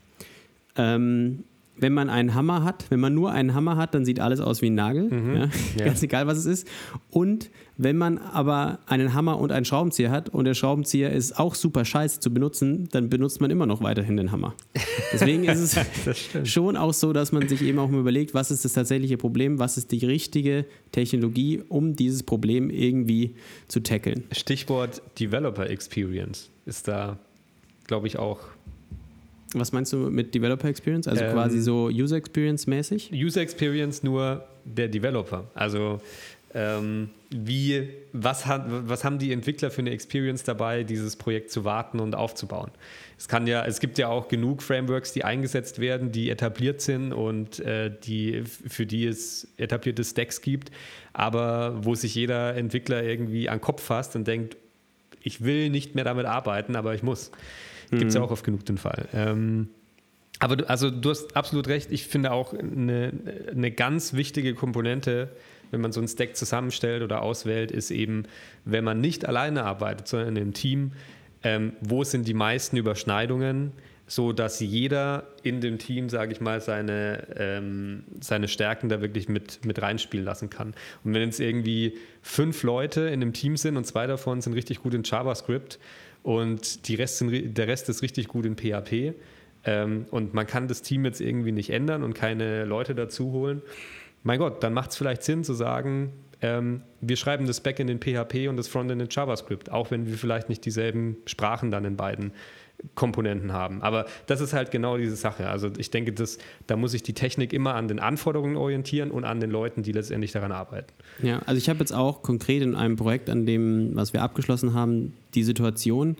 ähm, 0.76 1.44
wenn 1.78 1.94
man 1.94 2.10
einen 2.10 2.34
Hammer 2.34 2.64
hat, 2.64 2.86
wenn 2.90 3.00
man 3.00 3.14
nur 3.14 3.32
einen 3.32 3.54
Hammer 3.54 3.76
hat, 3.76 3.94
dann 3.94 4.06
sieht 4.06 4.20
alles 4.20 4.40
aus 4.40 4.62
wie 4.62 4.68
ein 4.68 4.76
Nagel, 4.76 5.10
mhm. 5.10 5.36
ja? 5.36 5.50
Ja. 5.78 5.86
ganz 5.86 6.02
egal 6.04 6.28
was 6.28 6.38
es 6.38 6.46
ist. 6.46 6.68
Und 7.10 7.50
wenn 7.78 7.98
man 7.98 8.18
aber 8.18 8.80
einen 8.86 9.14
Hammer 9.14 9.40
und 9.40 9.52
einen 9.52 9.66
Schraubenzieher 9.66 10.10
hat 10.10 10.30
und 10.30 10.46
der 10.46 10.54
Schraubenzieher 10.54 11.12
ist 11.12 11.38
auch 11.38 11.56
super 11.56 11.84
scheiße 11.84 12.22
zu 12.22 12.34
benutzen, 12.34 12.88
dann 12.92 13.10
benutzt 13.10 13.42
man 13.42 13.52
immer 13.52 13.66
noch 13.66 13.82
weiterhin 13.82 14.16
den 14.16 14.32
Hammer. 14.32 14.54
Deswegen 15.12 15.44
ist 15.44 15.60
es 15.60 16.50
schon 16.50 16.78
auch 16.78 16.94
so, 16.94 17.12
dass 17.12 17.34
man 17.34 17.50
sich 17.50 17.62
eben 17.62 17.80
auch 17.80 17.90
mal 17.90 18.00
überlegt, 18.00 18.34
was 18.34 18.52
ist 18.52 18.64
das 18.64 18.74
tatsächliche 18.74 19.18
Problem, 19.18 19.60
was 19.60 19.78
ist 19.78 19.92
die 19.92 20.06
richtige 20.06 20.66
Technologie, 20.94 21.62
um 21.68 21.96
dieses 21.96 22.24
Problem 22.24 22.70
irgendwie 22.70 23.36
zu 23.68 23.82
tackeln. 23.82 24.24
Stichwort 24.32 25.02
Developer 25.20 25.70
Experience 25.70 26.50
ist 26.66 26.88
da, 26.88 27.20
glaube 27.88 28.08
ich, 28.08 28.18
auch 28.18 28.40
was 29.60 29.72
meinst 29.72 29.94
du 29.94 29.98
mit 29.98 30.36
Developer 30.36 30.68
Experience? 30.68 31.08
Also 31.08 31.24
ähm, 31.24 31.34
quasi 31.34 31.62
so 31.62 31.88
User 31.88 32.18
Experience 32.18 32.68
mäßig? 32.68 33.12
User 33.14 33.42
Experience 33.42 34.04
nur 34.04 34.46
der 34.66 34.88
Developer. 34.88 35.46
Also 35.54 36.00
ähm, 36.54 37.10
wie, 37.32 37.90
was, 38.14 38.46
hat, 38.46 38.64
was 38.68 39.04
haben 39.04 39.20
die 39.20 39.34
Entwickler 39.34 39.72
für 39.72 39.82
eine 39.82 39.92
Experience 39.92 40.44
dabei, 40.44 40.84
dieses 40.84 41.18
Projekt 41.18 41.52
zu 41.52 41.66
warten 41.66 42.00
und 42.00 42.16
aufzubauen? 42.16 42.72
Es 43.18 43.28
kann 43.28 43.46
ja, 43.46 43.66
es 43.66 43.82
gibt 43.82 43.98
ja 43.98 44.08
auch 44.08 44.30
genug 44.30 44.64
Frameworks, 44.64 45.12
die 45.12 45.26
eingesetzt 45.26 45.80
werden, 45.80 46.14
die 46.14 46.30
etabliert 46.30 46.80
sind 46.80 47.12
und 47.12 47.60
äh, 47.60 47.92
die, 48.04 48.44
für 48.46 48.86
die 48.86 49.06
es 49.06 49.50
etablierte 49.58 50.06
Stacks 50.06 50.42
gibt, 50.42 50.72
aber 51.12 51.84
wo 51.84 51.94
sich 51.94 52.16
jeder 52.16 52.56
Entwickler 52.56 53.04
irgendwie 53.04 53.50
an 53.50 53.58
den 53.58 53.62
Kopf 53.62 53.84
fasst 53.84 54.16
und 54.16 54.26
denkt, 54.26 54.56
ich 55.22 55.44
will 55.44 55.70
nicht 55.70 55.94
mehr 55.94 56.06
damit 56.06 56.26
arbeiten, 56.26 56.78
aber 56.78 56.96
ich 56.96 57.04
muss. 57.04 57.32
Gibt 57.92 58.06
es 58.06 58.14
ja 58.14 58.22
mhm. 58.22 58.28
auch 58.28 58.32
oft 58.32 58.44
genug 58.44 58.66
den 58.66 58.78
Fall. 58.78 59.08
Ähm, 59.14 59.70
aber 60.40 60.58
du, 60.58 60.70
also 60.70 60.92
du 60.92 61.10
hast 61.10 61.36
absolut 61.36 61.68
recht. 61.68 61.92
Ich 61.92 62.08
finde 62.08 62.32
auch 62.32 62.54
eine, 62.54 63.14
eine 63.52 63.72
ganz 63.72 64.14
wichtige 64.14 64.54
Komponente, 64.54 65.30
wenn 65.72 65.82
man 65.82 65.92
so 65.92 66.00
einen 66.00 66.08
Stack 66.08 66.36
zusammenstellt 66.36 67.04
oder 67.04 67.22
auswählt, 67.22 67.72
ist 67.72 67.92
eben, 67.92 68.24
wenn 68.66 68.84
man 68.84 69.02
nicht 69.02 69.26
alleine 69.28 69.64
arbeitet, 69.64 70.08
sondern 70.08 70.36
in 70.36 70.42
einem 70.42 70.54
Team, 70.54 70.92
ähm, 71.44 71.74
wo 71.82 72.04
sind 72.04 72.28
die 72.28 72.34
meisten 72.34 72.78
Überschneidungen, 72.78 73.72
so 74.08 74.34
dass 74.34 74.60
jeder 74.60 75.28
in 75.42 75.62
dem 75.62 75.80
Team, 75.80 76.10
sage 76.10 76.32
ich 76.32 76.42
mal, 76.42 76.62
seine, 76.62 77.28
ähm, 77.38 78.04
seine 78.20 78.48
Stärken 78.48 78.90
da 78.90 79.02
wirklich 79.02 79.30
mit, 79.30 79.66
mit 79.66 79.82
reinspielen 79.82 80.26
lassen 80.26 80.50
kann. 80.50 80.76
Und 81.04 81.14
wenn 81.14 81.22
jetzt 81.24 81.40
irgendwie 81.40 81.98
fünf 82.22 82.62
Leute 82.64 83.02
in 83.02 83.22
einem 83.22 83.34
Team 83.34 83.58
sind 83.58 83.78
und 83.78 83.86
zwei 83.86 84.06
davon 84.06 84.42
sind 84.42 84.54
richtig 84.54 84.82
gut 84.82 84.94
in 84.94 85.04
JavaScript, 85.04 85.80
und 86.26 86.88
die 86.88 86.96
Rest 86.96 87.20
sind, 87.20 87.56
der 87.56 87.68
Rest 87.68 87.88
ist 87.88 88.02
richtig 88.02 88.28
gut 88.28 88.48
in 88.48 88.58
PHP. 88.58 89.14
Ähm, 89.64 90.08
und 90.10 90.34
man 90.34 90.48
kann 90.48 90.68
das 90.68 90.82
Team 90.82 91.06
jetzt 91.06 91.22
irgendwie 91.22 91.52
nicht 91.52 91.70
ändern 91.70 92.02
und 92.02 92.16
keine 92.16 92.66
Leute 92.66 92.96
dazu 92.96 93.32
holen. 93.32 93.62
Mein 94.24 94.40
Gott, 94.40 94.64
dann 94.64 94.74
macht 94.74 94.90
es 94.90 94.98
vielleicht 94.98 95.22
Sinn 95.22 95.44
zu 95.44 95.54
sagen, 95.54 96.14
ähm, 96.42 96.82
wir 97.00 97.16
schreiben 97.16 97.46
das 97.46 97.62
Backend 97.62 97.92
in 97.92 98.00
PHP 98.00 98.48
und 98.50 98.58
das 98.58 98.68
Frontend 98.68 99.04
in 99.04 99.08
JavaScript, 99.12 99.72
auch 99.72 99.92
wenn 99.92 100.08
wir 100.08 100.18
vielleicht 100.18 100.50
nicht 100.50 100.66
dieselben 100.66 101.18
Sprachen 101.28 101.70
dann 101.70 101.86
in 101.86 101.96
beiden 101.96 102.32
Komponenten 102.94 103.54
haben. 103.54 103.82
Aber 103.82 104.06
das 104.28 104.42
ist 104.42 104.54
halt 104.54 104.72
genau 104.72 104.98
diese 104.98 105.16
Sache. 105.16 105.48
Also 105.50 105.70
ich 105.78 105.92
denke, 105.92 106.14
dass, 106.14 106.38
da 106.68 106.76
muss 106.76 106.92
sich 106.92 107.04
die 107.04 107.14
Technik 107.14 107.54
immer 107.54 107.76
an 107.76 107.88
den 107.88 108.00
Anforderungen 108.00 108.58
orientieren 108.58 109.12
und 109.12 109.26
an 109.26 109.40
den 109.40 109.50
Leuten, 109.50 109.84
die 109.84 109.92
letztendlich 109.92 110.32
daran 110.32 110.52
arbeiten. 110.52 110.92
Ja, 111.22 111.40
also 111.46 111.58
ich 111.58 111.70
habe 111.70 111.80
jetzt 111.80 111.94
auch 111.94 112.22
konkret 112.22 112.62
in 112.62 112.76
einem 112.76 112.96
Projekt, 112.96 113.30
an 113.30 113.46
dem, 113.46 113.96
was 113.96 114.14
wir 114.14 114.22
abgeschlossen 114.22 114.74
haben, 114.74 115.14
die 115.34 115.44
Situation, 115.44 116.16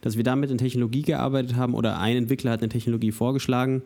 dass 0.00 0.16
wir 0.16 0.24
damit 0.24 0.50
in 0.50 0.58
Technologie 0.58 1.02
gearbeitet 1.02 1.56
haben 1.56 1.74
oder 1.74 1.98
ein 1.98 2.16
Entwickler 2.16 2.52
hat 2.52 2.60
eine 2.60 2.68
Technologie 2.68 3.12
vorgeschlagen 3.12 3.82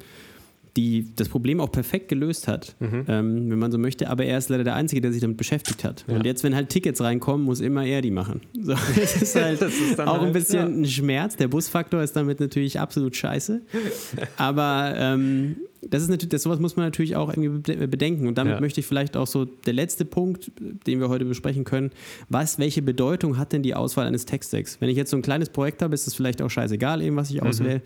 die 0.77 1.15
das 1.17 1.29
Problem 1.29 1.61
auch 1.61 1.71
perfekt 1.71 2.09
gelöst 2.09 2.49
hat, 2.49 2.77
mhm. 2.81 3.05
ähm, 3.09 3.51
wenn 3.51 3.59
man 3.59 3.71
so 3.71 3.79
möchte, 3.79 4.09
aber 4.09 4.25
er 4.25 4.39
ist 4.39 4.49
leider 4.49 4.65
der 4.65 4.75
Einzige, 4.75 5.03
der 5.03 5.13
sich 5.13 5.21
damit 5.21 5.37
beschäftigt 5.37 5.85
hat. 5.85 6.05
Ja. 6.09 6.17
Und 6.17 6.25
jetzt, 6.25 6.45
wenn 6.45 6.55
halt 6.55 6.71
Tickets 6.71 7.01
reinkommen, 7.01 7.45
muss 7.45 7.61
immer 7.61 7.85
er 7.85 8.01
die 8.03 8.11
machen. 8.11 8.41
So, 8.63 8.75
das 8.97 9.21
ist 9.21 9.35
halt 9.35 9.61
das 9.61 9.75
ist 9.75 10.01
auch 10.01 10.19
halt, 10.19 10.23
ein 10.23 10.33
bisschen 10.33 10.59
ja. 10.59 10.67
ein 10.67 10.87
Schmerz. 10.87 11.35
Der 11.35 11.49
Busfaktor 11.49 12.01
ist 12.01 12.15
damit 12.15 12.39
natürlich 12.39 12.79
absolut 12.79 13.17
scheiße. 13.17 13.61
aber 14.37 14.95
ähm, 14.97 15.57
das 15.83 16.05
ist 16.05 16.09
natürlich, 16.09 16.29
das, 16.29 16.43
sowas 16.43 16.61
muss 16.61 16.77
man 16.77 16.87
natürlich 16.87 17.17
auch 17.17 17.29
irgendwie 17.29 17.87
bedenken. 17.87 18.29
Und 18.29 18.39
damit 18.39 18.55
ja. 18.55 18.61
möchte 18.61 18.79
ich 18.79 18.87
vielleicht 18.87 19.17
auch 19.17 19.27
so 19.27 19.45
der 19.45 19.73
letzte 19.73 20.05
Punkt, 20.05 20.53
den 20.87 21.01
wir 21.01 21.09
heute 21.09 21.25
besprechen 21.25 21.65
können. 21.65 21.91
Was, 22.29 22.61
welche 22.61 22.83
Bedeutung 22.83 23.37
hat 23.37 23.53
denn 23.53 23.65
die 23.65 23.75
Auswahl 23.75 24.07
eines 24.07 24.27
Textstacks? 24.27 24.81
Wenn 24.81 24.89
ich 24.89 24.97
jetzt 24.97 25.11
so 25.11 25.17
ein 25.17 25.23
kleines 25.23 25.49
Projekt 25.49 25.83
habe, 25.83 25.93
ist 25.95 26.07
es 26.07 26.15
vielleicht 26.15 26.41
auch 26.41 26.51
scheißegal, 26.51 27.03
eben 27.03 27.17
was 27.17 27.31
ich 27.31 27.41
mhm. 27.41 27.49
auswähle. 27.49 27.83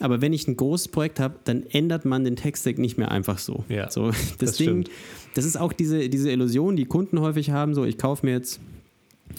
Aber 0.00 0.20
wenn 0.20 0.32
ich 0.32 0.46
ein 0.48 0.56
großes 0.56 0.88
Projekt 0.88 1.20
habe, 1.20 1.36
dann 1.44 1.64
ändert 1.64 2.04
man 2.04 2.24
den 2.24 2.36
Text-Stack 2.36 2.78
nicht 2.78 2.98
mehr 2.98 3.10
einfach 3.10 3.38
so. 3.38 3.64
Ja, 3.68 3.90
so 3.90 4.06
das, 4.08 4.36
das 4.38 4.56
Ding, 4.56 4.68
stimmt. 4.68 4.90
das 5.34 5.44
ist 5.44 5.58
auch 5.58 5.72
diese, 5.72 6.08
diese 6.08 6.30
Illusion, 6.30 6.76
die 6.76 6.84
Kunden 6.86 7.20
häufig 7.20 7.50
haben, 7.50 7.74
so 7.74 7.84
ich 7.84 7.98
kaufe 7.98 8.24
mir 8.24 8.32
jetzt 8.32 8.60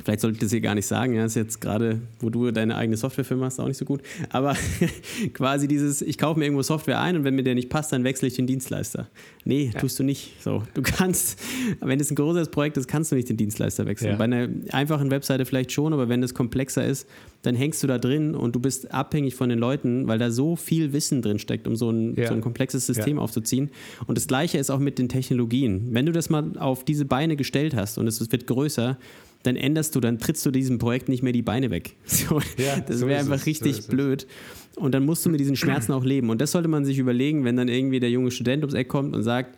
Vielleicht 0.03 0.21
sollte 0.21 0.35
ich 0.35 0.41
das 0.41 0.51
hier 0.51 0.61
gar 0.61 0.75
nicht 0.75 0.85
sagen, 0.85 1.13
ja, 1.13 1.25
ist 1.25 1.35
jetzt 1.35 1.61
gerade, 1.61 2.01
wo 2.19 2.29
du 2.29 2.51
deine 2.51 2.75
eigene 2.75 2.97
Softwarefirma 2.97 3.45
hast, 3.45 3.59
auch 3.59 3.67
nicht 3.67 3.77
so 3.77 3.85
gut. 3.85 4.01
Aber 4.29 4.55
quasi 5.33 5.67
dieses, 5.67 6.01
ich 6.01 6.17
kaufe 6.17 6.39
mir 6.39 6.45
irgendwo 6.45 6.63
Software 6.63 6.99
ein 6.99 7.15
und 7.15 7.23
wenn 7.23 7.35
mir 7.35 7.43
der 7.43 7.55
nicht 7.55 7.69
passt, 7.69 7.91
dann 7.91 8.03
wechsle 8.03 8.27
ich 8.27 8.35
den 8.35 8.47
Dienstleister. 8.47 9.07
Nee, 9.45 9.71
ja. 9.73 9.79
tust 9.79 9.99
du 9.99 10.03
nicht. 10.03 10.41
So, 10.41 10.63
du 10.73 10.81
kannst, 10.81 11.39
wenn 11.81 11.99
es 11.99 12.11
ein 12.11 12.15
großes 12.15 12.49
Projekt 12.49 12.77
ist, 12.77 12.87
kannst 12.87 13.11
du 13.11 13.15
nicht 13.15 13.29
den 13.29 13.37
Dienstleister 13.37 13.85
wechseln. 13.85 14.11
Ja. 14.11 14.17
Bei 14.17 14.25
einer 14.25 14.49
einfachen 14.71 15.11
Webseite 15.11 15.45
vielleicht 15.45 15.71
schon, 15.71 15.93
aber 15.93 16.09
wenn 16.09 16.21
das 16.21 16.33
komplexer 16.33 16.85
ist, 16.85 17.07
dann 17.41 17.55
hängst 17.55 17.81
du 17.83 17.87
da 17.87 17.97
drin 17.97 18.35
und 18.35 18.55
du 18.55 18.59
bist 18.59 18.91
abhängig 18.93 19.35
von 19.35 19.49
den 19.49 19.59
Leuten, 19.59 20.07
weil 20.07 20.19
da 20.19 20.29
so 20.29 20.55
viel 20.55 20.91
Wissen 20.91 21.21
drin 21.21 21.39
steckt, 21.39 21.67
um 21.67 21.75
so 21.75 21.89
ein, 21.89 22.15
ja. 22.15 22.27
so 22.27 22.33
ein 22.33 22.41
komplexes 22.41 22.85
System 22.85 23.17
aufzuziehen. 23.17 23.69
Und 24.07 24.17
das 24.17 24.27
Gleiche 24.27 24.57
ist 24.57 24.69
auch 24.69 24.79
mit 24.79 24.99
den 24.99 25.07
Technologien. 25.07 25.87
Wenn 25.91 26.05
du 26.05 26.11
das 26.11 26.29
mal 26.29 26.57
auf 26.57 26.83
diese 26.83 27.05
Beine 27.05 27.35
gestellt 27.35 27.75
hast 27.75 27.97
und 27.97 28.07
es 28.07 28.31
wird 28.31 28.45
größer, 28.47 28.97
dann 29.43 29.55
änderst 29.55 29.95
du, 29.95 29.99
dann 29.99 30.19
trittst 30.19 30.45
du 30.45 30.51
diesem 30.51 30.79
Projekt 30.79 31.07
nicht 31.07 31.23
mehr 31.23 31.33
die 31.33 31.41
Beine 31.41 31.69
weg. 31.71 31.95
So, 32.05 32.41
ja, 32.57 32.79
das 32.79 32.99
so 32.99 33.07
wäre 33.07 33.19
einfach 33.19 33.45
richtig 33.45 33.77
so 33.77 33.91
blöd. 33.91 34.27
Und 34.75 34.93
dann 34.93 35.05
musst 35.05 35.25
du 35.25 35.29
mit 35.29 35.39
diesen 35.39 35.55
Schmerzen 35.55 35.93
auch 35.93 36.03
leben. 36.03 36.29
Und 36.29 36.41
das 36.41 36.51
sollte 36.51 36.67
man 36.67 36.85
sich 36.85 36.97
überlegen, 36.97 37.45
wenn 37.45 37.55
dann 37.55 37.67
irgendwie 37.67 37.99
der 37.99 38.09
junge 38.09 38.31
Student 38.31 38.63
ums 38.63 38.73
Eck 38.73 38.87
kommt 38.89 39.15
und 39.15 39.23
sagt, 39.23 39.57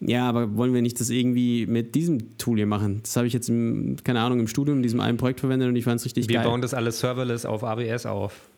ja, 0.00 0.28
aber 0.28 0.56
wollen 0.56 0.74
wir 0.74 0.82
nicht 0.82 1.00
das 1.00 1.10
irgendwie 1.10 1.66
mit 1.66 1.94
diesem 1.94 2.36
Tool 2.38 2.56
hier 2.56 2.66
machen? 2.66 3.00
Das 3.02 3.16
habe 3.16 3.26
ich 3.26 3.32
jetzt, 3.32 3.48
im, 3.48 3.96
keine 4.02 4.20
Ahnung, 4.20 4.40
im 4.40 4.48
Studium 4.48 4.78
in 4.78 4.82
diesem 4.82 5.00
einen 5.00 5.16
Projekt 5.16 5.40
verwendet 5.40 5.68
und 5.68 5.76
ich 5.76 5.84
fand 5.84 6.00
es 6.00 6.04
richtig 6.04 6.28
wir 6.28 6.36
geil. 6.36 6.44
Wir 6.44 6.50
bauen 6.50 6.60
das 6.60 6.74
alles 6.74 6.98
serverless 6.98 7.46
auf 7.46 7.62
AWS 7.62 8.06
auf. 8.06 8.48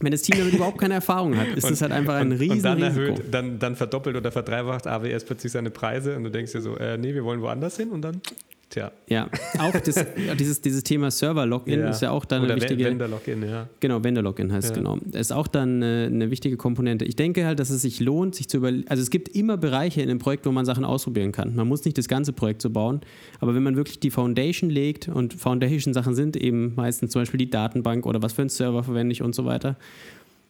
Wenn 0.00 0.12
das 0.12 0.22
Team 0.22 0.38
damit 0.38 0.54
überhaupt 0.54 0.78
keine 0.78 0.94
Erfahrung 0.94 1.36
hat, 1.36 1.48
ist 1.48 1.64
und, 1.64 1.72
das 1.72 1.82
halt 1.82 1.92
einfach 1.92 2.14
ein 2.14 2.32
riesen 2.32 2.56
Und 2.56 2.62
dann 2.62 2.82
Risiko. 2.82 3.00
erhöht, 3.00 3.22
dann, 3.30 3.58
dann 3.58 3.76
verdoppelt 3.76 4.16
oder 4.16 4.30
verdreifacht 4.30 4.86
AWS 4.86 5.24
plötzlich 5.24 5.52
seine 5.52 5.70
Preise 5.70 6.16
und 6.16 6.24
du 6.24 6.30
denkst 6.30 6.52
dir 6.52 6.60
so, 6.60 6.76
äh, 6.76 6.96
nee, 6.96 7.14
wir 7.14 7.24
wollen 7.24 7.40
woanders 7.42 7.76
hin 7.76 7.90
und 7.90 8.02
dann 8.02 8.22
Tja. 8.70 8.92
Ja, 9.08 9.30
auch 9.58 9.72
das, 9.72 10.04
dieses, 10.38 10.60
dieses 10.60 10.84
Thema 10.84 11.10
Server-Login 11.10 11.80
ja. 11.80 11.88
ist 11.88 12.02
ja 12.02 12.10
auch 12.10 12.26
dann 12.26 12.42
Oder 12.42 12.52
eine 12.52 12.60
wichtige. 12.60 12.84
Vendor-Login, 12.84 13.42
ja. 13.48 13.66
Genau, 13.80 14.04
Vendor-Login 14.04 14.52
heißt 14.52 14.70
ja. 14.70 14.76
genau. 14.76 14.98
Das 15.06 15.22
ist 15.22 15.32
auch 15.32 15.46
dann 15.46 15.82
eine, 15.82 16.06
eine, 16.12 16.30
wichtige 16.30 16.58
Komponente. 16.58 17.06
Ich 17.06 17.16
denke 17.16 17.46
halt, 17.46 17.60
dass 17.60 17.70
es 17.70 17.80
sich 17.80 17.98
lohnt, 18.00 18.34
sich 18.34 18.48
zu 18.48 18.58
überlegen. 18.58 18.86
Also 18.88 19.02
es 19.02 19.08
gibt 19.08 19.30
immer 19.30 19.56
Bereiche 19.56 20.02
in 20.02 20.10
einem 20.10 20.18
Projekt, 20.18 20.44
wo 20.44 20.52
man 20.52 20.66
Sachen 20.66 20.84
ausprobieren 20.84 21.32
kann. 21.32 21.56
Man 21.56 21.66
muss 21.66 21.86
nicht 21.86 21.96
das 21.96 22.08
ganze 22.08 22.34
Projekt 22.34 22.60
so 22.60 22.68
bauen, 22.68 23.00
aber 23.40 23.54
wenn 23.54 23.62
man 23.62 23.76
wirklich 23.76 24.00
die 24.00 24.10
Foundation 24.10 24.68
legt 24.68 25.08
und 25.08 25.32
Foundation-Sachen 25.32 26.14
sind 26.14 26.36
eben 26.36 26.74
meistens 26.74 27.12
zum 27.12 27.22
Beispiel 27.22 27.38
die 27.38 27.48
Datenbank 27.48 28.04
oder 28.04 28.20
was 28.20 28.34
für 28.34 28.42
einen 28.42 28.50
Server 28.50 28.84
verwende 28.84 29.12
ich 29.12 29.22
und 29.22 29.34
so 29.34 29.46
weiter. 29.46 29.76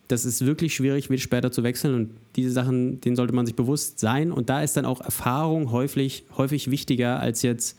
Das 0.09 0.25
ist 0.25 0.45
wirklich 0.47 0.75
schwierig, 0.75 1.11
wird 1.11 1.21
später 1.21 1.53
zu 1.53 1.63
wechseln 1.63 1.95
und 1.95 2.11
diese 2.35 2.51
Sachen, 2.51 3.01
denen 3.03 3.15
sollte 3.15 3.35
man 3.35 3.47
sich 3.47 3.55
bewusst 3.55 3.99
sein. 3.99 4.33
Und 4.33 4.49
da 4.49 4.63
ist 4.63 4.77
dann 4.77 4.87
auch 4.87 5.01
Erfahrung 5.01 5.71
häufig, 5.71 6.25
häufig 6.37 6.71
wichtiger 6.71 7.21
als 7.21 7.43
jetzt 7.43 7.79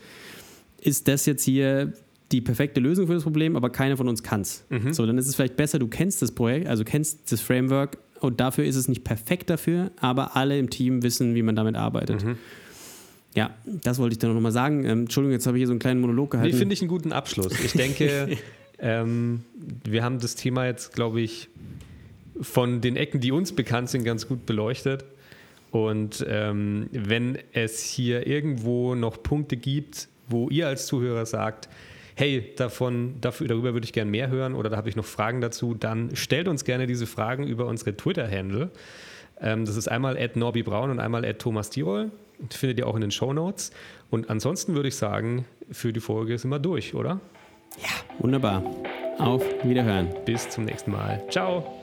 ist 0.82 1.08
das 1.08 1.26
jetzt 1.26 1.43
hier 1.43 1.93
die 2.32 2.41
perfekte 2.41 2.80
Lösung 2.80 3.08
für 3.08 3.14
das 3.14 3.24
Problem, 3.24 3.56
aber 3.56 3.70
keiner 3.70 3.97
von 3.97 4.08
uns 4.08 4.24
kann 4.24 4.41
es. 4.41 4.64
Mhm. 4.70 4.93
So, 4.93 5.06
dann 5.06 5.18
ist 5.18 5.28
es 5.28 5.36
vielleicht 5.36 5.56
besser, 5.56 5.80
du 5.80 5.88
kennst 5.88 6.22
das 6.22 6.32
Projekt, 6.32 6.68
also 6.68 6.84
kennst 6.84 7.32
das 7.32 7.41
Framework 7.41 7.97
und 8.20 8.39
dafür 8.39 8.66
ist 8.66 8.76
es 8.76 8.88
nicht 8.88 9.04
perfekt 9.04 9.49
dafür, 9.49 9.91
aber 9.99 10.36
alle 10.36 10.60
im 10.60 10.70
Team 10.70 11.01
wissen, 11.04 11.36
wie 11.36 11.41
man 11.41 11.56
damit 11.56 11.76
arbeitet. 11.76 12.24
Mhm. 12.24 12.38
Ja, 13.36 13.51
das 13.66 13.99
wollte 13.99 14.14
ich 14.14 14.20
dann 14.20 14.34
nochmal 14.34 14.51
sagen. 14.51 14.86
Ähm, 14.86 15.01
Entschuldigung, 15.01 15.34
jetzt 15.34 15.47
habe 15.47 15.58
ich 15.58 15.62
hier 15.62 15.68
so 15.68 15.74
einen 15.74 15.80
kleinen 15.80 16.01
Monolog 16.01 16.32
gehalten. 16.32 16.51
Nee, 16.51 16.58
finde 16.58 16.74
ich 16.74 16.82
einen 16.82 16.89
guten 16.89 17.12
Abschluss. 17.12 17.54
Ich 17.64 17.74
denke, 17.74 18.38
ähm, 18.80 19.41
wir 19.86 20.04
haben 20.04 20.20
das 20.20 20.36
Thema 20.36 20.66
jetzt, 20.66 20.93
glaube 20.93 21.22
ich, 21.22 21.47
von 22.42 22.82
den 22.82 22.96
Ecken, 22.96 23.20
die 23.20 23.32
uns 23.32 23.54
bekannt 23.54 23.90
sind, 23.90 24.04
ganz 24.04 24.28
gut 24.28 24.46
beleuchtet. 24.46 25.06
Und 25.72 26.26
ähm, 26.28 26.90
wenn 26.92 27.38
es 27.54 27.84
hier 27.84 28.26
irgendwo 28.26 28.96
noch 28.96 29.22
Punkte 29.22 29.58
gibt, 29.58 30.08
wo 30.28 30.50
ihr 30.50 30.68
als 30.68 30.88
Zuhörer 30.88 31.26
sagt, 31.26 31.70
hey, 32.16 32.54
davon, 32.58 33.16
dafür, 33.22 33.48
darüber 33.48 33.74
würde 33.74 33.86
ich 33.86 33.94
gerne 33.94 34.12
mehr 34.12 34.30
hören 34.30 34.54
oder 34.54 34.70
da 34.70 34.78
habe 34.78 34.90
ich 34.90 34.96
noch 34.96 35.06
Fragen 35.06 35.42
dazu, 35.42 35.74
dann 35.74 36.16
stellt 36.16 36.48
uns 36.48 36.66
gerne 36.66 36.86
diese 36.86 37.08
Fragen 37.08 37.48
über 37.48 37.66
unsere 37.66 37.96
Twitter-Handle. 37.96 38.72
Ähm, 39.42 39.66
das 39.66 39.78
ist 39.78 39.88
einmal 39.88 40.18
at 40.18 40.36
Norbi 40.36 40.64
Braun 40.64 40.90
und 40.90 41.00
einmal 41.00 41.24
at 41.24 41.40
Thomas 41.40 41.70
Tirol. 41.70 42.12
Findet 42.50 42.80
ihr 42.80 42.88
auch 42.88 42.96
in 42.96 43.02
den 43.02 43.12
Show 43.12 43.34
Notes. 43.34 43.72
Und 44.10 44.30
ansonsten 44.30 44.76
würde 44.76 44.90
ich 44.90 44.96
sagen, 44.96 45.46
für 45.72 45.94
die 45.94 46.00
Folge 46.00 46.38
sind 46.38 46.50
wir 46.50 46.60
durch, 46.60 46.96
oder? 46.96 47.20
Ja, 47.82 47.90
wunderbar. 48.20 48.64
Auf 49.18 49.44
Wiederhören. 49.64 50.10
Bis 50.26 50.50
zum 50.50 50.66
nächsten 50.66 50.92
Mal. 50.92 51.22
Ciao. 51.30 51.79